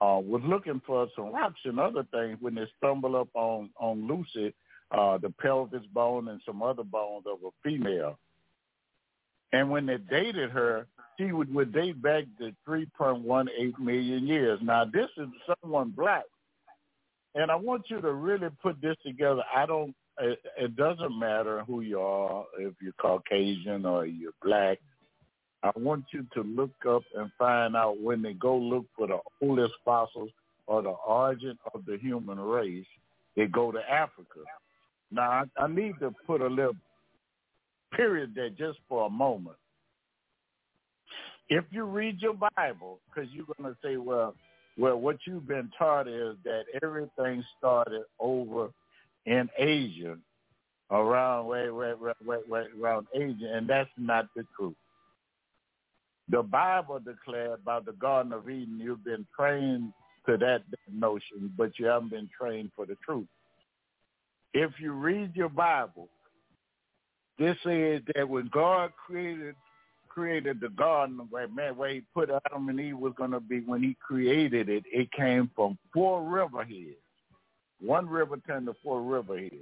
uh, 0.00 0.20
was 0.22 0.42
looking 0.44 0.80
for 0.86 1.08
some 1.16 1.32
rocks 1.32 1.60
and 1.64 1.80
other 1.80 2.06
things 2.12 2.38
when 2.40 2.54
they 2.54 2.66
stumbled 2.78 3.14
up 3.14 3.28
on, 3.34 3.70
on 3.80 4.06
Lucy, 4.06 4.54
uh, 4.92 5.18
the 5.18 5.30
pelvis 5.40 5.82
bone 5.92 6.28
and 6.28 6.40
some 6.46 6.62
other 6.62 6.84
bones 6.84 7.24
of 7.26 7.38
a 7.44 7.50
female. 7.62 8.18
And 9.52 9.70
when 9.70 9.86
they 9.86 9.96
dated 9.96 10.50
her, 10.50 10.86
she 11.20 11.32
would, 11.32 11.52
would 11.54 11.72
date 11.72 12.00
back 12.00 12.24
to 12.38 12.52
3.18 12.66 13.78
million 13.78 14.26
years. 14.26 14.58
Now, 14.62 14.84
this 14.84 15.08
is 15.18 15.28
someone 15.62 15.92
black. 15.96 16.24
And 17.34 17.50
I 17.50 17.56
want 17.56 17.84
you 17.88 18.00
to 18.00 18.12
really 18.12 18.48
put 18.62 18.80
this 18.80 18.96
together. 19.04 19.42
I 19.54 19.66
don't 19.66 19.94
it, 20.18 20.38
it 20.58 20.76
doesn't 20.76 21.18
matter 21.18 21.62
who 21.66 21.80
you 21.80 22.00
are, 22.00 22.44
if 22.58 22.74
you're 22.82 22.92
Caucasian 23.00 23.86
or 23.86 24.04
you're 24.06 24.32
black. 24.42 24.78
I 25.62 25.70
want 25.76 26.04
you 26.12 26.26
to 26.34 26.42
look 26.42 26.72
up 26.88 27.02
and 27.14 27.30
find 27.38 27.76
out 27.76 28.00
when 28.00 28.22
they 28.22 28.32
go 28.32 28.56
look 28.56 28.86
for 28.96 29.06
the 29.06 29.18
oldest 29.42 29.74
fossils 29.84 30.30
or 30.66 30.82
the 30.82 30.90
origin 30.90 31.58
of 31.74 31.84
the 31.86 31.98
human 31.98 32.38
race, 32.38 32.86
they 33.36 33.46
go 33.46 33.70
to 33.70 33.78
Africa. 33.90 34.40
Now, 35.10 35.30
I, 35.30 35.44
I 35.62 35.68
need 35.68 35.94
to 36.00 36.14
put 36.26 36.40
a 36.40 36.46
little 36.46 36.76
period 37.94 38.32
there 38.34 38.50
just 38.50 38.78
for 38.88 39.06
a 39.06 39.10
moment. 39.10 39.56
If 41.50 41.64
you 41.70 41.84
read 41.84 42.22
your 42.22 42.34
Bible, 42.56 43.00
because 43.06 43.28
you're 43.32 43.44
going 43.58 43.72
to 43.72 43.76
say, 43.84 43.96
well, 43.96 44.34
well, 44.78 44.96
what 44.96 45.16
you've 45.26 45.48
been 45.48 45.68
taught 45.76 46.06
is 46.06 46.36
that 46.44 46.62
everything 46.80 47.44
started 47.58 48.02
over 48.20 48.70
in 49.26 49.50
Asia, 49.58 50.16
around 50.92 51.46
where, 51.46 51.74
where, 51.74 51.96
where, 51.96 52.40
where, 52.46 52.66
around 52.80 53.08
Asia, 53.14 53.52
and 53.52 53.68
that's 53.68 53.90
not 53.98 54.26
the 54.36 54.44
truth. 54.56 54.76
The 56.28 56.42
Bible 56.42 57.00
declared 57.00 57.64
by 57.64 57.80
the 57.80 57.92
Garden 57.92 58.32
of 58.32 58.48
Eden, 58.48 58.78
you've 58.80 59.04
been 59.04 59.26
trained 59.36 59.92
to 60.26 60.36
that 60.36 60.62
notion, 60.90 61.52
but 61.58 61.72
you 61.78 61.86
haven't 61.86 62.10
been 62.10 62.30
trained 62.40 62.70
for 62.76 62.86
the 62.86 62.96
truth. 63.04 63.26
If 64.54 64.70
you 64.78 64.92
read 64.92 65.34
your 65.34 65.48
Bible, 65.48 66.08
this 67.38 67.56
says 67.64 68.02
that 68.14 68.28
when 68.28 68.48
God 68.52 68.92
created 69.04 69.56
created 70.10 70.60
the 70.60 70.68
garden 70.68 71.18
where 71.30 71.48
man 71.48 71.76
where 71.76 71.94
he 71.94 72.02
put 72.12 72.30
Adam 72.30 72.68
and 72.68 72.80
Eve 72.80 72.98
was 72.98 73.14
to 73.18 73.40
be 73.40 73.60
when 73.60 73.82
he 73.82 73.96
created 74.06 74.68
it, 74.68 74.84
it 74.92 75.10
came 75.12 75.50
from 75.56 75.78
four 75.94 76.22
river 76.22 76.64
heads. 76.64 76.96
One 77.80 78.08
river 78.08 78.36
turned 78.46 78.66
to 78.66 78.74
four 78.82 79.00
river 79.00 79.38
heads. 79.38 79.54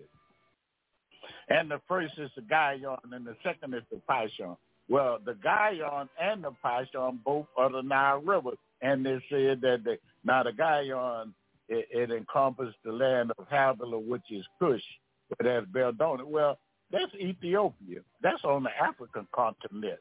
And 1.48 1.70
the 1.70 1.80
first 1.86 2.14
is 2.18 2.30
the 2.34 2.42
Gihon 2.42 2.98
and 3.12 3.26
the 3.26 3.36
second 3.42 3.74
is 3.74 3.82
the 3.90 4.00
Pishon. 4.08 4.56
Well, 4.88 5.18
the 5.24 5.34
Gihon 5.34 6.08
and 6.20 6.42
the 6.42 6.52
Pishon 6.64 7.18
both 7.24 7.46
are 7.56 7.70
the 7.70 7.82
Nile 7.82 8.20
River. 8.20 8.50
And 8.80 9.04
they 9.04 9.22
said 9.28 9.60
that 9.60 9.82
the, 9.84 9.98
now 10.24 10.42
the 10.42 10.52
Gihon, 10.52 11.34
it, 11.68 11.86
it 11.90 12.10
encompassed 12.10 12.78
the 12.84 12.92
land 12.92 13.32
of 13.38 13.46
Havilah, 13.48 13.98
which 13.98 14.22
is 14.30 14.44
Cush, 14.58 14.82
but 15.28 15.44
that's 15.44 15.66
Beldona. 15.66 16.24
Well, 16.24 16.58
that's 16.90 17.14
Ethiopia. 17.14 18.00
That's 18.22 18.42
on 18.44 18.62
the 18.62 18.70
African 18.82 19.26
continent. 19.34 20.00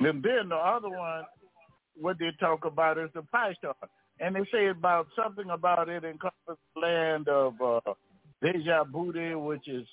And 0.00 0.22
then 0.22 0.48
the 0.48 0.56
other 0.56 0.88
one, 0.88 1.24
what 1.96 2.18
they 2.18 2.30
talk 2.40 2.64
about 2.64 2.98
is 2.98 3.10
the 3.14 3.22
Pishon. 3.34 3.74
And 4.20 4.36
they 4.36 4.44
say 4.52 4.68
about 4.68 5.08
something 5.16 5.50
about 5.50 5.88
it 5.88 6.04
encompasses 6.04 6.58
the 6.74 6.80
land 6.80 7.28
of 7.28 7.54
uh, 7.60 7.80
Djibouti, 8.42 9.42
which 9.44 9.68
is 9.68 9.86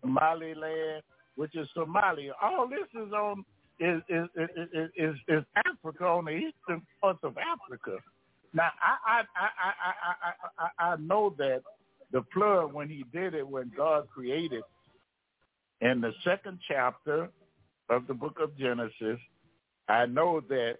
Somaliland, 0.00 1.02
which 1.36 1.54
is 1.54 1.68
Somalia. 1.76 2.32
All 2.42 2.68
this 2.68 2.88
is 2.94 3.12
on 3.12 3.44
is 3.78 4.00
is 4.08 4.26
is 4.36 4.90
is, 4.96 5.14
is 5.28 5.44
Africa 5.56 6.04
on 6.06 6.24
the 6.24 6.30
eastern 6.30 6.82
parts 7.00 7.20
of 7.22 7.36
Africa. 7.36 7.98
Now 8.54 8.70
I 8.80 9.20
I 9.20 9.22
I 9.36 9.48
I 9.68 10.12
I 10.24 10.88
I, 10.88 10.92
I 10.92 10.96
know 10.96 11.34
that 11.38 11.62
the 12.12 12.22
flood 12.32 12.72
when 12.72 12.88
he 12.88 13.04
did 13.12 13.34
it 13.34 13.46
when 13.46 13.70
God 13.76 14.08
created 14.08 14.62
in 15.82 16.00
the 16.00 16.12
second 16.24 16.58
chapter 16.66 17.28
of 17.90 18.06
the 18.06 18.14
book 18.14 18.38
of 18.40 18.56
Genesis, 18.56 19.18
I 19.88 20.06
know 20.06 20.40
that 20.48 20.76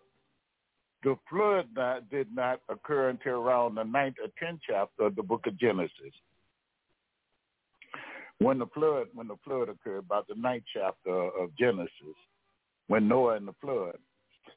the 1.03 1.17
flood 1.31 1.67
not, 1.77 2.11
did 2.11 2.35
not 2.35 2.61
occur 2.69 3.11
until 3.11 3.35
around 3.35 3.77
the 3.77 3.85
ninth 3.85 4.17
or 4.23 4.29
tenth 4.39 4.61
chapter 4.69 5.05
of 5.05 5.17
the 5.17 5.23
book 5.23 5.47
of 5.47 5.59
Genesis. 5.59 6.13
When 8.39 8.59
the 8.59 8.67
flood, 8.67 9.07
when 9.15 9.29
the 9.29 9.37
flood 9.45 9.69
occurred, 9.69 9.99
about 9.99 10.27
the 10.29 10.35
ninth 10.35 10.65
chapter 10.75 11.11
of 11.11 11.57
Genesis, 11.59 12.17
when 12.89 13.09
Noah 13.09 13.37
and 13.37 13.49
the 13.49 13.55
flood. 13.61 13.97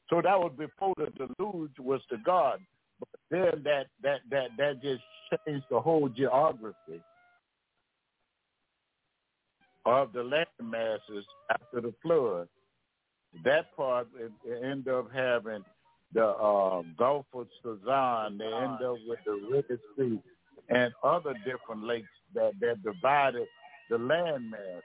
So 0.08 0.16
that 0.16 0.38
was 0.38 0.52
before 0.58 0.94
the 0.96 1.06
deluge 1.16 1.78
was 1.78 2.00
to 2.10 2.16
God. 2.24 2.58
But 2.98 3.20
then 3.30 3.62
that 3.64 3.86
that 4.02 4.20
that 4.30 4.48
that 4.58 4.82
just 4.82 5.02
changed 5.46 5.66
the 5.70 5.80
whole 5.80 6.08
geography 6.08 7.00
of 9.86 10.12
the 10.12 10.22
land 10.22 10.46
masses 10.60 11.24
after 11.50 11.80
the 11.80 11.94
flood. 12.02 12.48
That 13.44 13.74
part 13.76 14.08
end 14.62 14.88
up 14.88 15.10
having 15.12 15.64
the 16.12 16.26
uh, 16.26 16.82
Gulf 16.98 17.26
of 17.34 17.46
Sazan. 17.64 18.38
They 18.38 18.44
end 18.44 18.82
up 18.82 18.96
with 19.06 19.20
the 19.24 19.48
Red 19.50 19.64
Sea 19.96 20.18
and 20.68 20.92
other 21.02 21.34
different 21.44 21.84
lakes 21.84 22.08
that 22.34 22.52
that 22.60 22.82
divided 22.82 23.46
the 23.88 23.98
land 23.98 24.50
masses. 24.50 24.82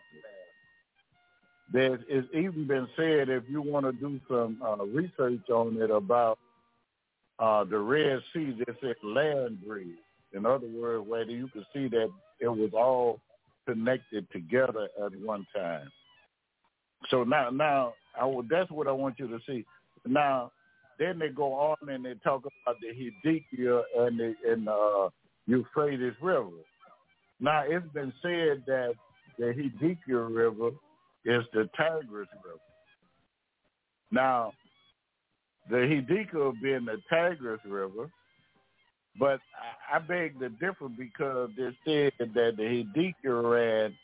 There 1.71 1.99
is 2.07 2.25
even 2.33 2.67
been 2.67 2.87
said 2.95 3.29
if 3.29 3.43
you 3.49 3.61
want 3.61 3.85
to 3.85 3.91
do 3.91 4.19
some 4.27 4.61
uh, 4.63 4.85
research 4.85 5.49
on 5.49 5.81
it 5.81 5.89
about 5.89 6.37
uh, 7.39 7.63
the 7.63 7.77
Red 7.77 8.21
Sea, 8.33 8.55
they 8.57 8.73
said 8.81 8.95
land 9.03 9.65
bridge. 9.65 9.87
In 10.33 10.45
other 10.45 10.67
words, 10.67 11.07
where 11.07 11.23
you 11.23 11.47
can 11.47 11.65
see 11.73 11.87
that 11.89 12.09
it 12.39 12.47
was 12.47 12.71
all 12.73 13.19
connected 13.67 14.29
together 14.31 14.89
at 15.03 15.19
one 15.21 15.45
time. 15.55 15.89
So 17.09 17.23
now, 17.23 17.49
now 17.49 17.93
I, 18.19 18.41
that's 18.49 18.71
what 18.71 18.87
I 18.87 18.91
want 18.91 19.19
you 19.19 19.27
to 19.27 19.39
see. 19.47 19.65
Now, 20.05 20.51
then 20.99 21.19
they 21.19 21.29
go 21.29 21.53
on 21.53 21.89
and 21.89 22.05
they 22.05 22.13
talk 22.23 22.41
about 22.41 22.77
the 22.81 22.93
Hiddekel 22.93 23.81
and 23.97 24.19
the 24.19 24.33
and 24.47 24.69
uh, 24.69 25.09
Euphrates 25.47 26.13
River. 26.21 26.49
Now, 27.39 27.63
it's 27.67 27.85
been 27.93 28.13
said 28.21 28.63
that 28.67 28.93
the 29.37 29.45
Hiddekel 29.45 30.33
River 30.33 30.69
is 31.25 31.43
the 31.53 31.69
Tigris 31.75 32.29
River. 32.43 32.59
Now, 34.11 34.53
the 35.69 35.77
Hiddekel 35.77 36.61
being 36.61 36.85
the 36.85 37.01
Tigris 37.09 37.59
River, 37.65 38.09
but 39.19 39.39
I, 39.91 39.99
beg 39.99 40.39
to 40.39 40.49
differ 40.49 40.89
because 40.89 41.49
they 41.57 41.75
said 41.85 42.29
that 42.33 42.55
the 42.57 42.63
Hiddekel 42.63 43.51
ran 43.51 43.95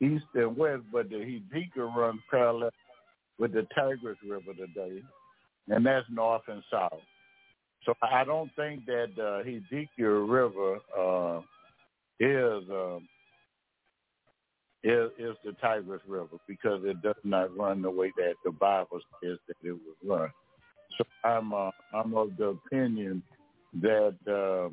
east 0.00 0.24
and 0.34 0.56
west, 0.56 0.82
but 0.92 1.10
the 1.10 1.16
Hiddekel 1.16 1.94
runs 1.94 2.20
parallel 2.30 2.70
with 3.38 3.52
the 3.52 3.66
Tigris 3.74 4.18
River 4.28 4.52
today, 4.54 5.02
and 5.68 5.84
that's 5.84 6.06
north 6.10 6.42
and 6.48 6.62
south. 6.70 7.00
So 7.84 7.94
I 8.02 8.24
don't 8.24 8.50
think 8.54 8.86
that 8.86 9.08
the 9.16 9.42
Hiddekel 9.44 10.30
River 10.30 10.78
uh, 10.96 11.40
is 12.20 12.62
um, 12.70 13.08
is, 14.84 15.10
is 15.18 15.36
the 15.44 15.52
Tigris 15.60 16.00
River 16.06 16.36
because 16.46 16.82
it 16.84 17.00
does 17.02 17.14
not 17.24 17.56
run 17.56 17.82
the 17.82 17.90
way 17.90 18.12
that 18.16 18.34
the 18.44 18.50
Bible 18.50 19.00
says 19.22 19.38
that 19.48 19.56
it 19.62 19.72
would 19.72 20.08
run. 20.08 20.30
So 20.98 21.04
I'm 21.24 21.52
uh, 21.52 21.70
I'm 21.94 22.14
of 22.14 22.36
the 22.36 22.56
opinion 22.66 23.22
that 23.80 24.14
uh, 24.28 24.72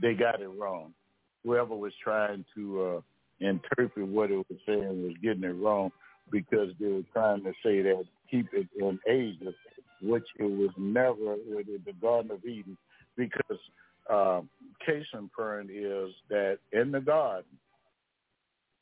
they 0.00 0.14
got 0.14 0.40
it 0.40 0.48
wrong. 0.48 0.94
Whoever 1.44 1.74
was 1.74 1.92
trying 2.02 2.44
to 2.54 2.82
uh, 2.82 3.00
interpret 3.40 4.06
what 4.06 4.30
it 4.30 4.36
was 4.36 4.58
saying 4.66 5.02
was 5.02 5.14
getting 5.22 5.44
it 5.44 5.48
wrong 5.48 5.90
because 6.32 6.70
they 6.80 6.88
were 6.88 7.02
trying 7.12 7.44
to 7.44 7.52
say 7.62 7.82
that 7.82 8.04
keep 8.30 8.48
it 8.52 8.66
in 8.76 8.98
Asia, 9.06 9.52
which 10.00 10.26
it 10.38 10.44
was 10.50 10.70
never 10.76 11.34
in 11.34 11.82
the 11.84 11.92
Garden 12.00 12.32
of 12.32 12.44
Eden 12.44 12.76
because 13.16 13.58
uh, 14.10 14.40
case 14.84 15.06
in 15.14 15.28
point 15.36 15.70
is 15.70 16.10
that 16.28 16.58
in 16.72 16.90
the 16.90 17.00
garden 17.00 17.44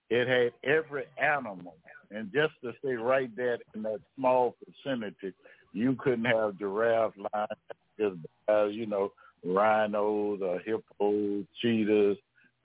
it 0.08 0.26
had 0.26 0.52
every 0.68 1.04
animal. 1.22 1.74
And 2.10 2.32
just 2.32 2.52
to 2.64 2.72
stay 2.80 2.94
right 2.94 3.34
there 3.36 3.58
in 3.74 3.82
that 3.82 4.00
small 4.16 4.56
vicinity, 4.66 5.32
you 5.72 5.96
couldn't 6.00 6.24
have 6.24 6.58
giraffes, 6.58 7.16
lions, 7.32 8.18
uh, 8.48 8.64
you 8.64 8.86
know, 8.86 9.12
rhinos, 9.44 10.40
uh, 10.42 10.58
hippos, 10.64 11.44
cheetahs, 11.62 12.16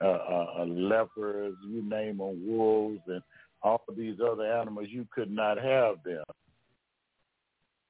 uh, 0.02 0.06
uh, 0.06 0.46
uh, 0.58 0.64
leopards, 0.64 1.56
you 1.66 1.88
name 1.88 2.18
them, 2.18 2.42
wolves, 2.46 3.00
and 3.06 3.22
all 3.66 3.82
of 3.88 3.96
these 3.96 4.16
other 4.24 4.44
animals. 4.44 4.86
You 4.90 5.06
could 5.12 5.30
not 5.30 5.58
have 5.58 5.96
them. 6.04 6.24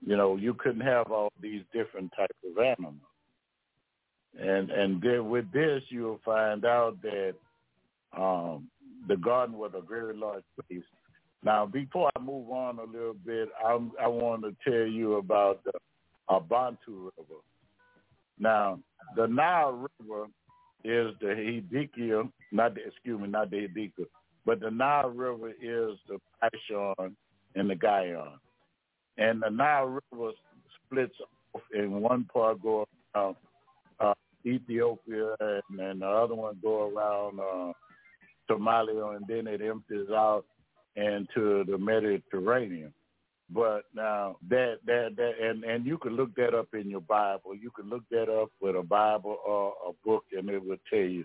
You 0.05 0.17
know, 0.17 0.37
you 0.37 0.55
couldn't 0.55 0.81
have 0.81 1.11
all 1.11 1.33
these 1.41 1.63
different 1.73 2.13
types 2.17 2.37
of 2.49 2.59
animals. 2.63 2.95
And 4.39 4.71
and 4.71 5.03
then 5.03 5.29
with 5.31 5.51
this, 5.53 5.83
you'll 5.89 6.21
find 6.25 6.65
out 6.65 6.97
that 7.03 7.35
um, 8.17 8.69
the 9.09 9.17
garden 9.17 9.57
was 9.57 9.73
a 9.75 9.81
very 9.81 10.17
large 10.17 10.45
place. 10.69 10.83
Now, 11.43 11.67
before 11.67 12.11
I 12.17 12.21
move 12.21 12.51
on 12.51 12.79
a 12.79 12.85
little 12.85 13.15
bit, 13.25 13.49
I, 13.65 13.79
I 14.03 14.09
want 14.09 14.43
to 14.43 14.57
tell 14.69 14.87
you 14.87 15.15
about 15.15 15.63
the 15.65 15.73
Abantu 16.29 17.11
River. 17.17 17.41
Now, 18.39 18.81
the 19.17 19.27
Nile 19.27 19.89
River 20.01 20.27
is 20.85 21.15
the 21.21 21.29
Hiddekel, 21.29 22.31
not 22.53 22.75
the, 22.75 22.87
excuse 22.87 23.21
me, 23.21 23.29
not 23.29 23.51
the 23.51 23.69
Hiddekel, 23.69 24.07
but 24.47 24.61
the 24.61 24.71
Nile 24.71 25.11
River 25.11 25.51
is 25.51 25.99
the 26.09 26.19
Pishon 26.43 27.15
and 27.57 27.69
the 27.69 27.75
Gihon. 27.75 28.39
And 29.19 29.43
the 29.43 29.51
Nile 29.51 30.01
River 30.13 30.31
splits 30.87 31.17
off 31.53 31.63
in 31.75 32.01
one 32.01 32.25
part 32.33 32.63
go 32.63 32.87
around 33.15 33.37
uh, 33.99 34.15
Ethiopia 34.47 35.35
and, 35.41 35.81
and 35.81 36.01
the 36.01 36.07
other 36.07 36.37
one 36.37 36.59
go 36.63 36.89
around 36.89 37.41
uh, 37.41 37.73
Somalia, 38.49 39.17
and 39.17 39.27
then 39.27 39.49
it 39.53 39.61
empties 39.61 40.09
out 40.11 40.45
into 40.95 41.65
the 41.65 41.77
Mediterranean. 41.77 42.95
But 43.51 43.83
now 43.95 44.37
that 44.49 44.79
that 44.87 45.15
that 45.17 45.33
and 45.41 45.65
and 45.65 45.87
you 45.87 45.99
can 45.99 46.17
look 46.17 46.35
that 46.37 46.53
up 46.55 46.69
in 46.75 46.91
your 46.91 47.01
Bible. 47.01 47.55
You 47.55 47.71
can 47.71 47.89
look 47.89 48.03
that 48.11 48.29
up 48.29 48.51
with 48.61 48.75
a 48.75 48.83
Bible 48.83 49.39
or 49.47 49.73
a 49.89 49.93
book, 50.05 50.25
and 50.33 50.49
it 50.49 50.65
will 50.65 50.79
tell 50.91 50.99
you 50.99 51.25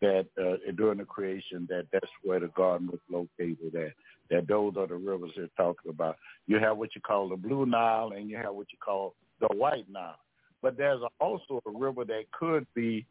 that 0.00 0.26
uh, 0.40 0.70
during 0.76 0.98
the 0.98 1.04
creation 1.04 1.66
that 1.68 1.86
that's 1.92 2.10
where 2.22 2.40
the 2.40 2.48
garden 2.48 2.88
was 2.88 3.00
located 3.10 3.74
at. 3.74 3.92
That 4.30 4.46
those 4.46 4.74
are 4.76 4.86
the 4.86 4.94
rivers 4.94 5.30
they're 5.36 5.48
talking 5.56 5.90
about. 5.90 6.16
You 6.46 6.58
have 6.58 6.76
what 6.76 6.94
you 6.94 7.00
call 7.00 7.28
the 7.28 7.36
Blue 7.36 7.64
Nile, 7.66 8.12
and 8.14 8.28
you 8.28 8.36
have 8.36 8.54
what 8.54 8.66
you 8.70 8.78
call 8.78 9.14
the 9.40 9.48
White 9.54 9.90
Nile. 9.90 10.18
But 10.62 10.76
there's 10.76 11.00
also 11.20 11.62
a 11.66 11.70
river 11.70 12.04
that 12.04 12.24
could 12.38 12.66
be 12.74 13.06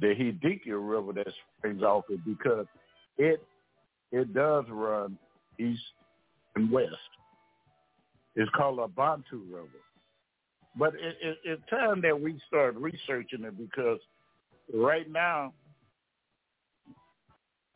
the 0.00 0.08
Hiddekel 0.08 0.88
River 0.88 1.12
that 1.14 1.32
springs 1.58 1.82
off 1.82 2.04
it 2.08 2.20
because 2.24 2.66
it 3.18 3.42
it 4.12 4.32
does 4.32 4.64
run 4.68 5.18
east 5.58 5.82
and 6.56 6.70
west. 6.70 6.94
It's 8.36 8.50
called 8.56 8.78
a 8.78 8.88
Bantu 8.88 9.42
River. 9.50 9.68
But 10.76 10.94
it, 10.94 11.16
it, 11.20 11.38
it's 11.44 11.62
time 11.68 12.00
that 12.02 12.18
we 12.18 12.40
start 12.46 12.76
researching 12.76 13.44
it 13.44 13.58
because 13.58 13.98
right 14.72 15.10
now 15.10 15.52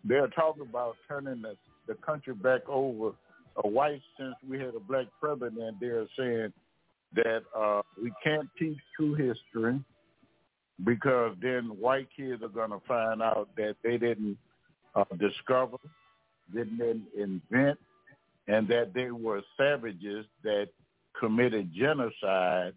they're 0.05 0.29
talking 0.29 0.63
about 0.63 0.97
turning 1.09 1.43
the, 1.43 1.57
the 1.87 1.95
country 1.95 2.35
back 2.35 2.61
over 2.69 3.13
a 3.63 3.69
white 3.69 4.03
since 4.19 4.35
we 4.49 4.59
had 4.59 4.75
a 4.75 4.81
black 4.81 5.07
president 5.21 5.77
there 5.81 6.07
saying 6.19 6.53
that 7.15 7.43
uh, 7.57 7.83
we 8.03 8.13
can't 8.23 8.49
teach 8.59 8.79
true 8.97 9.15
history 9.15 9.81
because 10.85 11.37
then 11.41 11.65
white 11.79 12.09
kids 12.17 12.43
are 12.43 12.49
going 12.49 12.71
to 12.71 12.81
find 12.87 13.23
out 13.23 13.49
that 13.57 13.77
they 13.85 13.97
didn't 13.97 14.37
uh, 14.95 15.05
discover, 15.19 15.77
didn't 16.53 17.03
invent, 17.17 17.79
and 18.49 18.69
that 18.69 18.93
they 18.93 19.11
were 19.11 19.43
savages 19.57 20.27
that 20.43 20.69
committed 21.19 21.71
genocide, 21.73 22.73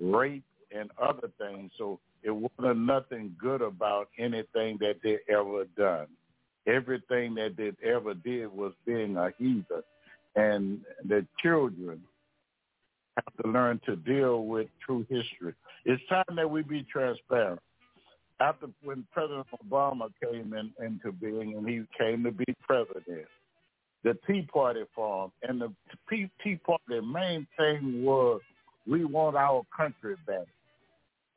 rape, 0.00 0.44
and 0.74 0.90
other 1.00 1.30
things. 1.38 1.70
So 1.76 2.00
it 2.22 2.30
wasn't 2.30 2.80
nothing 2.80 3.34
good 3.38 3.62
about 3.62 4.08
anything 4.18 4.78
that 4.80 4.96
they 5.02 5.18
ever 5.28 5.64
done. 5.76 6.06
Everything 6.68 7.34
that 7.36 7.56
they 7.56 7.72
ever 7.82 8.14
did 8.14 8.52
was 8.52 8.72
being 8.86 9.16
a 9.16 9.32
heathen. 9.38 9.82
And 10.36 10.80
the 11.04 11.26
children 11.42 12.02
have 13.16 13.44
to 13.44 13.50
learn 13.50 13.80
to 13.86 13.96
deal 13.96 14.44
with 14.44 14.68
true 14.84 15.06
history. 15.08 15.54
It's 15.84 16.02
time 16.08 16.36
that 16.36 16.50
we 16.50 16.62
be 16.62 16.84
transparent. 16.84 17.60
After 18.40 18.68
when 18.84 19.04
President 19.12 19.46
Obama 19.68 20.10
came 20.22 20.54
in, 20.54 20.70
into 20.84 21.10
being 21.10 21.54
and 21.56 21.68
he 21.68 21.82
came 21.98 22.22
to 22.22 22.30
be 22.30 22.44
president, 22.62 23.26
the 24.04 24.16
Tea 24.26 24.42
Party 24.42 24.84
formed, 24.94 25.32
and 25.42 25.60
the 25.60 25.72
Tea 26.08 26.56
Party 26.64 27.00
main 27.00 27.46
thing 27.58 28.04
was 28.04 28.40
we 28.86 29.04
want 29.04 29.36
our 29.36 29.62
country 29.76 30.14
back. 30.26 30.46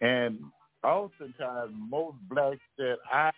And 0.02 0.40
oftentimes 0.84 1.74
most 1.76 2.18
blacks 2.30 2.60
said 2.78 2.98
I 3.12 3.32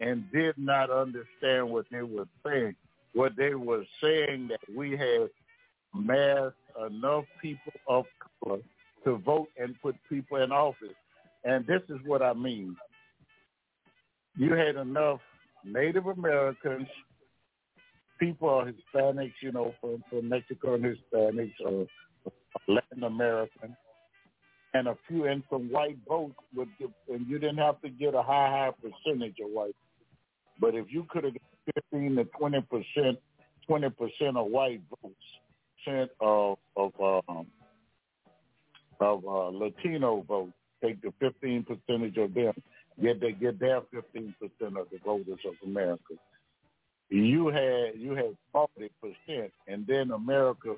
and 0.00 0.24
did 0.32 0.56
not 0.56 0.90
understand 0.90 1.68
what 1.68 1.86
they 1.90 2.02
were 2.02 2.28
saying. 2.46 2.76
What 3.14 3.32
they 3.36 3.54
were 3.54 3.84
saying 4.02 4.48
that 4.48 4.60
we 4.76 4.92
had 4.92 5.30
massed 5.94 6.54
enough 6.86 7.24
people 7.40 7.72
of 7.88 8.04
color 8.42 8.58
to 9.04 9.16
vote 9.18 9.48
and 9.58 9.74
put 9.80 9.96
people 10.08 10.42
in 10.42 10.52
office. 10.52 10.94
And 11.44 11.66
this 11.66 11.82
is 11.88 11.98
what 12.04 12.22
I 12.22 12.32
mean. 12.32 12.76
You 14.36 14.52
had 14.52 14.76
enough 14.76 15.20
Native 15.64 16.06
Americans, 16.06 16.86
people 18.18 18.48
are 18.48 18.70
Hispanics, 18.70 19.34
you 19.42 19.52
know, 19.52 19.74
from, 19.80 20.02
from 20.08 20.28
Mexico 20.28 20.74
and 20.74 20.84
Hispanics 20.84 21.52
or 21.64 21.86
Latin 22.66 23.04
American, 23.04 23.76
and 24.74 24.88
a 24.88 24.96
few 25.08 25.26
and 25.26 25.42
some 25.50 25.70
white 25.70 25.98
votes 26.08 26.34
would 26.54 26.68
give, 26.78 26.90
and 27.08 27.26
you 27.26 27.38
didn't 27.38 27.58
have 27.58 27.80
to 27.82 27.88
get 27.88 28.14
a 28.14 28.22
high 28.22 28.48
high 28.50 28.70
percentage 28.82 29.36
of 29.42 29.50
white. 29.50 29.74
But 30.60 30.74
if 30.74 30.86
you 30.90 31.06
could 31.08 31.24
have 31.24 31.34
got 31.34 31.74
fifteen 31.74 32.16
to 32.16 32.24
twenty 32.24 32.60
percent, 32.62 33.18
twenty 33.66 33.90
percent 33.90 34.36
of 34.36 34.46
white 34.46 34.80
votes, 35.02 35.14
percent 35.84 36.10
of 36.20 36.58
of 36.76 36.92
um, 37.00 37.46
of 39.00 39.24
uh, 39.24 39.48
Latino 39.48 40.24
votes, 40.26 40.52
take 40.82 41.00
the 41.02 41.12
fifteen 41.20 41.64
percentage 41.64 42.16
of 42.16 42.34
them, 42.34 42.54
get 43.00 43.20
they 43.20 43.32
get 43.32 43.60
their 43.60 43.82
fifteen 43.92 44.34
percent 44.40 44.76
of 44.76 44.88
the 44.90 44.98
voters 45.04 45.40
of 45.46 45.54
America. 45.64 46.14
You 47.08 47.48
had 47.48 47.92
you 47.96 48.14
had 48.14 48.36
forty 48.52 48.90
percent, 49.00 49.52
and 49.66 49.86
then 49.86 50.10
America, 50.10 50.74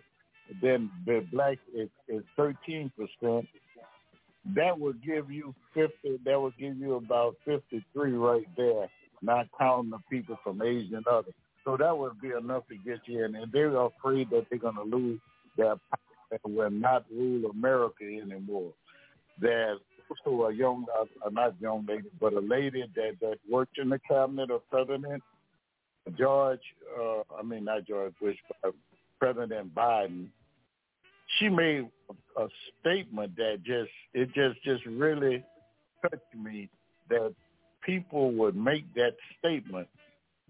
then 0.60 0.90
the 1.06 1.24
black 1.32 1.58
is 1.74 1.88
is 2.08 2.22
thirteen 2.36 2.92
percent, 2.96 3.46
that 4.54 4.78
would 4.78 5.02
give 5.04 5.30
you 5.30 5.54
50, 5.74 5.92
that 6.24 6.40
would 6.40 6.56
give 6.58 6.76
you 6.76 6.94
about 6.94 7.36
53 7.44 8.12
right 8.12 8.46
there, 8.56 8.88
not 9.22 9.46
counting 9.58 9.90
the 9.90 9.98
people 10.10 10.38
from 10.42 10.62
Asia 10.62 10.96
and 10.96 11.06
others. 11.06 11.34
So 11.64 11.76
that 11.76 11.96
would 11.96 12.20
be 12.20 12.30
enough 12.30 12.64
to 12.68 12.76
get 12.76 13.00
you 13.06 13.24
in. 13.24 13.34
And 13.34 13.52
they're 13.52 13.76
afraid 13.76 14.30
that 14.30 14.46
they're 14.48 14.58
going 14.58 14.76
to 14.76 14.82
lose 14.82 15.20
their 15.56 15.76
power 15.76 16.40
and 16.44 16.56
will 16.56 16.70
not 16.70 17.04
rule 17.12 17.50
America 17.50 18.04
anymore. 18.04 18.72
There's 19.40 19.78
also 20.08 20.46
a 20.46 20.54
young, 20.54 20.86
uh, 20.98 21.30
not 21.30 21.60
young 21.60 21.86
lady, 21.86 22.08
but 22.20 22.32
a 22.32 22.40
lady 22.40 22.84
that, 22.94 23.16
that 23.20 23.38
worked 23.50 23.78
in 23.78 23.90
the 23.90 24.00
cabinet 24.08 24.50
of 24.50 24.68
President 24.70 25.22
George, 26.18 26.60
uh, 26.98 27.22
I 27.38 27.42
mean, 27.42 27.64
not 27.64 27.86
George 27.86 28.14
Bush, 28.20 28.36
but 28.62 28.74
President 29.18 29.74
Biden 29.74 30.28
she 31.38 31.48
made 31.48 31.88
a 32.36 32.46
statement 32.80 33.36
that 33.36 33.62
just 33.64 33.90
it 34.14 34.26
just 34.34 34.62
just 34.64 34.84
really 34.86 35.44
touched 36.02 36.34
me 36.34 36.68
that 37.08 37.34
people 37.84 38.32
would 38.32 38.56
make 38.56 38.92
that 38.94 39.16
statement 39.38 39.88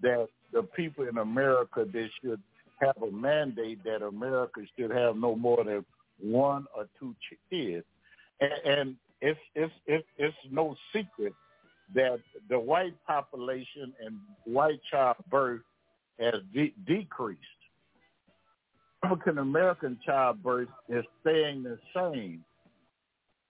that 0.02 0.28
the 0.52 0.62
people 0.62 1.06
in 1.06 1.18
America 1.18 1.84
they 1.90 2.10
should 2.22 2.40
have 2.80 2.96
a 3.02 3.10
mandate 3.10 3.82
that 3.84 4.02
America 4.02 4.62
should 4.78 4.90
have 4.90 5.16
no 5.16 5.36
more 5.36 5.62
than 5.64 5.84
one 6.18 6.66
or 6.76 6.86
two 6.98 7.14
kids, 7.50 7.84
and, 8.40 8.52
and 8.64 8.96
it's 9.20 9.38
it's 9.54 9.72
it's 9.86 10.06
it's 10.16 10.36
no 10.50 10.76
secret 10.94 11.32
that 11.94 12.20
the 12.48 12.58
white 12.58 12.94
population 13.06 13.92
and 14.04 14.16
white 14.44 14.80
childbirth 14.90 15.60
has 16.18 16.34
de- 16.54 16.74
decreased. 16.86 17.40
African 19.02 19.38
American 19.38 19.98
childbirth 20.04 20.68
is 20.88 21.04
staying 21.20 21.62
the 21.62 21.78
same, 21.94 22.44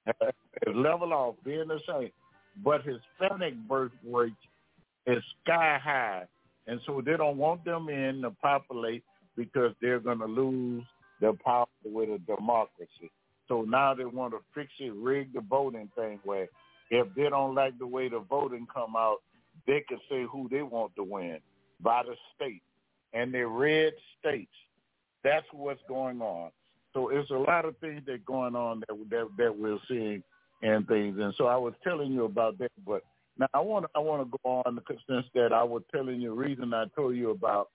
it's 0.07 0.77
level 0.77 1.13
off, 1.13 1.35
being 1.45 1.69
the 1.69 1.81
same. 1.89 2.11
But 2.65 2.83
Hispanic 2.83 3.55
birth 3.69 3.93
rate 4.07 4.33
is 5.07 5.23
sky 5.45 5.79
high, 5.83 6.25
and 6.67 6.81
so 6.87 7.03
they 7.05 7.17
don't 7.17 7.39
want 7.39 7.65
them 7.65 7.89
in 7.89 8.23
to 8.23 8.31
populate 8.43 9.05
because 9.37 9.73
they're 9.81 10.01
going 10.01 10.19
to 10.19 10.27
lose 10.27 10.85
their 11.21 11.33
power 11.33 11.67
with 11.85 12.09
a 12.09 12.19
democracy. 12.19 13.11
So 13.49 13.63
now 13.63 13.95
they 13.95 14.05
want 14.05 14.33
to 14.33 14.41
fix 14.55 14.71
it, 14.79 14.93
rig 14.95 15.33
the 15.33 15.41
voting 15.41 15.91
thing 15.97 16.21
where 16.25 16.49
if 16.91 17.07
they 17.17 17.29
don't 17.29 17.55
like 17.55 17.79
the 17.79 17.87
way 17.87 18.09
the 18.09 18.21
voting 18.21 18.67
come 18.73 18.95
out, 18.97 19.19
they 19.67 19.85
can 19.89 19.99
say 20.09 20.25
who 20.31 20.49
they 20.49 20.63
want 20.63 20.95
to 20.97 21.05
win 21.05 21.39
by 21.83 22.03
the 22.03 22.15
state. 22.37 22.63
And 23.13 23.35
the 23.35 23.47
red 23.47 23.93
states 24.19 24.53
that's 25.23 25.47
what's 25.53 25.81
going 25.89 26.21
on. 26.21 26.51
So 26.95 27.09
it's 27.11 27.31
a 27.31 27.35
lot 27.35 27.65
of 27.65 27.77
things 27.79 28.03
that 28.07 28.25
going 28.25 28.57
on 28.57 28.81
that 28.81 28.97
that, 29.11 29.29
that 29.39 29.59
we're 29.59 29.79
seeing 29.89 30.23
and 30.63 30.87
things. 30.87 31.17
And 31.19 31.35
so 31.37 31.47
I 31.47 31.57
was 31.57 31.75
telling 31.83 32.13
you 32.13 32.25
about 32.25 32.59
that, 32.59 32.73
but 32.87 33.03
now 33.39 33.47
I 33.55 33.61
want 33.61 33.87
I 33.95 33.99
want 33.99 34.23
to 34.31 34.39
go 34.43 34.63
on 34.67 34.75
the 34.75 34.83
since 35.09 35.27
that 35.35 35.53
I 35.53 35.63
was 35.63 35.83
telling 35.93 36.21
you 36.21 36.35
reason 36.35 36.75
I 36.75 36.85
told 36.95 37.17
you 37.17 37.31
about 37.31 37.71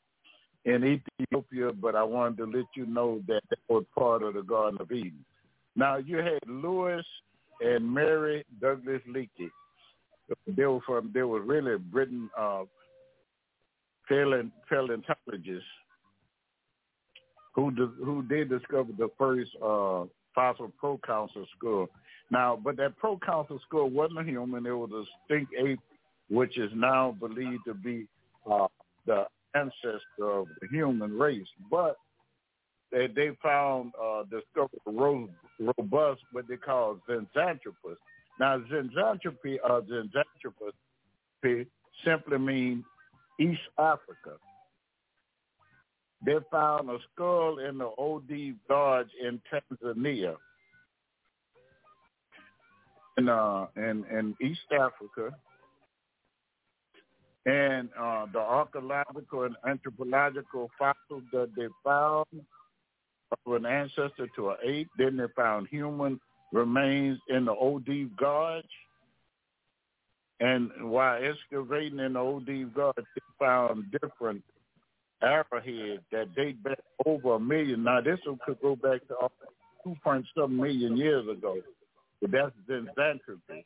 in 0.65 0.99
Ethiopia, 1.19 1.71
but 1.73 1.95
I 1.95 2.03
wanted 2.03 2.37
to 2.37 2.45
let 2.45 2.65
you 2.75 2.85
know 2.85 3.21
that 3.27 3.41
that 3.49 3.59
was 3.69 3.85
part 3.97 4.23
of 4.23 4.33
the 4.33 4.41
Garden 4.41 4.79
of 4.79 4.91
Eden. 4.91 5.25
Now 5.75 5.97
you 5.97 6.17
had 6.17 6.39
Louis 6.47 7.03
and 7.61 7.91
Mary 7.91 8.45
Douglas 8.61 9.01
Leakey. 9.09 9.49
They 10.47 10.65
were 10.65 10.79
from 10.85 11.11
they 11.13 11.23
were 11.23 11.41
really 11.41 11.77
Britain 11.77 12.29
uh, 12.37 12.63
paleontologists 14.07 15.63
who 17.53 17.71
who 18.03 18.23
did 18.23 18.49
discover 18.49 18.91
the 18.97 19.09
first 19.17 19.51
uh, 19.63 20.05
fossil 20.35 20.71
proconsul 20.77 21.47
skull. 21.57 21.87
Now, 22.29 22.59
but 22.61 22.77
that 22.77 22.97
proconsul 22.97 23.59
School 23.67 23.89
wasn't 23.89 24.19
a 24.19 24.23
human; 24.23 24.65
it 24.65 24.71
was 24.71 24.91
a 24.91 25.03
stink 25.25 25.49
ape, 25.57 25.79
which 26.29 26.57
is 26.57 26.71
now 26.75 27.15
believed 27.19 27.63
to 27.65 27.73
be 27.73 28.07
uh, 28.51 28.67
the 29.05 29.25
ancestor 29.55 29.99
of 30.19 30.47
the 30.61 30.67
human 30.69 31.17
race. 31.17 31.47
But 31.71 31.97
they 32.91 33.07
they 33.07 33.31
found 33.41 33.93
uh, 34.01 34.23
discovered 34.23 34.81
ro- 34.85 35.29
robust 35.77 36.21
what 36.31 36.47
they 36.47 36.57
call 36.57 36.99
Zinjanthropus. 37.07 37.97
Now, 38.39 38.59
Zinjanthropy 38.71 39.57
uh, 39.67 39.81
simply 42.03 42.37
means 42.37 42.83
East 43.39 43.61
Africa. 43.77 44.37
They 46.23 46.37
found 46.51 46.89
a 46.89 46.97
skull 47.13 47.59
in 47.59 47.77
the 47.77 47.89
OD 47.97 48.55
Gorge 48.67 49.09
in 49.21 49.41
Tanzania, 49.51 50.35
in 53.17 53.29
uh, 53.29 53.67
in, 53.75 54.05
in 54.11 54.35
East 54.41 54.61
Africa, 54.71 55.35
and 57.45 57.89
uh, 57.99 58.25
the 58.33 58.39
archaeological 58.39 59.43
and 59.43 59.55
anthropological 59.67 60.71
fossils 60.79 61.23
that 61.31 61.49
they 61.55 61.67
found 61.83 62.25
of 63.31 63.53
an 63.53 63.65
ancestor 63.65 64.27
to 64.35 64.49
an 64.49 64.57
ape. 64.63 64.89
Then 64.97 65.17
they 65.17 65.25
found 65.35 65.67
human 65.67 66.19
remains 66.51 67.19
in 67.29 67.45
the 67.45 67.53
OD 67.53 68.17
Gorge. 68.17 68.63
And 70.39 70.69
while 70.89 71.21
excavating 71.23 71.99
in 71.99 72.13
the 72.13 72.19
OD 72.19 72.73
Gorge, 72.73 72.95
they 72.97 73.21
found 73.39 73.91
different 73.91 74.43
arrowhead 75.21 76.01
that 76.11 76.35
date 76.35 76.61
back 76.63 76.79
over 77.05 77.35
a 77.35 77.39
million. 77.39 77.83
Now 77.83 78.01
this 78.01 78.19
one 78.25 78.39
could 78.45 78.61
go 78.61 78.75
back 78.75 79.07
to 79.07 79.15
two 79.83 79.95
point 80.03 80.25
seven 80.35 80.57
million 80.57 80.97
years 80.97 81.27
ago, 81.27 81.57
but 82.21 82.31
that's 82.31 82.51
Zinjanthropy. 82.69 83.63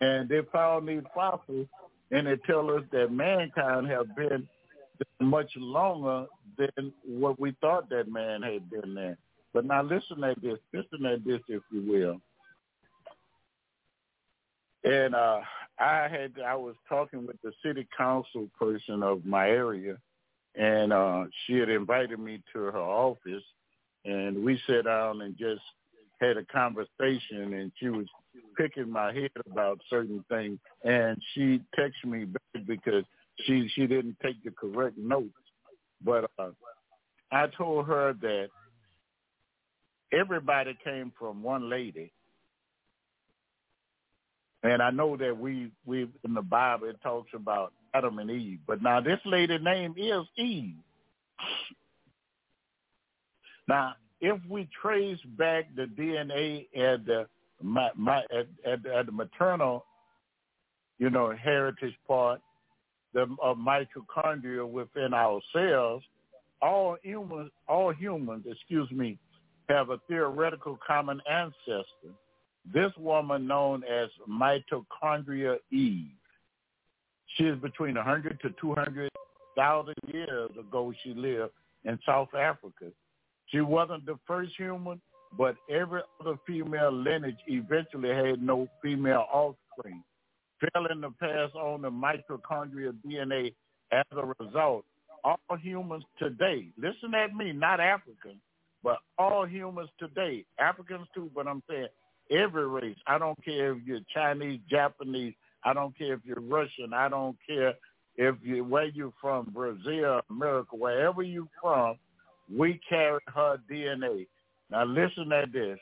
And 0.00 0.28
they 0.28 0.40
found 0.52 0.88
these 0.88 1.02
fossils, 1.14 1.66
and 2.10 2.26
they 2.26 2.36
tell 2.46 2.70
us 2.70 2.84
that 2.92 3.10
mankind 3.10 3.88
have 3.88 4.14
been 4.16 4.48
much 5.20 5.50
longer 5.56 6.26
than 6.56 6.92
what 7.04 7.38
we 7.38 7.54
thought 7.60 7.88
that 7.90 8.10
man 8.10 8.42
had 8.42 8.70
been 8.70 8.94
there. 8.94 9.18
But 9.52 9.64
now 9.64 9.82
listen 9.82 10.22
at 10.24 10.40
this, 10.40 10.58
listen 10.72 11.06
at 11.06 11.24
this, 11.24 11.40
if 11.48 11.62
you 11.72 11.82
will. 11.90 12.20
And 14.84 15.14
uh, 15.14 15.40
I 15.78 16.08
had 16.08 16.32
I 16.44 16.54
was 16.54 16.76
talking 16.88 17.26
with 17.26 17.40
the 17.42 17.52
city 17.64 17.86
council 17.96 18.48
person 18.58 19.02
of 19.02 19.24
my 19.24 19.48
area, 19.48 19.98
and 20.58 20.92
uh, 20.92 21.24
she 21.46 21.54
had 21.54 21.68
invited 21.68 22.18
me 22.18 22.42
to 22.52 22.58
her 22.58 22.76
office, 22.76 23.44
and 24.04 24.44
we 24.44 24.60
sat 24.66 24.84
down 24.84 25.22
and 25.22 25.38
just 25.38 25.62
had 26.20 26.36
a 26.36 26.44
conversation, 26.46 27.54
and 27.54 27.70
she 27.78 27.88
was 27.88 28.06
picking 28.56 28.90
my 28.90 29.12
head 29.12 29.30
about 29.50 29.78
certain 29.88 30.24
things, 30.28 30.58
and 30.84 31.16
she 31.32 31.60
texted 31.78 32.06
me 32.06 32.24
back 32.24 32.66
because 32.66 33.04
she 33.46 33.70
she 33.74 33.86
didn't 33.86 34.16
take 34.20 34.42
the 34.42 34.50
correct 34.50 34.98
notes, 34.98 35.30
but 36.04 36.28
uh, 36.40 36.50
I 37.30 37.46
told 37.56 37.86
her 37.86 38.14
that 38.20 38.48
everybody 40.12 40.76
came 40.82 41.12
from 41.18 41.42
one 41.42 41.70
lady. 41.70 42.12
And 44.64 44.82
I 44.82 44.90
know 44.90 45.16
that 45.16 45.38
we 45.38 45.70
we 45.86 46.08
in 46.24 46.34
the 46.34 46.42
Bible 46.42 46.88
it 46.88 47.00
talks 47.00 47.30
about 47.32 47.72
Adam 47.94 48.18
and 48.18 48.30
Eve, 48.30 48.58
but 48.66 48.82
now 48.82 49.00
this 49.00 49.20
lady 49.24 49.58
name 49.58 49.94
is 49.96 50.24
Eve. 50.36 50.74
Now, 53.66 53.94
if 54.20 54.40
we 54.48 54.68
trace 54.80 55.18
back 55.38 55.66
the 55.76 55.84
DNA 55.84 56.66
at 56.76 57.04
the 57.06 57.26
my, 57.62 57.90
my 57.96 58.18
at, 58.32 58.46
at, 58.64 58.86
at 58.86 59.06
the 59.06 59.12
maternal, 59.12 59.84
you 60.98 61.10
know, 61.10 61.34
heritage 61.34 61.94
part, 62.06 62.40
the 63.14 63.26
of 63.42 63.56
mitochondria 63.56 64.68
within 64.68 65.12
our 65.12 65.40
cells, 65.52 66.02
all 66.62 66.96
humans, 67.02 67.50
all 67.68 67.92
humans, 67.92 68.44
excuse 68.48 68.90
me, 68.90 69.18
have 69.68 69.90
a 69.90 69.98
theoretical 70.08 70.78
common 70.86 71.20
ancestor 71.30 72.14
this 72.72 72.92
woman 72.98 73.46
known 73.46 73.82
as 73.84 74.08
mitochondria 74.28 75.56
Eve. 75.70 76.10
She 77.36 77.44
is 77.44 77.58
between 77.60 77.94
100 77.94 78.40
to 78.40 78.50
200,000 78.60 79.94
years 80.06 80.50
ago 80.58 80.92
she 81.02 81.14
lived 81.14 81.52
in 81.84 81.98
South 82.04 82.34
Africa. 82.34 82.86
She 83.46 83.60
wasn't 83.60 84.06
the 84.06 84.18
first 84.26 84.52
human, 84.56 85.00
but 85.36 85.56
every 85.70 86.00
other 86.20 86.36
female 86.46 86.92
lineage 86.92 87.38
eventually 87.46 88.10
had 88.10 88.42
no 88.42 88.68
female 88.82 89.26
offspring, 89.32 90.02
failing 90.72 91.02
to 91.02 91.10
pass 91.10 91.50
on 91.54 91.82
the 91.82 91.90
mitochondria 91.90 92.94
DNA 93.06 93.54
as 93.92 94.04
a 94.12 94.34
result. 94.40 94.84
All 95.24 95.56
humans 95.60 96.04
today, 96.18 96.68
listen 96.78 97.14
at 97.14 97.34
me, 97.34 97.52
not 97.52 97.80
Africans, 97.80 98.40
but 98.82 98.98
all 99.18 99.44
humans 99.46 99.90
today, 99.98 100.44
Africans 100.58 101.08
too, 101.14 101.30
but 101.34 101.46
I'm 101.46 101.62
saying 101.68 101.88
every 102.30 102.66
race. 102.66 102.96
I 103.06 103.18
don't 103.18 103.42
care 103.44 103.72
if 103.72 103.78
you're 103.84 104.00
Chinese, 104.14 104.60
Japanese. 104.70 105.34
I 105.64 105.72
don't 105.72 105.96
care 105.96 106.14
if 106.14 106.20
you're 106.24 106.40
Russian. 106.40 106.92
I 106.92 107.08
don't 107.08 107.36
care 107.46 107.74
if 108.16 108.36
you 108.42 108.64
where 108.64 108.86
you're 108.86 109.12
from, 109.20 109.46
Brazil, 109.52 110.20
America, 110.30 110.76
wherever 110.76 111.22
you're 111.22 111.48
from. 111.60 111.96
We 112.54 112.80
carry 112.88 113.20
her 113.34 113.58
DNA. 113.70 114.26
Now 114.70 114.84
listen 114.84 115.32
at 115.32 115.52
this. 115.52 115.78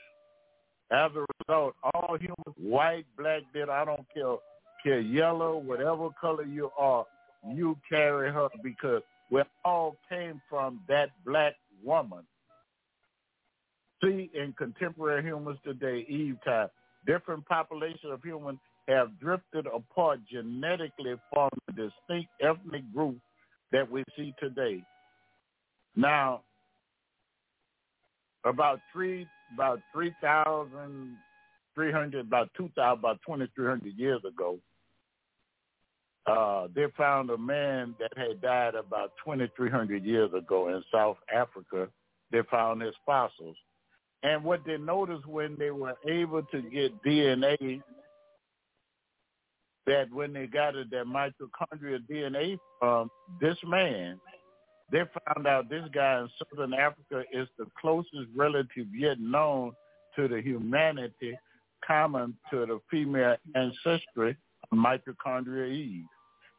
As 0.91 1.11
a 1.17 1.27
result, 1.41 1.75
all 1.95 2.17
humans, 2.19 2.57
white, 2.57 3.07
black, 3.19 3.43
dead, 3.53 3.69
I 3.69 3.85
don't 3.85 4.07
care, 4.15 4.37
care 4.83 5.01
yellow, 5.01 5.59
whatever 5.59 6.11
color 6.21 6.45
you 6.45 6.71
are, 6.79 7.05
you 7.45 7.77
carry 7.89 8.33
her 8.33 8.49
because 8.63 9.03
we 9.31 9.43
all 9.65 9.97
came 10.09 10.41
from 10.49 10.81
that 10.89 11.11
black 11.25 11.55
woman 11.85 12.25
see 14.03 14.31
in 14.35 14.53
contemporary 14.57 15.23
humans 15.23 15.59
today, 15.65 16.05
Eve 16.09 16.37
time, 16.45 16.69
different 17.07 17.47
populations 17.47 18.13
of 18.13 18.23
humans 18.23 18.59
have 18.89 19.19
drifted 19.21 19.67
apart 19.67 20.21
genetically 20.31 21.15
from 21.33 21.51
the 21.67 21.73
distinct 21.73 22.31
ethnic 22.41 22.83
group 22.95 23.17
that 23.73 23.91
we 23.91 24.05
see 24.17 24.35
today. 24.41 24.83
Now, 25.97 26.43
about 28.45 28.81
three, 28.93 29.27
about 29.55 29.81
three 29.93 30.15
thousand 30.21 31.17
three 31.75 31.93
hundred, 31.93 32.27
about 32.27 32.49
two 32.57 32.71
thousand, 32.77 33.01
about 33.01 33.21
twenty 33.27 33.49
three 33.55 33.67
hundred 33.67 33.97
years 33.97 34.21
ago, 34.27 34.59
uh, 36.27 36.69
they 36.75 36.87
found 36.97 37.31
a 37.31 37.39
man 37.39 37.95
that 37.99 38.13
had 38.17 38.41
died 38.41 38.75
about 38.75 39.13
twenty 39.23 39.51
three 39.57 39.71
hundred 39.71 40.05
years 40.05 40.31
ago 40.33 40.69
in 40.69 40.83
South 40.93 41.17
Africa. 41.35 41.89
They 42.31 42.41
found 42.51 42.83
his 42.83 42.95
fossils. 43.05 43.57
And 44.23 44.43
what 44.43 44.61
they 44.67 44.77
noticed 44.77 45.27
when 45.27 45.57
they 45.59 45.71
were 45.71 45.95
able 46.09 46.43
to 46.43 46.63
get 46.63 47.03
DNA, 47.05 47.83
that 49.87 50.13
when 50.13 50.33
they 50.33 50.47
got 50.47 50.75
it, 50.75 50.91
that 50.91 51.07
mitochondrial 51.07 52.01
DNA 52.11 52.59
from 52.81 53.11
this 53.41 53.57
man, 53.65 54.21
they 54.91 55.03
found 55.27 55.47
out 55.47 55.69
this 55.69 55.85
guy 55.93 56.21
in 56.21 56.29
Southern 56.39 56.75
Africa 56.75 57.25
is 57.33 57.49
the 57.59 57.67
closest 57.81 58.29
relative 58.35 58.87
yet 58.95 59.19
known 59.19 59.73
to 60.17 60.29
the 60.29 60.41
humanity 60.41 61.37
common 61.87 62.35
to 62.51 62.67
the 62.67 62.81
female 62.91 63.37
ancestry 63.55 64.37
of 64.71 64.79
mitochondria 64.79 65.71
Eve. 65.71 66.05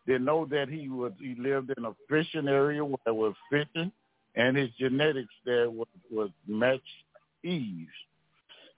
They 0.06 0.18
know 0.18 0.46
that 0.46 0.70
he 0.70 0.88
was 0.88 1.12
he 1.20 1.36
lived 1.38 1.72
in 1.78 1.86
a 1.86 1.92
fishing 2.10 2.48
area 2.48 2.84
where 2.84 3.14
was 3.14 3.34
fishing, 3.52 3.92
and 4.36 4.56
his 4.56 4.70
genetics 4.80 5.34
there 5.46 5.70
was, 5.70 5.88
was 6.10 6.30
matched 6.48 6.84
Eves. 7.44 7.90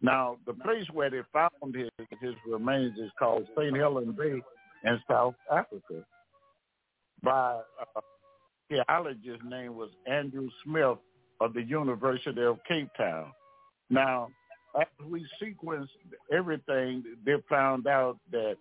Now, 0.01 0.37
the 0.45 0.53
place 0.53 0.85
where 0.93 1.09
they 1.09 1.21
found 1.33 1.75
his, 1.75 1.89
his 2.21 2.33
remains 2.47 2.97
is 2.97 3.11
called 3.19 3.47
St. 3.57 3.75
Helens 3.75 4.15
Bay 4.17 4.41
in 4.85 4.99
South 5.09 5.35
Africa. 5.51 6.05
By 7.21 7.59
uh, 7.95 8.01
geologist 8.71 9.43
name 9.43 9.75
was 9.75 9.89
Andrew 10.07 10.49
Smith 10.63 10.97
of 11.41 11.53
the 11.53 11.63
University 11.63 12.41
of 12.41 12.59
Cape 12.67 12.89
Town. 12.97 13.31
Now, 13.89 14.29
as 14.79 14.87
we 15.05 15.25
sequenced 15.41 15.87
everything, 16.31 17.03
they 17.25 17.35
found 17.49 17.87
out 17.87 18.17
that 18.31 18.55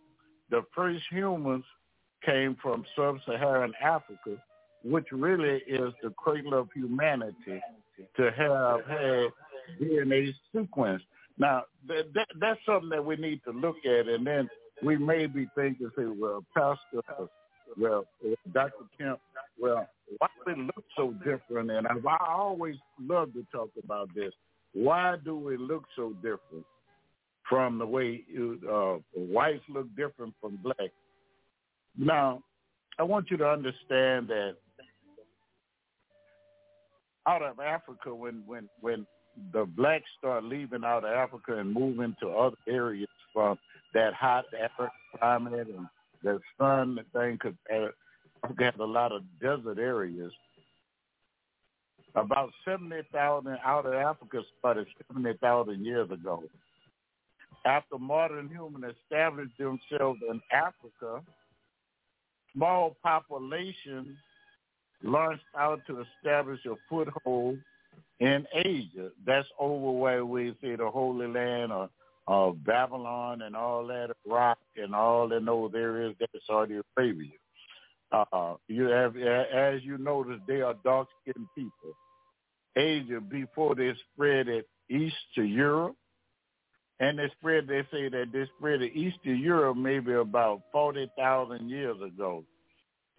the 0.50 0.62
first 0.74 1.02
humans 1.10 1.64
came 2.24 2.56
from 2.60 2.84
sub-Saharan 2.96 3.72
Africa, 3.82 4.42
which 4.82 5.06
really 5.12 5.62
is 5.68 5.92
the 6.02 6.10
cradle 6.16 6.54
of 6.54 6.68
humanity 6.74 7.60
to 8.16 8.30
have 8.32 8.80
had 8.86 9.28
DNA 9.80 10.32
sequence. 10.52 11.02
Now, 11.38 11.64
that, 11.86 12.12
that, 12.14 12.28
that's 12.40 12.60
something 12.66 12.90
that 12.90 13.04
we 13.04 13.16
need 13.16 13.40
to 13.44 13.52
look 13.52 13.76
at, 13.84 14.08
and 14.08 14.26
then 14.26 14.48
we 14.82 14.96
may 14.96 15.26
be 15.26 15.46
thinking, 15.54 15.90
say, 15.96 16.04
well, 16.06 16.44
Pastor, 16.56 17.02
well, 17.76 18.04
Dr. 18.52 18.72
Kemp, 18.98 19.20
well, 19.60 19.88
why 20.18 20.28
do 20.46 20.54
we 20.54 20.62
look 20.64 20.84
so 20.96 21.12
different? 21.24 21.70
And 21.70 21.86
I, 21.86 21.92
I 22.08 22.32
always 22.32 22.76
love 23.00 23.32
to 23.34 23.46
talk 23.52 23.70
about 23.82 24.08
this. 24.14 24.32
Why 24.72 25.16
do 25.24 25.36
we 25.36 25.56
look 25.56 25.84
so 25.96 26.12
different 26.14 26.64
from 27.48 27.78
the 27.78 27.86
way 27.86 28.24
uh, 28.70 28.98
whites 29.14 29.62
look 29.68 29.86
different 29.96 30.34
from 30.40 30.58
black? 30.62 30.90
Now, 31.96 32.42
I 32.98 33.02
want 33.02 33.30
you 33.30 33.36
to 33.38 33.46
understand 33.46 34.28
that 34.28 34.56
out 37.26 37.42
of 37.42 37.60
Africa, 37.60 38.14
when 38.14 38.42
when 38.46 38.68
when 38.80 39.06
the 39.52 39.64
blacks 39.64 40.04
start 40.18 40.44
leaving 40.44 40.84
out 40.84 41.04
of 41.04 41.10
Africa 41.10 41.58
and 41.58 41.72
moving 41.72 42.14
to 42.20 42.28
other 42.28 42.56
areas 42.68 43.08
from 43.32 43.58
that 43.94 44.14
hot 44.14 44.44
African 44.54 44.90
climate 45.18 45.68
and 45.76 45.86
the 46.22 46.40
sun 46.58 46.98
and 46.98 47.12
thing, 47.12 47.34
because 47.34 47.56
Africa 47.70 47.94
uh, 48.42 48.64
has 48.64 48.74
a 48.80 48.84
lot 48.84 49.12
of 49.12 49.22
desert 49.40 49.78
areas. 49.78 50.32
About 52.14 52.50
70,000 52.64 53.58
out 53.64 53.86
of 53.86 53.94
Africa 53.94 54.42
started 54.58 54.86
70,000 55.12 55.84
years 55.84 56.10
ago. 56.10 56.42
After 57.64 57.98
modern 57.98 58.48
humans 58.48 58.94
established 59.04 59.56
themselves 59.58 60.20
in 60.28 60.40
Africa, 60.52 61.22
small 62.54 62.96
populations 63.02 64.16
launched 65.02 65.44
out 65.56 65.80
to 65.86 66.02
establish 66.02 66.60
a 66.66 66.74
foothold 66.88 67.58
in 68.20 68.46
Asia. 68.52 69.10
That's 69.26 69.48
over 69.58 69.92
where 69.92 70.24
we 70.24 70.54
see 70.60 70.76
the 70.76 70.90
Holy 70.90 71.26
Land 71.26 71.72
or, 71.72 71.88
Babylon 72.54 73.40
and 73.40 73.56
all 73.56 73.86
that, 73.86 74.14
Iraq 74.26 74.58
and 74.76 74.94
all 74.94 75.32
in 75.32 75.46
those 75.46 75.72
areas. 75.74 76.14
That's 76.20 76.32
Saudi 76.46 76.78
Arabia. 76.96 77.30
Uh, 78.12 78.54
you 78.68 78.84
have, 78.84 79.16
as 79.16 79.82
you 79.82 79.96
notice, 79.96 80.40
they 80.46 80.60
are 80.60 80.74
dark-skinned 80.84 81.46
people. 81.54 81.94
Asia, 82.76 83.20
before 83.20 83.74
they 83.74 83.92
spread 84.12 84.48
it 84.48 84.68
east 84.90 85.16
to 85.36 85.42
Europe, 85.42 85.96
and 87.00 87.18
they 87.18 87.30
spread, 87.38 87.66
they 87.66 87.82
say 87.90 88.08
that 88.08 88.26
they 88.32 88.44
spread 88.56 88.82
it 88.82 88.94
east 88.94 89.16
to 89.24 89.32
Europe 89.32 89.76
maybe 89.76 90.12
about 90.12 90.62
40,000 90.72 91.68
years 91.68 91.96
ago. 92.02 92.44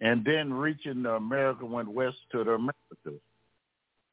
And 0.00 0.24
then 0.24 0.52
reaching 0.52 1.02
the 1.02 1.14
America 1.14 1.64
went 1.64 1.88
west 1.88 2.16
to 2.32 2.44
the 2.44 2.52
Americas. 2.52 3.20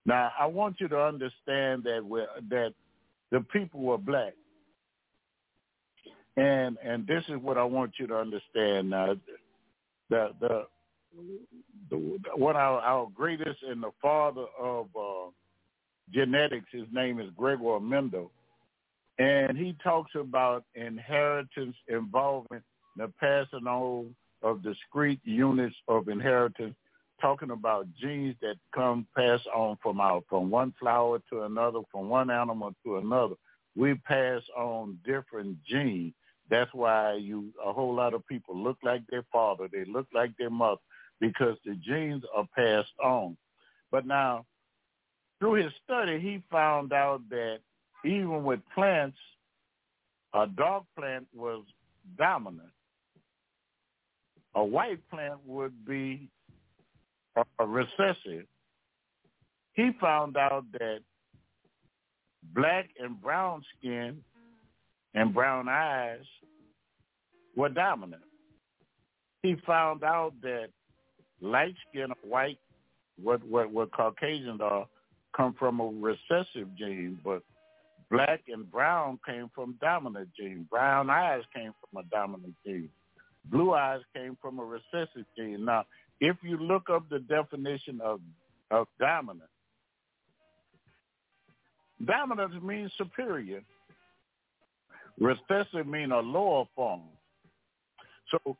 Now, 0.07 0.31
I 0.39 0.45
want 0.45 0.77
you 0.79 0.87
to 0.87 0.99
understand 0.99 1.83
that 1.83 1.99
we're, 2.03 2.27
that 2.49 2.73
the 3.29 3.41
people 3.41 3.81
were 3.81 3.97
black. 3.97 4.33
And 6.37 6.77
and 6.83 7.05
this 7.05 7.23
is 7.27 7.37
what 7.41 7.57
I 7.57 7.63
want 7.63 7.93
you 7.99 8.07
to 8.07 8.15
understand 8.15 8.89
now. 8.89 9.15
The 10.09 10.31
the, 10.39 10.65
the 11.89 12.19
one 12.35 12.55
our, 12.55 12.79
our 12.79 13.09
greatest 13.13 13.63
and 13.67 13.83
the 13.83 13.91
father 14.01 14.45
of 14.57 14.85
uh, 14.97 15.31
genetics, 16.13 16.67
his 16.71 16.85
name 16.93 17.19
is 17.19 17.27
Gregor 17.35 17.79
Mendel, 17.79 18.31
and 19.19 19.57
he 19.57 19.75
talks 19.83 20.11
about 20.15 20.63
inheritance 20.75 21.75
involving 21.87 22.61
the 22.95 23.11
passing 23.19 23.67
on 23.67 24.15
of 24.43 24.63
discrete 24.63 25.19
units 25.23 25.75
of 25.87 26.07
inheritance, 26.07 26.75
talking 27.21 27.51
about 27.51 27.87
genes 27.99 28.35
that 28.41 28.55
come 28.73 29.07
pass 29.15 29.39
on 29.55 29.77
from 29.81 29.99
our 29.99 30.21
from 30.29 30.49
one 30.49 30.73
flower 30.79 31.19
to 31.31 31.43
another, 31.43 31.79
from 31.91 32.09
one 32.09 32.29
animal 32.29 32.73
to 32.83 32.97
another. 32.97 33.35
We 33.75 33.95
pass 33.95 34.41
on 34.55 34.97
different 35.05 35.57
genes 35.63 36.13
that's 36.49 36.73
why 36.73 37.13
you 37.15 37.51
a 37.63 37.73
whole 37.73 37.93
lot 37.93 38.13
of 38.13 38.25
people 38.27 38.55
look 38.55 38.77
like 38.83 39.01
their 39.07 39.25
father, 39.31 39.67
they 39.71 39.85
look 39.85 40.07
like 40.13 40.31
their 40.37 40.49
mother, 40.49 40.81
because 41.19 41.57
the 41.65 41.75
genes 41.75 42.23
are 42.35 42.47
passed 42.55 42.93
on. 43.03 43.37
But 43.91 44.05
now, 44.05 44.45
through 45.39 45.53
his 45.63 45.73
study, 45.83 46.19
he 46.19 46.41
found 46.49 46.93
out 46.93 47.21
that 47.29 47.59
even 48.05 48.43
with 48.43 48.59
plants, 48.73 49.17
a 50.33 50.47
dark 50.47 50.83
plant 50.97 51.27
was 51.35 51.63
dominant. 52.17 52.69
A 54.55 54.63
white 54.63 54.99
plant 55.09 55.39
would 55.45 55.85
be 55.85 56.29
a 57.59 57.65
recessive. 57.65 58.45
He 59.73 59.91
found 59.99 60.37
out 60.37 60.65
that 60.73 60.99
black 62.53 62.89
and 62.99 63.21
brown 63.21 63.63
skin 63.77 64.17
and 65.13 65.33
brown 65.33 65.69
eyes 65.69 66.25
were 67.55 67.69
dominant. 67.69 68.23
He 69.43 69.55
found 69.65 70.03
out 70.03 70.33
that 70.41 70.69
light 71.41 71.75
skin 71.89 72.11
or 72.11 72.29
white, 72.29 72.59
what, 73.21 73.43
what, 73.45 73.71
what 73.71 73.91
Caucasians 73.91 74.61
are, 74.61 74.87
come 75.35 75.55
from 75.57 75.79
a 75.79 75.85
recessive 75.85 76.75
gene, 76.77 77.19
but 77.23 77.43
black 78.09 78.41
and 78.47 78.69
brown 78.71 79.19
came 79.25 79.49
from 79.53 79.75
dominant 79.81 80.29
gene. 80.37 80.67
Brown 80.69 81.09
eyes 81.09 81.43
came 81.55 81.73
from 81.79 82.03
a 82.03 82.09
dominant 82.09 82.55
gene. 82.65 82.89
Blue 83.45 83.73
eyes 83.73 84.01
came 84.15 84.37
from 84.41 84.59
a 84.59 84.63
recessive 84.63 85.25
gene. 85.37 85.65
Now, 85.65 85.85
if 86.19 86.37
you 86.43 86.57
look 86.57 86.89
up 86.89 87.09
the 87.09 87.19
definition 87.19 88.01
of, 88.03 88.19
of 88.71 88.87
dominant, 88.99 89.49
dominant 92.03 92.63
means 92.63 92.91
superior. 92.97 93.61
Recessive 95.19 95.87
means 95.87 96.11
a 96.11 96.17
lower 96.17 96.65
form. 96.75 97.01
So 98.29 98.57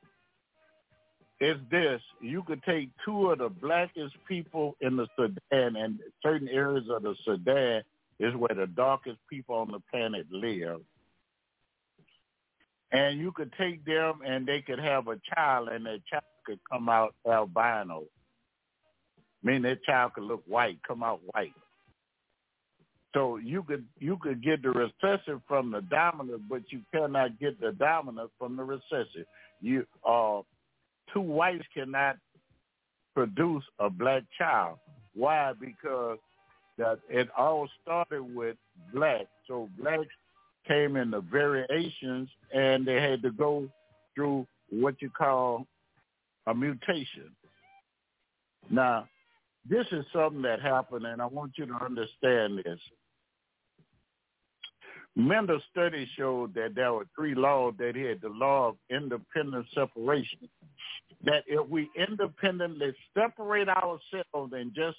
it's 1.40 1.60
this. 1.70 2.02
You 2.20 2.42
could 2.44 2.64
take 2.64 2.90
two 3.06 3.32
of 3.32 3.40
the 3.40 3.50
blackest 3.50 4.16
people 4.28 4.76
in 4.82 4.96
the 4.98 5.08
Sudan 5.16 5.76
and 5.76 6.00
certain 6.24 6.50
areas 6.50 6.86
of 6.90 7.04
the 7.04 7.16
Sudan 7.26 7.84
is 8.20 8.34
where 8.36 8.56
the 8.56 8.66
darkest 8.66 9.18
people 9.30 9.56
on 9.56 9.72
the 9.72 9.80
planet 9.92 10.26
live. 10.32 10.82
And 12.92 13.20
you 13.20 13.32
could 13.32 13.54
take 13.58 13.86
them 13.86 14.22
and 14.26 14.48
they 14.48 14.62
could 14.62 14.80
have 14.80 15.08
a 15.08 15.20
child 15.36 15.70
and 15.70 15.86
that 15.86 16.00
child 16.10 16.24
could 16.48 16.60
come 16.72 16.90
out 16.90 17.14
albino. 17.28 18.06
Meaning 19.44 19.62
that 19.64 19.84
child 19.84 20.14
could 20.14 20.24
look 20.24 20.44
white, 20.48 20.80
come 20.88 21.04
out 21.04 21.20
white. 21.34 21.54
So 23.14 23.38
you 23.38 23.64
could 23.64 23.86
you 24.00 24.18
could 24.18 24.44
get 24.44 24.62
the 24.62 24.70
recessive 24.70 25.42
from 25.48 25.72
the 25.72 25.82
dominant, 25.82 26.44
but 26.50 26.64
you 26.70 26.82
cannot 26.94 27.40
get 27.40 27.60
the 27.60 27.72
dominant 27.74 28.32
from 28.38 28.56
the 28.56 28.64
recessive. 28.64 29.26
You 29.62 29.86
uh, 30.08 30.42
two 31.14 31.22
whites 31.22 31.66
cannot 31.74 32.18
produce 33.16 33.64
a 33.80 33.90
black 33.90 34.24
child. 34.38 34.78
Why? 35.14 35.54
Because 35.60 36.18
that 36.78 37.00
it 37.10 37.28
all 37.38 37.68
started 37.82 38.24
with 38.36 38.58
black. 38.94 39.28
So 39.48 39.70
blacks 39.80 40.06
came 40.68 40.96
in 40.96 41.10
the 41.12 41.22
variations, 41.22 42.30
and 42.54 42.86
they 42.86 43.02
had 43.02 43.22
to 43.24 43.32
go 43.32 43.68
through 44.14 44.46
what 44.70 45.02
you 45.02 45.10
call 45.10 45.66
a 46.48 46.56
mutation. 46.56 47.36
Now, 48.70 49.08
this 49.70 49.86
is 49.92 50.06
something 50.14 50.42
that 50.44 50.62
happened, 50.62 51.06
and 51.06 51.22
I 51.22 51.26
want 51.26 51.54
you 51.58 51.66
to 51.66 51.74
understand 51.74 52.60
this. 52.60 52.80
Mendel's 55.16 55.64
study 55.72 56.08
showed 56.16 56.54
that 56.54 56.76
there 56.76 56.94
were 56.94 57.08
three 57.16 57.34
laws 57.36 57.74
that 57.80 57.96
he 57.96 58.04
had. 58.04 58.22
The 58.22 58.30
law 58.30 58.70
of 58.70 58.76
independent 58.90 59.66
separation. 59.74 60.48
That 61.24 61.44
if 61.48 61.68
we 61.68 61.90
independently 61.98 62.94
separate 63.18 63.68
ourselves 63.68 64.54
and 64.54 64.74
just 64.76 64.98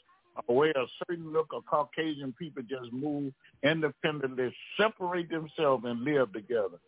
away 0.48 0.70
a 0.70 0.84
certain 1.06 1.32
look 1.32 1.48
of 1.52 1.64
Caucasian 1.66 2.34
people 2.38 2.62
just 2.68 2.92
move 2.92 3.32
independently, 3.62 4.52
separate 4.76 5.30
themselves 5.30 5.84
and 5.86 6.02
live 6.02 6.32
together, 6.32 6.78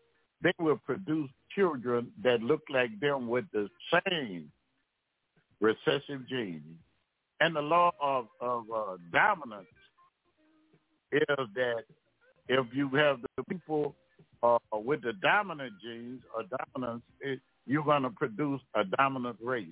they 0.42 0.52
will 0.58 0.78
produce 0.84 1.30
children 1.55 2.11
that 2.22 2.42
look 2.42 2.62
like 2.70 2.98
them 3.01 3.28
with 3.28 3.44
the 3.53 3.68
same 3.92 4.51
recessive 5.61 6.28
genes. 6.28 6.62
And 7.40 7.57
the 7.57 7.61
law 7.61 7.92
of, 8.01 8.26
of 8.40 8.64
uh, 8.74 8.96
dominance 9.12 9.66
is 11.12 11.36
that 11.55 11.84
if 12.48 12.66
you 12.72 12.88
have 12.90 13.18
the 13.36 13.44
people 13.44 13.94
uh, 14.42 14.59
with 14.72 15.03
the 15.03 15.12
dominant 15.14 15.72
genes 15.82 16.22
or 16.34 16.44
dominance, 16.74 17.03
it, 17.20 17.40
you're 17.66 17.84
going 17.84 18.03
to 18.03 18.11
produce 18.11 18.61
a 18.74 18.84
dominant 18.84 19.36
race. 19.42 19.68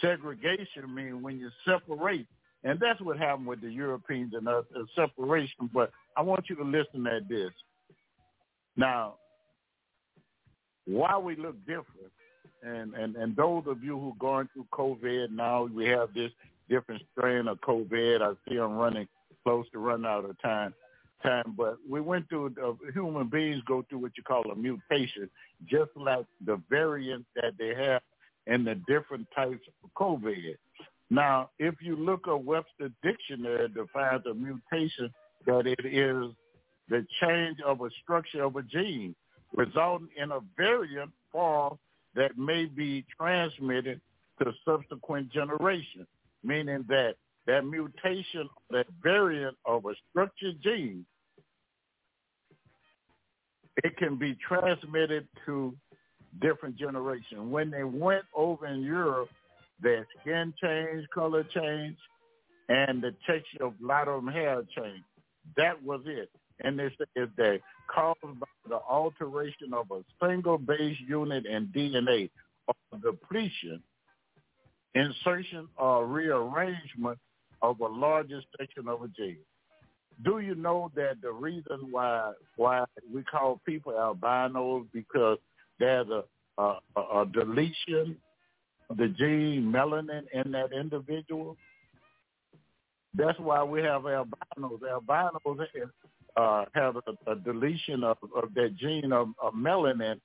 Segregation 0.00 0.92
means 0.94 1.22
when 1.22 1.38
you 1.38 1.48
separate, 1.64 2.26
and 2.64 2.78
that's 2.80 3.00
what 3.00 3.18
happened 3.18 3.46
with 3.46 3.60
the 3.60 3.70
Europeans 3.70 4.32
and 4.34 4.48
us, 4.48 4.64
separation. 4.94 5.70
But 5.72 5.90
I 6.16 6.22
want 6.22 6.48
you 6.48 6.56
to 6.56 6.64
listen 6.64 7.06
at 7.06 7.28
this. 7.28 7.50
Now, 8.76 9.14
why 10.86 11.18
we 11.18 11.36
look 11.36 11.58
different, 11.66 12.12
and, 12.62 12.94
and, 12.94 13.16
and 13.16 13.36
those 13.36 13.64
of 13.66 13.82
you 13.82 13.98
who 13.98 14.10
are 14.10 14.18
going 14.18 14.48
through 14.52 14.66
COVID 14.72 15.30
now, 15.30 15.64
we 15.64 15.86
have 15.86 16.14
this 16.14 16.30
different 16.68 17.02
strain 17.12 17.48
of 17.48 17.60
COVID. 17.60 18.22
I 18.22 18.32
see 18.48 18.58
I'm 18.58 18.76
running 18.76 19.06
close 19.42 19.66
to 19.72 19.78
run 19.78 20.06
out 20.06 20.24
of 20.24 20.40
time 20.40 20.74
time, 21.24 21.54
but 21.56 21.78
we 21.88 22.00
went 22.00 22.28
through, 22.28 22.54
uh, 22.62 22.72
human 22.92 23.28
beings 23.28 23.62
go 23.66 23.84
through 23.88 23.98
what 23.98 24.12
you 24.16 24.22
call 24.22 24.44
a 24.50 24.54
mutation, 24.54 25.28
just 25.66 25.90
like 25.96 26.26
the 26.44 26.60
variants 26.68 27.26
that 27.34 27.54
they 27.58 27.74
have 27.74 28.02
in 28.46 28.64
the 28.64 28.74
different 28.86 29.26
types 29.34 29.60
of 29.82 29.90
COVID. 29.94 30.56
Now, 31.10 31.50
if 31.58 31.74
you 31.80 31.96
look 31.96 32.28
at 32.28 32.44
Webster 32.44 32.90
Dictionary, 33.02 33.68
defines 33.68 34.22
a 34.30 34.34
mutation 34.34 35.10
that 35.46 35.66
it 35.66 35.84
is 35.84 36.32
the 36.88 37.06
change 37.22 37.58
of 37.66 37.80
a 37.80 37.88
structure 38.02 38.44
of 38.44 38.56
a 38.56 38.62
gene 38.62 39.14
resulting 39.54 40.08
in 40.16 40.32
a 40.32 40.40
variant 40.56 41.10
form 41.32 41.78
that 42.14 42.36
may 42.38 42.66
be 42.66 43.04
transmitted 43.16 44.00
to 44.42 44.52
subsequent 44.64 45.32
generations, 45.32 46.06
meaning 46.42 46.84
that 46.88 47.14
that 47.46 47.64
mutation, 47.66 48.48
that 48.70 48.86
variant 49.02 49.56
of 49.66 49.84
a 49.84 49.94
structured 50.10 50.56
gene 50.62 51.04
it 53.82 53.96
can 53.96 54.16
be 54.16 54.36
transmitted 54.46 55.26
to 55.46 55.74
different 56.40 56.76
generations. 56.76 57.40
When 57.40 57.70
they 57.70 57.84
went 57.84 58.24
over 58.34 58.66
in 58.66 58.82
Europe, 58.82 59.30
their 59.80 60.06
skin 60.20 60.54
changed, 60.62 61.10
color 61.10 61.44
changed, 61.44 61.98
and 62.68 63.02
the 63.02 63.14
texture 63.26 63.64
of 63.64 63.74
a 63.82 63.86
lot 63.86 64.08
of 64.08 64.24
them 64.24 64.32
hair 64.32 64.62
changed. 64.76 65.04
That 65.56 65.82
was 65.82 66.00
it. 66.06 66.30
And 66.60 66.78
they 66.78 66.88
said 66.96 67.30
that 67.36 67.60
caused 67.86 68.40
by 68.40 68.46
the 68.68 68.78
alteration 68.88 69.72
of 69.72 69.90
a 69.90 70.02
single 70.24 70.58
base 70.58 70.96
unit 71.06 71.46
in 71.46 71.66
DNA 71.68 72.30
or 72.66 72.98
depletion, 73.00 73.82
insertion 74.94 75.68
or 75.76 76.06
rearrangement 76.06 77.18
of 77.62 77.80
a 77.80 77.86
larger 77.86 78.40
section 78.58 78.88
of 78.88 79.02
a 79.02 79.08
gene 79.08 79.38
do 80.22 80.38
you 80.38 80.54
know 80.54 80.90
that 80.94 81.20
the 81.22 81.32
reason 81.32 81.90
why 81.90 82.32
why 82.56 82.84
we 83.12 83.22
call 83.24 83.60
people 83.66 83.92
albinos 83.98 84.86
because 84.92 85.38
there's 85.78 86.06
a 86.08 86.22
a, 86.58 86.78
a 86.96 87.26
deletion 87.32 88.16
of 88.88 88.96
the 88.96 89.08
gene 89.08 89.72
melanin 89.72 90.22
in 90.32 90.52
that 90.52 90.72
individual? 90.72 91.56
That's 93.16 93.38
why 93.38 93.62
we 93.64 93.82
have 93.82 94.02
albinos. 94.02 94.80
Albinos 94.88 95.58
uh, 96.36 96.64
have 96.74 96.96
a, 96.96 97.30
a 97.30 97.36
deletion 97.36 98.04
of, 98.04 98.18
of 98.34 98.54
that 98.54 98.76
gene 98.76 99.12
of, 99.12 99.28
of 99.42 99.54
melanin 99.54 100.20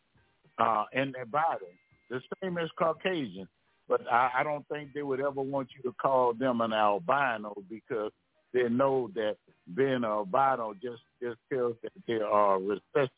uh, 0.57 0.85
in 0.93 1.11
their 1.11 1.25
body. 1.25 1.65
The 2.09 2.21
same 2.41 2.57
as 2.57 2.69
Caucasian. 2.77 3.47
but 3.87 4.01
I, 4.11 4.31
I 4.39 4.43
don't 4.43 4.67
think 4.67 4.93
they 4.93 5.03
would 5.03 5.19
ever 5.19 5.41
want 5.41 5.69
you 5.75 5.83
to 5.89 5.95
call 6.01 6.33
them 6.33 6.61
an 6.61 6.73
albino 6.73 7.53
because 7.69 8.11
they 8.53 8.67
know 8.67 9.09
that 9.15 9.37
being 9.75 9.93
an 9.93 10.05
albino 10.05 10.73
just 10.81 11.01
just 11.21 11.37
tells 11.51 11.75
that 11.83 11.91
they 12.07 12.19
are 12.19 12.59
recessive. 12.59 13.11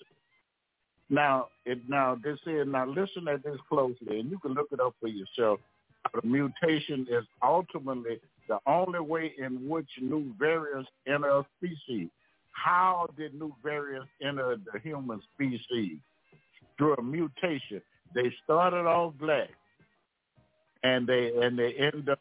Now, 1.09 1.47
it 1.65 1.79
now 1.87 2.17
this 2.21 2.39
is 2.45 2.67
now 2.67 2.85
listen 2.85 3.27
at 3.27 3.43
this 3.43 3.57
closely, 3.69 4.19
and 4.19 4.29
you 4.29 4.39
can 4.39 4.53
look 4.53 4.67
it 4.71 4.79
up 4.79 4.95
for 4.99 5.07
yourself. 5.07 5.59
The 6.13 6.27
mutation 6.27 7.05
is 7.09 7.23
ultimately 7.43 8.19
the 8.47 8.59
only 8.65 8.99
way 8.99 9.33
in 9.37 9.69
which 9.69 9.87
new 10.01 10.33
variants 10.37 10.89
enter 11.07 11.29
a 11.29 11.45
species. 11.57 12.09
How 12.51 13.07
did 13.17 13.33
new 13.33 13.53
variants 13.63 14.09
enter 14.21 14.57
the 14.71 14.79
human 14.79 15.21
species? 15.33 15.97
Through 16.77 16.95
a 16.95 17.03
mutation. 17.03 17.81
They 18.13 18.33
started 18.43 18.85
off 18.85 19.13
black, 19.19 19.49
and 20.83 21.07
they 21.07 21.31
and 21.41 21.57
they 21.57 21.73
end 21.73 22.09
up 22.09 22.19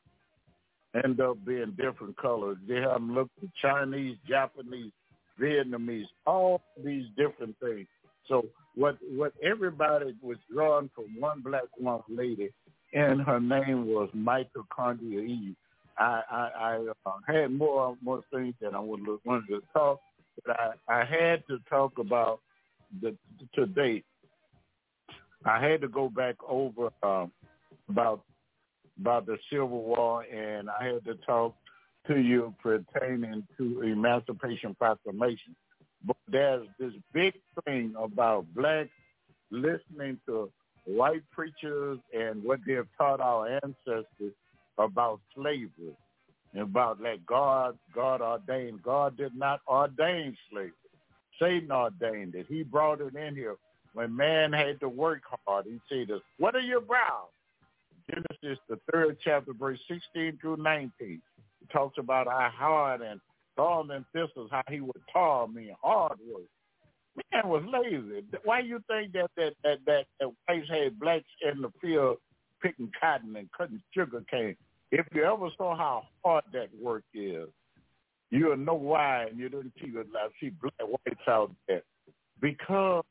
end 1.04 1.20
up 1.20 1.44
being 1.44 1.74
different 1.76 2.16
colors. 2.16 2.58
They 2.68 2.76
have 2.76 2.94
them 2.94 3.14
look 3.14 3.30
Chinese, 3.60 4.16
Japanese, 4.28 4.92
Vietnamese, 5.40 6.06
all 6.26 6.62
these 6.84 7.06
different 7.16 7.56
things. 7.60 7.86
So 8.28 8.46
what 8.74 8.98
what 9.16 9.32
everybody 9.42 10.14
was 10.22 10.36
drawn 10.52 10.90
from 10.94 11.06
one 11.18 11.40
black 11.40 11.64
woman 11.78 12.02
lady, 12.08 12.50
and 12.92 13.20
her 13.22 13.40
name 13.40 13.86
was 13.86 14.08
Mitochondria 14.14 15.26
Eve. 15.26 15.56
I 15.98 16.22
I, 16.30 16.50
I 16.60 16.86
uh, 17.06 17.12
had 17.26 17.52
more 17.52 17.96
more 18.02 18.22
things 18.32 18.54
that 18.60 18.74
I 18.74 18.80
would 18.80 19.00
look, 19.00 19.20
wanted 19.24 19.48
to 19.48 19.62
talk, 19.72 20.00
but 20.44 20.56
I 20.58 20.72
I 20.88 21.04
had 21.04 21.46
to 21.48 21.58
talk 21.68 21.98
about 21.98 22.40
the 23.00 23.16
to 23.54 23.66
date. 23.66 24.04
I 25.44 25.60
had 25.66 25.80
to 25.80 25.88
go 25.88 26.08
back 26.08 26.36
over 26.48 26.90
um, 27.02 27.32
about 27.88 28.22
about 29.00 29.26
the 29.26 29.38
Civil 29.50 29.68
War, 29.68 30.22
and 30.22 30.68
I 30.68 30.84
had 30.84 31.04
to 31.06 31.14
talk 31.26 31.54
to 32.06 32.18
you 32.18 32.54
pertaining 32.62 33.46
to 33.56 33.82
Emancipation 33.82 34.74
Proclamation. 34.74 35.56
But 36.04 36.16
there's 36.28 36.66
this 36.78 36.92
big 37.12 37.34
thing 37.64 37.94
about 37.98 38.46
blacks 38.54 38.90
listening 39.50 40.18
to 40.26 40.50
white 40.84 41.22
preachers 41.30 41.98
and 42.12 42.42
what 42.42 42.60
they 42.66 42.74
have 42.74 42.88
taught 42.96 43.20
our 43.20 43.48
ancestors 43.62 44.34
about 44.78 45.20
slavery 45.34 45.96
about 46.58 47.00
that 47.02 47.24
God, 47.26 47.78
God 47.94 48.20
ordained. 48.20 48.82
God 48.82 49.16
did 49.16 49.34
not 49.34 49.60
ordain 49.68 50.36
slavery. 50.50 50.72
Satan 51.40 51.70
ordained 51.70 52.34
it. 52.34 52.46
He 52.48 52.62
brought 52.62 53.00
it 53.00 53.14
in 53.14 53.34
here. 53.34 53.56
When 53.94 54.14
man 54.14 54.52
had 54.52 54.78
to 54.80 54.88
work 54.88 55.22
hard, 55.46 55.66
he 55.66 55.80
said, 55.88 56.08
this, 56.08 56.20
what 56.38 56.54
are 56.54 56.60
your 56.60 56.80
brows? 56.80 57.28
Genesis, 58.08 58.58
the 58.68 58.78
third 58.92 59.16
chapter, 59.22 59.52
verse 59.52 59.78
16 59.88 60.38
through 60.40 60.56
19. 60.58 60.92
It 61.00 61.20
talks 61.72 61.98
about 61.98 62.26
how 62.26 62.50
hard 62.54 63.00
and 63.02 63.20
thorns 63.56 63.90
and 63.92 64.04
thistles, 64.12 64.48
how 64.50 64.62
he 64.68 64.80
would 64.80 65.02
tar 65.12 65.48
me, 65.48 65.72
hard 65.82 66.18
work. 66.32 66.44
Man 67.32 67.48
was 67.48 67.62
lazy. 67.70 68.24
Why 68.44 68.60
you 68.60 68.80
think 68.88 69.12
that 69.12 69.30
that 69.36 69.52
that 69.64 69.78
that, 69.86 70.06
that 70.20 70.30
whites 70.48 70.68
had 70.68 70.98
blacks 70.98 71.24
in 71.42 71.60
the 71.60 71.70
field 71.80 72.18
picking 72.62 72.90
cotton 72.98 73.34
and 73.36 73.48
cutting 73.56 73.82
sugar 73.92 74.22
cane? 74.30 74.56
If 74.92 75.06
you 75.14 75.24
ever 75.24 75.48
saw 75.56 75.76
how 75.76 76.04
hard 76.24 76.44
that 76.52 76.68
work 76.80 77.04
is, 77.14 77.48
you'll 78.30 78.56
know 78.56 78.74
why, 78.74 79.26
and 79.30 79.38
you 79.38 79.48
didn't 79.48 79.72
see 79.80 79.92
see 80.40 80.50
black 80.50 80.72
whites 80.80 81.28
out 81.28 81.52
there 81.68 81.82
because 82.40 83.04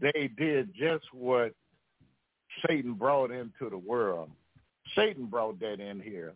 they 0.00 0.30
did 0.36 0.72
just 0.74 1.04
what 1.12 1.52
Satan 2.66 2.94
brought 2.94 3.30
into 3.30 3.70
the 3.70 3.78
world. 3.78 4.30
Satan 4.94 5.26
brought 5.26 5.58
that 5.60 5.80
in 5.80 6.00
here 6.00 6.34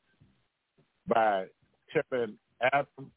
by 1.06 1.46
telling 1.92 2.34
Adam 2.72 3.10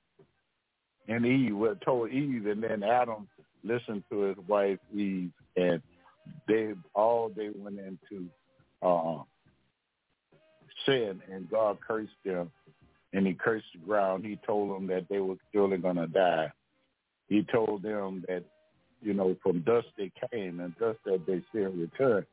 and 1.08 1.26
Eve, 1.26 1.56
well, 1.56 1.76
told 1.84 2.12
Eve, 2.12 2.46
and 2.48 2.64
then 2.64 2.84
Adam 2.84 3.28
listened 3.64 4.04
to 4.12 4.22
his 4.22 4.38
wife 4.48 4.80
Eve, 4.94 5.32
and 5.56 5.82
they 6.48 6.74
all 6.94 7.32
they 7.36 7.50
went 7.56 7.80
into 7.80 8.28
uh, 8.82 9.24
sin, 10.86 11.22
and 11.32 11.50
God 11.50 11.78
cursed 11.86 12.12
them, 12.26 12.52
and 13.14 13.26
He 13.28 13.34
cursed 13.34 13.68
the 13.74 13.80
ground. 13.80 14.26
He 14.26 14.38
told 14.46 14.76
them 14.76 14.88
that 14.88 15.08
they 15.10 15.20
were 15.20 15.36
surely 15.54 15.78
going 15.78 15.98
to 15.98 16.08
die. 16.08 16.52
He 17.28 17.44
told 17.44 17.84
them 17.84 18.24
that 18.28 18.44
you 19.02 19.14
know 19.14 19.36
from 19.42 19.62
dust 19.62 19.88
they 19.98 20.12
came, 20.32 20.60
and 20.60 20.78
dust 20.78 21.00
that 21.06 21.26
they 21.26 21.42
still 21.50 21.72
return. 21.72 22.26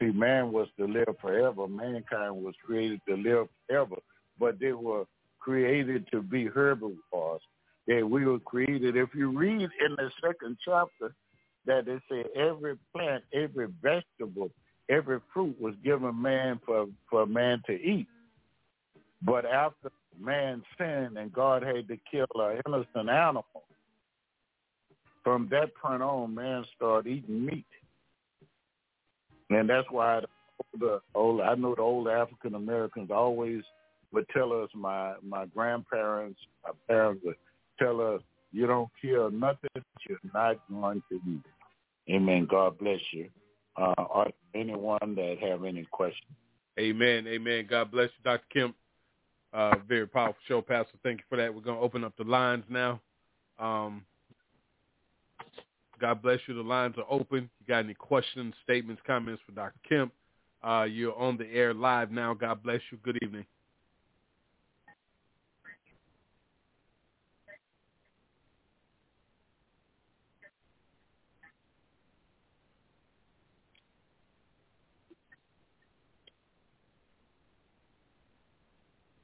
See, 0.00 0.10
man 0.10 0.52
was 0.52 0.68
to 0.78 0.86
live 0.86 1.16
forever. 1.20 1.66
Mankind 1.66 2.36
was 2.36 2.54
created 2.64 3.00
to 3.08 3.16
live 3.16 3.48
forever, 3.66 3.96
but 4.38 4.58
they 4.60 4.72
were 4.72 5.04
created 5.38 6.06
to 6.12 6.20
be 6.20 6.46
herbivores. 6.46 7.40
They 7.86 8.02
we 8.02 8.24
were 8.24 8.40
created. 8.40 8.96
If 8.96 9.14
you 9.14 9.36
read 9.36 9.62
in 9.62 9.96
the 9.96 10.10
second 10.22 10.58
chapter, 10.64 11.14
that 11.66 11.86
they 11.86 11.98
say 12.10 12.24
every 12.34 12.76
plant, 12.94 13.24
every 13.32 13.68
vegetable, 13.82 14.50
every 14.88 15.20
fruit 15.32 15.60
was 15.60 15.74
given 15.84 16.20
man 16.20 16.60
for 16.64 16.86
for 17.10 17.26
man 17.26 17.62
to 17.66 17.72
eat. 17.72 18.06
But 19.22 19.44
after 19.44 19.90
man 20.18 20.62
sinned 20.78 21.18
and 21.18 21.32
God 21.32 21.62
had 21.62 21.88
to 21.88 21.98
kill 22.10 22.26
an 22.36 22.60
innocent 22.66 23.08
animal, 23.08 23.44
from 25.24 25.48
that 25.50 25.74
point 25.74 26.02
on, 26.02 26.34
man 26.34 26.64
started 26.76 27.10
eating 27.10 27.44
meat. 27.44 27.66
And 29.50 29.68
that's 29.68 29.86
why 29.90 30.20
the 30.78 31.00
old, 31.14 31.40
I 31.40 31.54
know 31.54 31.74
the 31.74 31.82
old 31.82 32.08
African 32.08 32.54
Americans 32.54 33.10
always 33.10 33.62
would 34.12 34.26
tell 34.28 34.52
us, 34.52 34.70
my 34.74 35.14
my 35.22 35.46
grandparents, 35.46 36.38
my 36.64 36.72
parents 36.88 37.22
would 37.24 37.36
tell 37.78 38.00
us, 38.00 38.22
you 38.52 38.66
don't 38.66 38.88
kill 39.02 39.30
nothing 39.30 39.70
you're 40.08 40.18
not 40.32 40.56
going 40.70 41.02
to 41.10 41.16
eat. 41.28 41.42
Amen. 42.14 42.46
God 42.48 42.78
bless 42.78 43.00
you. 43.12 43.28
Uh, 43.76 43.94
are 43.98 44.30
anyone 44.54 45.14
that 45.16 45.36
have 45.40 45.64
any 45.64 45.84
questions? 45.90 46.30
Amen. 46.78 47.26
Amen. 47.26 47.66
God 47.68 47.90
bless 47.90 48.10
you, 48.18 48.24
Dr. 48.24 48.44
Kemp. 48.52 48.76
Uh, 49.52 49.74
very 49.88 50.06
powerful 50.06 50.36
show, 50.46 50.60
Pastor. 50.60 50.98
Thank 51.02 51.20
you 51.20 51.24
for 51.28 51.36
that. 51.36 51.54
We're 51.54 51.62
going 51.62 51.78
to 51.78 51.82
open 51.82 52.04
up 52.04 52.14
the 52.16 52.24
lines 52.24 52.64
now. 52.68 53.00
Um, 53.58 54.04
God 56.00 56.20
bless 56.22 56.40
you. 56.46 56.54
The 56.54 56.60
lines 56.62 56.96
are 56.98 57.06
open. 57.08 57.48
You 57.60 57.66
got 57.66 57.84
any 57.84 57.94
questions, 57.94 58.54
statements, 58.64 59.00
comments 59.06 59.42
for 59.46 59.52
Dr. 59.52 59.78
Kemp? 59.88 60.12
Uh, 60.62 60.84
you're 60.84 61.16
on 61.16 61.36
the 61.36 61.46
air 61.52 61.72
live 61.72 62.10
now. 62.10 62.34
God 62.34 62.62
bless 62.62 62.80
you. 62.90 62.98
Good 63.02 63.18
evening. 63.22 63.46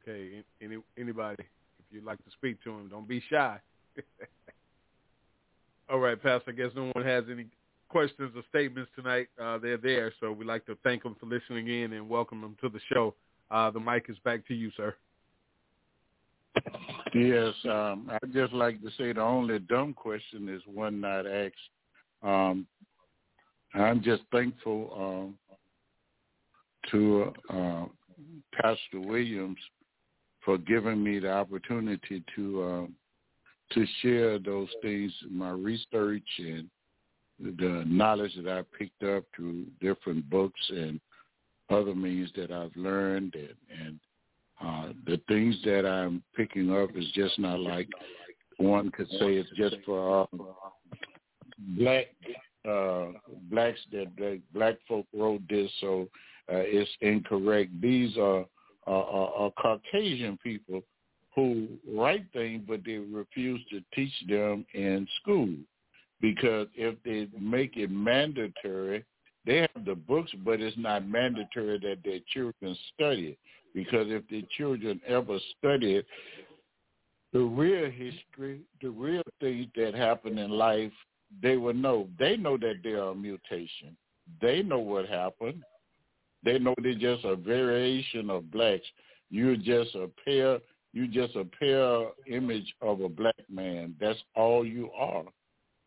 Okay, 0.09 0.43
any 0.63 0.77
anybody, 0.99 1.43
if 1.43 1.85
you'd 1.91 2.05
like 2.05 2.19
to 2.25 2.31
speak 2.33 2.63
to 2.65 2.71
him, 2.71 2.89
don't 2.89 3.09
be 3.09 3.23
shy. 3.31 3.59
All 5.91 5.99
right, 5.99 6.21
Pastor. 6.21 6.51
I 6.51 6.53
guess 6.53 6.71
no 6.75 6.91
one 6.95 7.05
has 7.05 7.25
any 7.31 7.47
questions 7.89 8.33
or 8.35 8.43
statements 8.49 8.91
tonight. 8.97 9.29
Uh, 9.41 9.59
they're 9.59 9.77
there, 9.77 10.13
so 10.21 10.33
we'd 10.33 10.47
like 10.47 10.65
to 10.67 10.77
thank 10.83 11.03
them 11.03 11.17
for 11.21 11.27
listening 11.27 11.69
in 11.69 11.93
and 11.93 12.09
welcome 12.09 12.41
them 12.41 12.57
to 12.63 12.69
the 12.69 12.81
show. 12.93 13.15
Uh, 13.51 13.71
the 13.71 13.81
mic 13.81 14.07
is 14.09 14.17
back 14.25 14.47
to 14.49 14.55
you, 14.55 14.71
sir. 14.77 14.95
Yes, 17.15 17.53
um, 17.65 18.11
I'd 18.11 18.33
just 18.33 18.55
like 18.55 18.81
to 18.83 18.91
say 18.97 19.13
the 19.13 19.21
only 19.21 19.59
dumb 19.59 19.93
question 19.93 20.49
is 20.49 20.63
one 20.67 21.01
not 21.01 21.27
asked. 21.27 21.55
Um, 22.23 22.67
I'm 23.75 24.03
just 24.03 24.23
thankful 24.33 24.93
um, 24.97 25.57
to 26.91 27.33
uh, 27.51 27.85
Pastor 28.55 29.01
Williams 29.01 29.59
for 30.45 30.59
giving 30.59 31.03
me 31.03 31.19
the 31.19 31.31
opportunity 31.31 32.23
to 32.37 32.63
uh, 32.63 32.87
to 33.75 33.87
share 34.03 34.39
those 34.39 34.69
things, 34.83 35.13
my 35.31 35.51
research 35.51 36.29
and 36.39 36.69
the 37.39 37.85
knowledge 37.87 38.33
that 38.37 38.49
I 38.49 38.63
picked 38.79 39.03
up 39.03 39.25
through 39.35 39.65
different 39.81 40.29
books 40.29 40.61
and 40.69 41.01
other 41.71 41.95
means 41.95 42.31
that 42.37 42.51
I've 42.51 42.77
learned 42.77 43.35
and, 43.35 43.87
and 43.87 44.01
uh, 44.65 44.93
the 45.07 45.21
things 45.27 45.57
that 45.65 45.87
I'm 45.87 46.23
picking 46.37 46.73
up 46.73 46.91
is 46.95 47.11
just 47.15 47.39
not 47.39 47.61
like 47.61 47.89
one 48.59 48.91
could 48.91 49.09
say 49.11 49.35
it's 49.35 49.51
just 49.57 49.77
for 49.85 50.23
uh, 50.23 50.37
black 51.77 52.07
uh, 52.69 53.07
blacks 53.51 53.81
that, 53.91 54.07
that 54.19 54.41
black 54.55 54.77
folk 54.87 55.07
wrote 55.13 55.43
this, 55.49 55.71
so 55.81 56.09
uh, 56.53 56.57
it's 56.59 56.91
incorrect. 57.01 57.71
These 57.81 58.17
are, 58.19 58.45
are, 58.87 59.05
are, 59.05 59.35
are 59.35 59.51
Caucasian 59.53 60.39
people 60.43 60.83
who 61.35 61.69
write 61.91 62.27
things, 62.33 62.63
but 62.69 62.81
they 62.85 62.99
refuse 62.99 63.61
to 63.71 63.81
teach 63.95 64.13
them 64.29 64.67
in 64.75 65.07
school. 65.21 65.49
Because 66.21 66.69
if 66.75 66.95
they 67.05 67.29
make 67.41 67.77
it 67.77 67.91
mandatory 67.91 69.05
they 69.45 69.59
have 69.75 69.85
the 69.85 69.95
books, 69.95 70.31
but 70.45 70.61
it's 70.61 70.77
not 70.79 71.09
mandatory 71.09 71.79
that 71.81 71.99
their 72.05 72.21
children 72.33 72.77
study 72.95 73.31
it 73.31 73.39
because 73.75 74.07
if 74.09 74.27
the 74.29 74.45
children 74.57 75.01
ever 75.07 75.39
study 75.59 75.97
it, 75.97 76.07
the 77.33 77.41
real 77.41 77.91
history, 77.91 78.61
the 78.83 78.91
real 78.91 79.23
things 79.41 79.67
that 79.75 79.95
happen 79.95 80.39
in 80.39 80.51
life, 80.51 80.93
they 81.43 81.57
will 81.57 81.73
know. 81.73 82.07
They 82.19 82.37
know 82.37 82.59
that 82.59 82.81
there 82.85 83.03
are 83.03 83.13
a 83.13 83.15
mutation. 83.15 83.97
They 84.41 84.63
know 84.63 84.79
what 84.79 85.09
happened. 85.09 85.63
They 86.45 86.59
know 86.59 86.75
they're 86.83 86.95
just 86.95 87.25
a 87.25 87.37
variation 87.37 88.31
of 88.31 88.51
blacks. 88.51 88.87
You're 89.31 89.57
just 89.57 89.95
a 89.95 90.11
pair. 90.25 90.59
You 90.93 91.09
just 91.09 91.37
a 91.37 91.45
pair 91.45 92.09
image 92.27 92.75
of 92.83 93.01
a 93.01 93.09
black 93.09 93.35
man. 93.51 93.95
That's 94.01 94.19
all 94.35 94.67
you 94.67 94.91
are. 94.93 95.25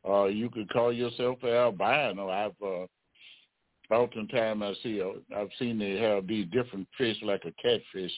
Uh, 0.08 0.26
you 0.26 0.50
could 0.50 0.70
call 0.70 0.92
yourself 0.94 1.40
an 1.44 1.50
albino. 1.50 2.30
I've 2.30 2.52
uh, 2.64 3.94
oftentimes 3.94 4.62
I 4.64 4.74
see 4.84 5.02
uh, 5.02 5.36
I've 5.36 5.50
seen 5.60 5.78
they 5.80 5.98
have 5.98 6.28
these 6.28 6.48
different 6.52 6.88
fish 6.98 7.18
like 7.22 7.44
a 7.46 7.52
catfish, 7.62 8.12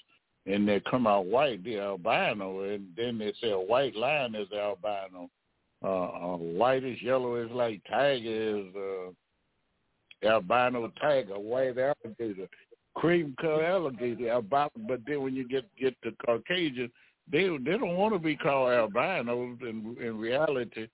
and 0.45 0.68
they 0.68 0.81
come 0.89 1.07
out 1.07 1.26
white. 1.26 1.64
They're 1.64 1.81
albino, 1.81 2.61
and 2.61 2.88
then 2.95 3.18
they 3.18 3.34
say 3.41 3.51
a 3.51 3.59
white 3.59 3.95
lion 3.95 4.35
is 4.35 4.47
albino. 4.51 5.30
Uh, 5.84 5.88
uh, 5.88 6.38
whitish 6.38 7.01
yellow 7.03 7.35
is 7.35 7.51
like 7.51 7.81
tiger 7.89 8.59
is 8.59 8.76
uh, 8.76 9.11
albino 10.23 10.91
tiger, 10.99 11.39
white 11.39 11.77
alligator, 11.77 12.48
cream 12.95 13.35
color 13.39 13.64
alligator, 13.64 14.30
albino. 14.30 14.72
But 14.88 15.02
then 15.07 15.22
when 15.22 15.35
you 15.35 15.48
get 15.48 15.65
get 15.77 15.95
to 16.03 16.11
Caucasian, 16.26 16.91
they 17.31 17.44
they 17.44 17.77
don't 17.77 17.98
want 17.98 18.14
to 18.14 18.19
be 18.19 18.35
called 18.35 18.72
albinos. 18.72 19.57
In 19.61 19.95
in 20.02 20.18
reality, 20.18 20.88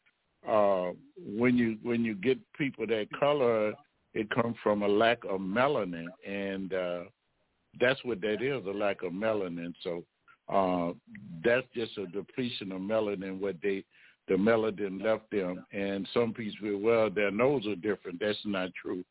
uh, 0.48 0.92
when 1.18 1.58
you 1.58 1.78
when 1.84 2.04
you 2.04 2.16
get 2.16 2.38
people 2.58 2.86
that 2.88 3.08
color, 3.20 3.74
it 4.14 4.30
comes 4.30 4.56
from 4.62 4.84
a 4.84 4.88
lack 4.88 5.24
of 5.26 5.40
melanin, 5.40 6.08
and 6.28 6.74
uh, 6.74 7.04
that's 7.80 8.04
what 8.04 8.22
that 8.22 8.42
is—a 8.42 8.72
lack 8.72 9.04
of 9.04 9.14
melanin. 9.14 9.74
So 9.84 10.04
uh, 10.54 10.94
that's 11.44 11.68
just 11.76 11.98
a 11.98 12.08
depletion 12.08 12.72
of 12.72 12.82
melanin. 12.82 13.40
What 13.40 13.56
they 13.64 13.84
the 14.28 14.36
melanin 14.36 15.02
left 15.04 15.30
them, 15.32 15.66
and 15.72 16.08
some 16.14 16.34
people 16.34 16.80
well 16.80 17.10
their 17.10 17.32
nose 17.32 17.66
are 17.68 17.76
different. 17.76 18.20
That's 18.20 18.38
not 18.46 18.72
true. 18.82 19.04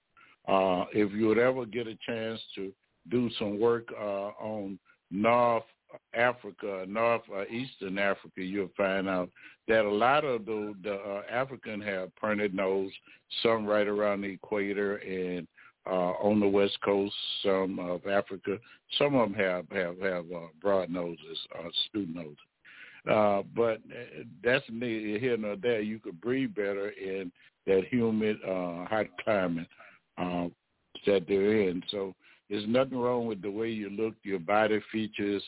Uh, 0.49 0.85
if 0.93 1.13
you 1.13 1.29
would 1.29 1.39
ever 1.39 1.65
get 1.65 1.87
a 1.87 1.97
chance 2.07 2.41
to 2.55 2.73
do 3.11 3.31
some 3.39 3.59
work 3.59 3.89
uh, 3.99 4.31
on 4.41 4.79
North 5.11 5.65
Africa, 6.15 6.85
North 6.89 7.23
uh, 7.35 7.45
Eastern 7.47 7.99
Africa, 7.99 8.41
you'll 8.43 8.71
find 8.77 9.09
out 9.09 9.31
that 9.69 9.85
a 9.85 9.91
lot 9.91 10.25
of 10.25 10.47
the, 10.47 10.75
the 10.83 10.95
uh, 10.95 11.23
African 11.31 11.81
have 11.81 12.15
pointed 12.17 12.55
nose, 12.55 12.91
some 13.43 13.67
right 13.67 13.87
around 13.87 14.23
the 14.23 14.29
equator 14.29 14.97
and 14.97 15.47
uh, 15.87 16.13
on 16.21 16.41
the 16.41 16.49
west 16.49 16.79
coast, 16.85 17.15
some 17.43 17.79
of 17.79 18.07
Africa. 18.07 18.59
Some 18.99 19.15
of 19.15 19.31
them 19.31 19.39
have 19.39 19.69
have 19.71 20.01
have 20.01 20.25
uh, 20.33 20.47
broad 20.61 20.91
noses, 20.91 21.39
uh, 21.59 21.69
noses. 21.95 22.37
Uh, 23.11 23.43
but 23.57 23.79
uh, 23.91 24.23
that's 24.45 24.65
neither 24.71 25.19
here 25.19 25.37
nor 25.37 25.57
there. 25.57 25.81
You 25.81 25.99
could 25.99 26.21
breathe 26.21 26.55
better 26.55 26.91
in 26.91 27.33
that 27.67 27.83
humid, 27.91 28.37
uh, 28.45 28.85
hot 28.85 29.07
climate 29.25 29.67
uh, 30.19 30.49
that 31.07 31.27
they're 31.27 31.69
in. 31.69 31.83
So 31.91 32.15
there's 32.49 32.67
nothing 32.69 32.99
wrong 32.99 33.27
with 33.27 33.43
the 33.43 33.51
way 33.51 33.71
you 33.71 33.91
look, 33.91 34.15
your 34.23 34.39
body 34.39 34.81
features, 34.91 35.43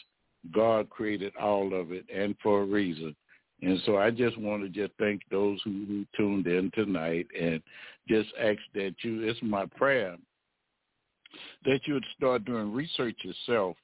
God 0.52 0.90
created 0.90 1.32
all 1.36 1.78
of 1.78 1.92
it 1.92 2.04
and 2.14 2.34
for 2.42 2.62
a 2.62 2.66
reason. 2.66 3.14
And 3.62 3.80
so 3.86 3.96
I 3.96 4.10
just 4.10 4.36
want 4.38 4.62
to 4.62 4.68
just 4.68 4.92
thank 4.98 5.22
those 5.30 5.58
who, 5.64 5.84
who 5.86 6.06
tuned 6.16 6.46
in 6.46 6.70
tonight 6.74 7.26
and 7.40 7.62
just 8.08 8.28
ask 8.38 8.58
that 8.74 8.94
you, 9.02 9.22
it's 9.22 9.38
my 9.42 9.64
prayer, 9.66 10.16
that 11.64 11.80
you 11.86 11.94
would 11.94 12.06
start 12.16 12.44
doing 12.44 12.72
research 12.72 13.16
yourself 13.22 13.76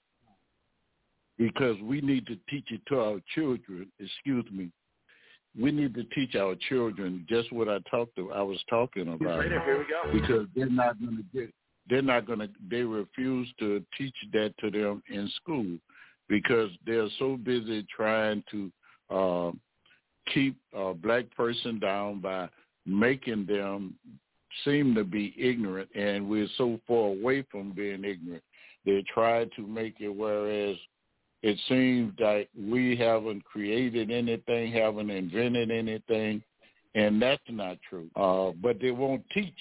because 1.39 1.77
we 1.82 2.02
need 2.02 2.27
to 2.27 2.36
teach 2.51 2.66
it 2.70 2.82
to 2.89 3.01
our 3.01 3.20
children, 3.35 3.90
excuse 3.98 4.44
me. 4.52 4.70
We 5.59 5.72
need 5.72 5.94
to 5.94 6.05
teach 6.05 6.36
our 6.36 6.55
children 6.68 7.27
just 7.28 7.52
what 7.52 7.68
I 7.68 7.78
talked 7.90 8.16
to, 8.16 8.32
I 8.32 8.43
was 8.43 8.62
talking 8.68 9.12
about. 9.12 9.43
Because 10.12 10.47
they're 10.55 10.70
not 10.70 11.01
going 11.01 11.16
to 11.16 11.24
get, 11.39 11.52
they're 11.89 12.02
not 12.02 12.27
going 12.27 12.39
to, 12.40 12.48
they 12.70 12.82
refuse 12.82 13.48
to 13.59 13.82
teach 13.98 14.14
that 14.32 14.55
to 14.59 14.70
them 14.70 15.02
in 15.09 15.31
school 15.36 15.66
because 16.28 16.70
they're 16.86 17.09
so 17.18 17.36
busy 17.36 17.85
trying 17.94 18.44
to 18.51 18.72
uh, 19.10 19.51
keep 20.32 20.56
a 20.72 20.94
black 20.94 21.24
person 21.36 21.78
down 21.81 22.20
by 22.20 22.48
making 22.86 23.47
them 23.47 23.94
seem 24.64 24.94
to 24.94 25.05
be 25.05 25.35
ignorant, 25.39 25.89
and 25.94 26.28
we're 26.28 26.48
so 26.56 26.81
far 26.86 27.09
away 27.09 27.44
from 27.51 27.72
being 27.72 28.05
ignorant. 28.05 28.43
They 28.86 29.05
try 29.12 29.44
to 29.56 29.66
make 29.66 29.97
it 30.01 30.09
whereas 30.09 30.77
it 31.43 31.59
seems 31.69 32.12
like 32.19 32.49
we 32.59 32.97
haven't 32.97 33.45
created 33.45 34.11
anything, 34.11 34.73
haven't 34.73 35.11
invented 35.11 35.71
anything, 35.71 36.43
and 36.95 37.21
that's 37.21 37.43
not 37.49 37.79
true. 37.89 38.11
Uh, 38.15 38.53
but 38.61 38.81
they 38.81 38.91
won't 38.91 39.25
teach 39.33 39.53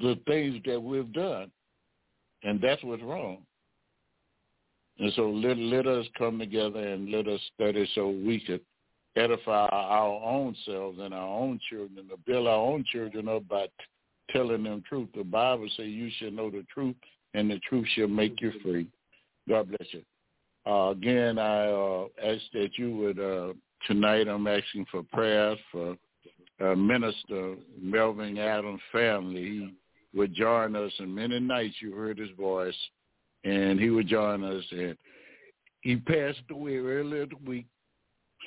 the 0.00 0.18
things 0.26 0.62
that 0.64 0.82
we've 0.82 1.12
done, 1.12 1.50
and 2.44 2.60
that's 2.60 2.82
what's 2.82 3.02
wrong. 3.02 3.38
And 4.98 5.12
so 5.14 5.30
let, 5.30 5.58
let 5.58 5.86
us 5.86 6.06
come 6.16 6.38
together 6.38 6.80
and 6.80 7.10
let 7.10 7.28
us 7.28 7.40
study 7.54 7.88
so 7.94 8.08
we 8.08 8.40
could 8.46 8.60
edify 9.16 9.66
our 9.66 10.22
own 10.24 10.56
selves 10.64 10.98
and 11.00 11.12
our 11.12 11.28
own 11.28 11.60
children, 11.68 12.08
to 12.08 12.16
build 12.26 12.46
our 12.46 12.56
own 12.56 12.84
children 12.90 13.28
up 13.28 13.46
by 13.48 13.66
t- 13.66 13.70
telling 14.30 14.62
them 14.62 14.82
truth. 14.88 15.08
The 15.14 15.24
Bible 15.24 15.68
says 15.76 15.86
you 15.86 16.10
should 16.18 16.34
know 16.34 16.50
the 16.50 16.64
truth, 16.72 16.96
and 17.34 17.50
the 17.50 17.58
truth 17.68 17.86
shall 17.94 18.08
make 18.08 18.40
you 18.40 18.52
free. 18.62 18.86
God 19.48 19.68
bless 19.68 19.92
you. 19.92 20.02
Uh, 20.66 20.90
again, 20.90 21.38
I 21.38 21.66
uh, 21.66 22.06
ask 22.22 22.42
that 22.52 22.70
you 22.76 22.96
would, 22.96 23.18
uh, 23.18 23.52
tonight 23.86 24.28
I'm 24.28 24.46
asking 24.46 24.86
for 24.90 25.02
prayers 25.02 25.58
for 25.70 25.96
uh, 26.60 26.74
Minister 26.76 27.56
Melvin 27.80 28.38
Adams' 28.38 28.80
family. 28.92 29.42
He 29.42 29.74
would 30.14 30.34
join 30.34 30.76
us, 30.76 30.92
and 30.98 31.14
many 31.14 31.40
nights 31.40 31.76
you 31.80 31.92
heard 31.94 32.18
his 32.18 32.30
voice 32.38 32.76
and 33.44 33.80
he 33.80 33.90
would 33.90 34.08
join 34.08 34.44
us. 34.44 34.64
And 34.70 34.96
he 35.80 35.96
passed 35.96 36.42
away 36.50 36.76
earlier 36.76 37.26
this 37.26 37.38
week, 37.46 37.66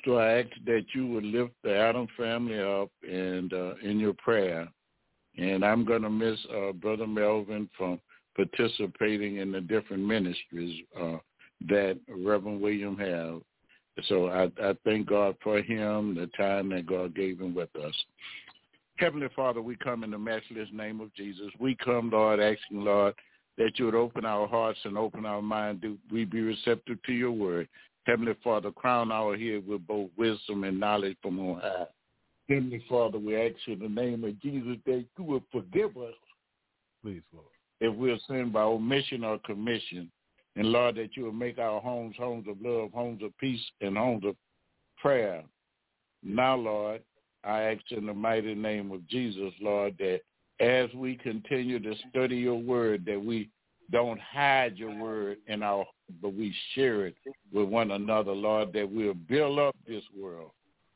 so 0.04 0.18
I 0.18 0.40
ask 0.40 0.50
that 0.66 0.86
you 0.94 1.08
would 1.08 1.24
lift 1.24 1.54
the 1.64 1.76
Adam 1.76 2.08
family 2.18 2.60
up 2.60 2.90
and 3.08 3.52
uh, 3.54 3.74
in 3.84 4.00
your 4.00 4.14
prayer. 4.14 4.68
And 5.38 5.66
I'm 5.66 5.84
going 5.84 6.04
to 6.04 6.10
miss 6.10 6.40
uh, 6.56 6.72
Brother 6.72 7.08
Melvin 7.08 7.70
from 7.78 8.00
participating 8.36 9.38
in 9.38 9.52
the 9.52 9.62
different 9.62 10.04
ministries 10.04 10.82
uh, 11.00 11.18
that 11.68 11.99
Reverend 12.10 12.61
William 12.61 12.98
have. 12.98 13.41
So 14.07 14.27
I, 14.27 14.45
I 14.61 14.76
thank 14.84 15.07
God 15.07 15.36
for 15.41 15.61
him, 15.61 16.15
the 16.15 16.27
time 16.38 16.69
that 16.69 16.86
God 16.86 17.15
gave 17.15 17.40
him 17.40 17.56
with 17.56 17.73
us. 17.77 17.94
Heavenly 18.98 19.27
Father, 19.36 19.61
we 19.61 19.76
come 19.76 20.03
in 20.03 20.11
the 20.11 20.18
matchless 20.18 20.69
name 20.72 21.02
of 21.02 21.14
Jesus. 21.15 21.52
We 21.60 21.76
come, 21.76 22.10
Lord, 22.10 22.40
asking, 22.40 22.84
Lord, 22.84 23.14
that 23.57 23.72
you 23.76 23.86
would 23.86 23.95
open 23.95 24.26
our 24.26 24.48
hearts 24.48 24.80
and 24.84 24.98
open 24.98 25.26
our 25.26 25.41
mind. 25.41 25.82
Do 25.82 25.98
we 26.11 26.26
be 26.26 26.41
receptive 26.41 27.02
to 27.03 27.14
your 27.14 27.32
word? 27.32 27.68
Heavenly 28.06 28.36
Father, 28.44 28.72
crown 28.72 29.11
our 29.11 29.36
head 29.36 29.68
with 29.68 29.86
both 29.88 30.10
wisdom 30.18 30.64
and 30.64 30.80
knowledge 30.80 31.18
from 31.22 31.40
on 31.40 31.60
high. 31.60 31.86
Heavenly 32.48 32.84
Father, 32.88 33.18
we 33.18 33.36
ask 33.36 33.56
you 33.65 33.73
in 33.73 33.80
the 33.80 33.90
name 33.90 34.23
of 34.23 34.40
Jesus 34.41 34.77
that 34.86 35.06
you 35.18 35.23
would 35.23 35.44
forgive 35.52 35.98
us. 35.98 36.14
Please, 37.02 37.23
Lord. 37.34 37.48
If 37.82 37.95
we're 37.95 38.19
sinned 38.27 38.53
by 38.53 38.61
omission 38.61 39.23
or 39.23 39.40
commission. 39.40 40.11
And 40.56 40.72
Lord, 40.72 40.95
that 40.95 41.18
you 41.18 41.26
would 41.26 41.36
make 41.36 41.57
our 41.57 41.82
homes 41.82 42.15
homes 42.18 42.48
of 42.48 42.57
love, 42.61 42.91
homes 42.94 43.22
of 43.23 43.38
peace, 43.38 43.61
and 43.82 43.98
homes 43.98 44.23
of 44.26 44.36
prayer. 44.98 45.44
Now, 46.23 46.56
Lord, 46.56 47.02
I 47.44 47.61
ask 47.61 47.82
in 47.91 48.06
the 48.06 48.14
mighty 48.14 48.56
name 48.56 48.91
of 48.91 49.07
Jesus, 49.07 49.53
Lord, 49.61 49.95
that 49.99 50.22
as 50.60 50.94
we 50.95 51.15
continue 51.15 51.80
to 51.80 51.94
study 52.10 52.38
your 52.38 52.56
word, 52.56 53.06
that 53.06 53.23
we 53.23 53.49
don't 53.91 54.19
hide 54.19 54.77
your 54.77 54.95
word 54.95 55.38
in 55.48 55.61
our, 55.61 55.86
but 56.22 56.34
we 56.34 56.56
share 56.73 57.06
it 57.06 57.15
with 57.53 57.68
one 57.68 57.91
another, 57.91 58.32
Lord, 58.32 58.73
that 58.73 58.90
we'll 58.90 59.14
build 59.14 59.60
up 59.60 59.76
this 59.88 60.03
world, 60.19 60.52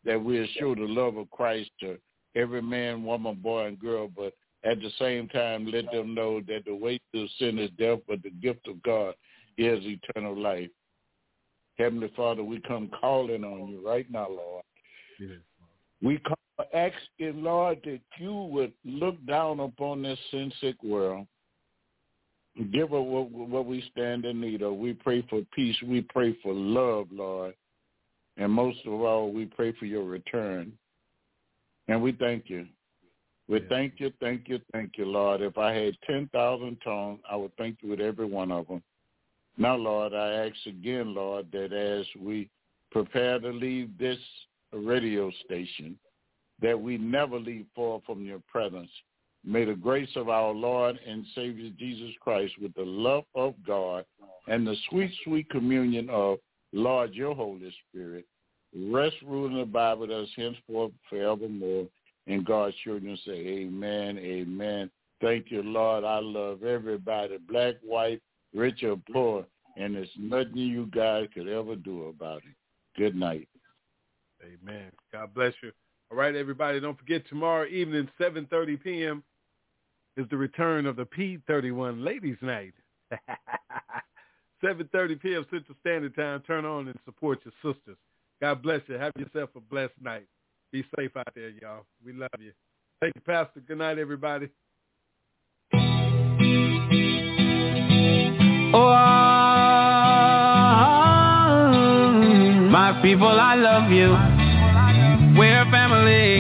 that 0.06 0.24
we'll 0.24 0.48
show 0.58 0.74
the 0.74 0.82
love 0.82 1.18
of 1.18 1.30
Christ 1.30 1.70
to 1.82 1.98
every 2.36 2.62
man, 2.62 3.04
woman, 3.04 3.36
boy, 3.36 3.68
and 3.68 3.80
girl, 3.80 4.10
but 4.16 4.34
at 4.64 4.82
the 4.82 4.90
same 4.98 5.28
time, 5.30 5.68
let 5.68 5.92
them 5.92 6.14
know 6.16 6.42
that 6.42 6.66
the 6.66 6.76
weight 6.76 7.02
of 7.14 7.28
sin 7.38 7.60
is 7.60 7.70
death, 7.78 8.00
but 8.08 8.24
the 8.24 8.32
gift 8.32 8.68
of 8.68 8.82
God 8.84 9.14
is 9.60 9.84
eternal 9.84 10.38
life. 10.38 10.70
Heavenly 11.78 12.12
Father, 12.16 12.44
we 12.44 12.60
come 12.62 12.90
calling 13.00 13.44
on 13.44 13.70
you 13.70 13.86
right 13.86 14.10
now, 14.12 14.28
Lord. 14.30 14.64
Yes. 15.20 15.40
We 16.02 16.20
come 16.20 16.66
asking, 16.74 17.44
Lord, 17.44 17.80
that 17.84 18.02
you 18.18 18.34
would 18.34 18.74
look 18.86 19.16
down 19.26 19.60
upon 19.60 20.02
this 20.02 20.20
sin 20.32 20.52
sick 20.62 20.82
world. 20.84 21.28
Give 22.74 22.86
us 22.86 23.06
what, 23.06 23.32
what 23.32 23.66
we 23.66 23.84
stand 23.92 24.26
in 24.26 24.42
need 24.42 24.62
of. 24.62 24.76
We 24.76 24.94
pray 24.94 25.26
for 25.30 25.42
peace. 25.56 25.76
We 25.86 26.02
pray 26.02 26.38
for 26.44 26.54
love, 26.54 27.08
Lord. 27.12 27.54
And 28.38 28.52
most 28.52 28.80
of 28.86 28.94
all, 28.94 29.32
we 29.32 29.46
pray 29.46 29.74
for 29.74 29.86
your 29.86 30.04
return. 30.04 30.74
And 31.88 32.02
we 32.02 32.12
thank 32.14 32.50
you. 32.50 32.68
We 33.48 33.62
thank 33.68 33.96
you, 33.98 34.12
thank 34.20 34.48
you, 34.48 34.60
thank 34.72 34.92
you, 34.98 35.06
Lord. 35.06 35.42
If 35.42 35.58
I 35.58 35.74
had 35.74 35.98
10,000 36.06 36.78
tongues, 36.84 37.20
I 37.30 37.36
would 37.36 37.56
thank 37.58 37.78
you 37.82 37.90
with 37.90 38.00
every 38.00 38.26
one 38.26 38.52
of 38.52 38.68
them. 38.68 38.84
Now, 39.60 39.76
Lord, 39.76 40.14
I 40.14 40.48
ask 40.48 40.56
again, 40.66 41.14
Lord, 41.14 41.48
that 41.52 41.74
as 41.74 42.06
we 42.18 42.50
prepare 42.92 43.40
to 43.40 43.50
leave 43.50 43.90
this 43.98 44.18
radio 44.72 45.30
station, 45.46 46.00
that 46.62 46.80
we 46.80 46.98
never 46.98 47.38
leave 47.38 47.66
far 47.76 48.00
from 48.06 48.24
your 48.24 48.42
presence. 48.48 48.90
May 49.46 49.66
the 49.66 49.74
grace 49.74 50.10
of 50.16 50.30
our 50.30 50.54
Lord 50.54 50.98
and 51.06 51.26
Savior 51.36 51.70
Jesus 51.78 52.12
Christ 52.22 52.54
with 52.62 52.74
the 52.74 52.84
love 52.84 53.26
of 53.36 53.54
God 53.68 54.06
and 54.48 54.66
the 54.66 54.76
sweet, 54.90 55.12
sweet 55.26 55.50
communion 55.50 56.10
of 56.10 56.40
Lord, 56.72 57.14
your 57.14 57.36
Holy 57.36 57.74
Spirit, 57.90 58.26
rest, 58.74 59.16
rule, 59.26 59.48
and 59.48 59.60
abide 59.60 60.00
with 60.00 60.12
us 60.12 60.30
henceforth 60.38 60.92
forevermore. 61.10 61.88
And 62.28 62.46
God's 62.46 62.76
children 62.84 63.18
say 63.26 63.34
amen, 63.34 64.20
amen. 64.20 64.90
Thank 65.20 65.52
you, 65.52 65.64
Lord. 65.64 66.04
I 66.04 66.20
love 66.20 66.64
everybody, 66.64 67.38
black, 67.50 67.76
white, 67.84 68.22
rich 68.54 68.84
or 68.84 68.98
poor, 69.12 69.46
and 69.78 69.96
there's 69.96 70.10
nothing 70.18 70.58
you 70.58 70.88
guys 70.88 71.28
could 71.34 71.48
ever 71.48 71.76
do 71.76 72.08
about 72.08 72.38
it. 72.38 72.56
Good 72.98 73.16
night. 73.16 73.48
Amen. 74.44 74.92
God 75.12 75.34
bless 75.34 75.54
you. 75.62 75.72
All 76.12 76.18
right, 76.18 76.36
everybody, 76.36 76.80
don't 76.80 76.98
forget 76.98 77.28
tomorrow 77.28 77.68
evening, 77.68 78.10
7.30 78.20 78.82
p.m. 78.84 79.24
is 80.18 80.26
the 80.30 80.38
return 80.38 80.86
of 80.86 80.96
the 80.96 81.06
P31 81.06 82.04
Ladies 82.04 82.38
Night. 82.42 82.74
7.30 84.64 85.22
p.m. 85.22 85.46
Central 85.52 85.78
Standard 85.82 86.16
Time. 86.16 86.42
Turn 86.48 86.66
on 86.66 86.88
and 86.88 87.00
support 87.06 87.40
your 87.46 87.54
sisters. 87.74 87.98
God 88.42 88.62
bless 88.62 88.82
you. 88.88 88.96
Have 88.96 89.14
yourself 89.18 89.50
a 89.56 89.60
blessed 89.60 89.94
night. 90.02 90.28
Be 90.72 90.84
safe 90.98 91.16
out 91.16 91.32
there, 91.36 91.50
y'all. 91.50 91.86
We 92.06 92.14
love 92.14 92.30
you. 92.40 92.52
Thank 93.02 93.16
you, 93.16 93.22
Pastor. 93.22 93.62
Good 93.62 93.78
night, 93.78 93.98
everybody. 93.98 94.50
Oh, 98.72 98.80
my 102.70 103.00
people, 103.02 103.28
I 103.28 103.56
love 103.56 103.92
you. 103.92 104.10
We're 105.38 105.66
family. 105.72 106.39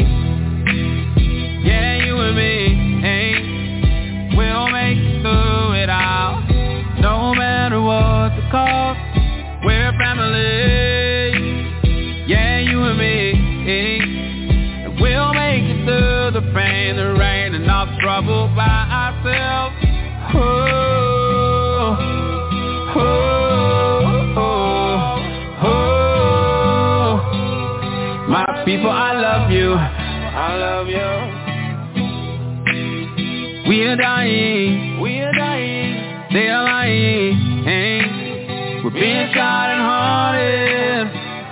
Are 33.89 33.95
dying. 33.95 35.01
We 35.01 35.19
are 35.21 35.33
dying. 35.33 36.29
They 36.31 36.47
are 36.47 36.63
lying. 36.63 37.63
Hey. 37.65 38.81
We're 38.83 38.91
being 38.91 39.33
shot 39.33 39.73
and 39.73 39.81
haunted. 39.81 41.09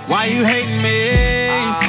Why 0.10 0.28
you 0.28 0.46
hating 0.46 0.82
me? 0.84 1.50
Ah. 1.50 1.82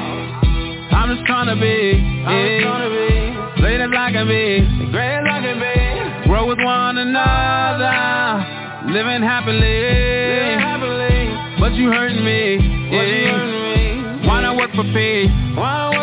I'm 0.96 1.14
just 1.14 1.26
trying 1.26 1.52
to 1.52 1.56
be. 1.60 2.00
I'm 2.24 2.62
trying 2.64 2.80
to 2.80 2.92
be. 2.96 3.60
Great 3.60 3.80
as 3.80 3.90
I 3.92 4.10
can 4.10 4.26
be. 4.26 4.64
Great 4.90 5.20
as 5.20 5.26
I 5.28 5.40
can 5.44 5.60
be. 5.60 6.28
Grow 6.28 6.48
with 6.48 6.64
one 6.64 6.96
another. 6.96 8.88
Living 8.88 9.20
happily. 9.20 9.60
Living 9.60 10.60
happily. 10.64 11.60
But 11.60 11.74
you 11.76 11.92
hurting 11.92 12.24
me. 12.24 12.56
But 12.88 13.04
you 13.04 13.26
hurting 13.28 13.52
me. 13.52 14.26
Why 14.26 14.40
not 14.40 14.56
work 14.56 14.70
for 14.72 14.84
peace? 14.96 15.28
Why 15.60 15.76
not 15.76 15.90
work 15.92 15.92
for 15.92 15.96
peace? 15.96 15.97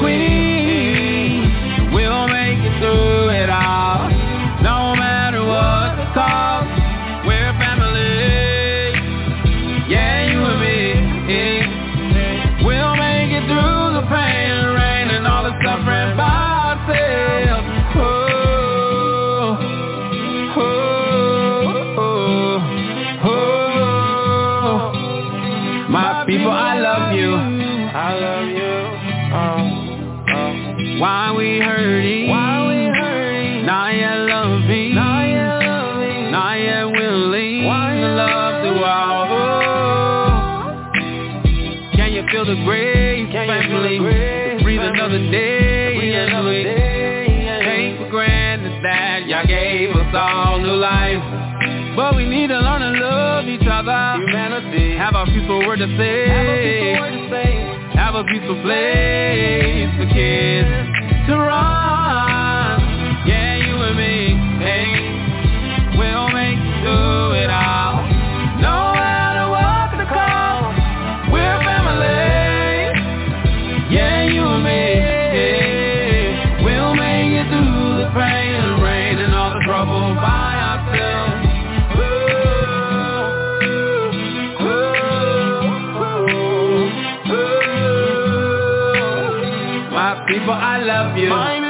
Queen. 0.00 0.29
Word 55.80 55.88
to 55.88 55.96
say. 55.96 56.28
Have 56.28 56.44
a 56.44 56.54
peaceful 56.60 57.00
word 57.00 57.12
to 57.12 57.30
say. 57.30 57.96
Have 57.96 58.14
a 58.14 58.24
peaceful 58.24 58.62
place 58.62 59.90
for 59.96 60.06
kids 60.12 60.59
people, 90.40 90.54
I 90.54 90.78
love 90.82 91.16
you. 91.16 91.69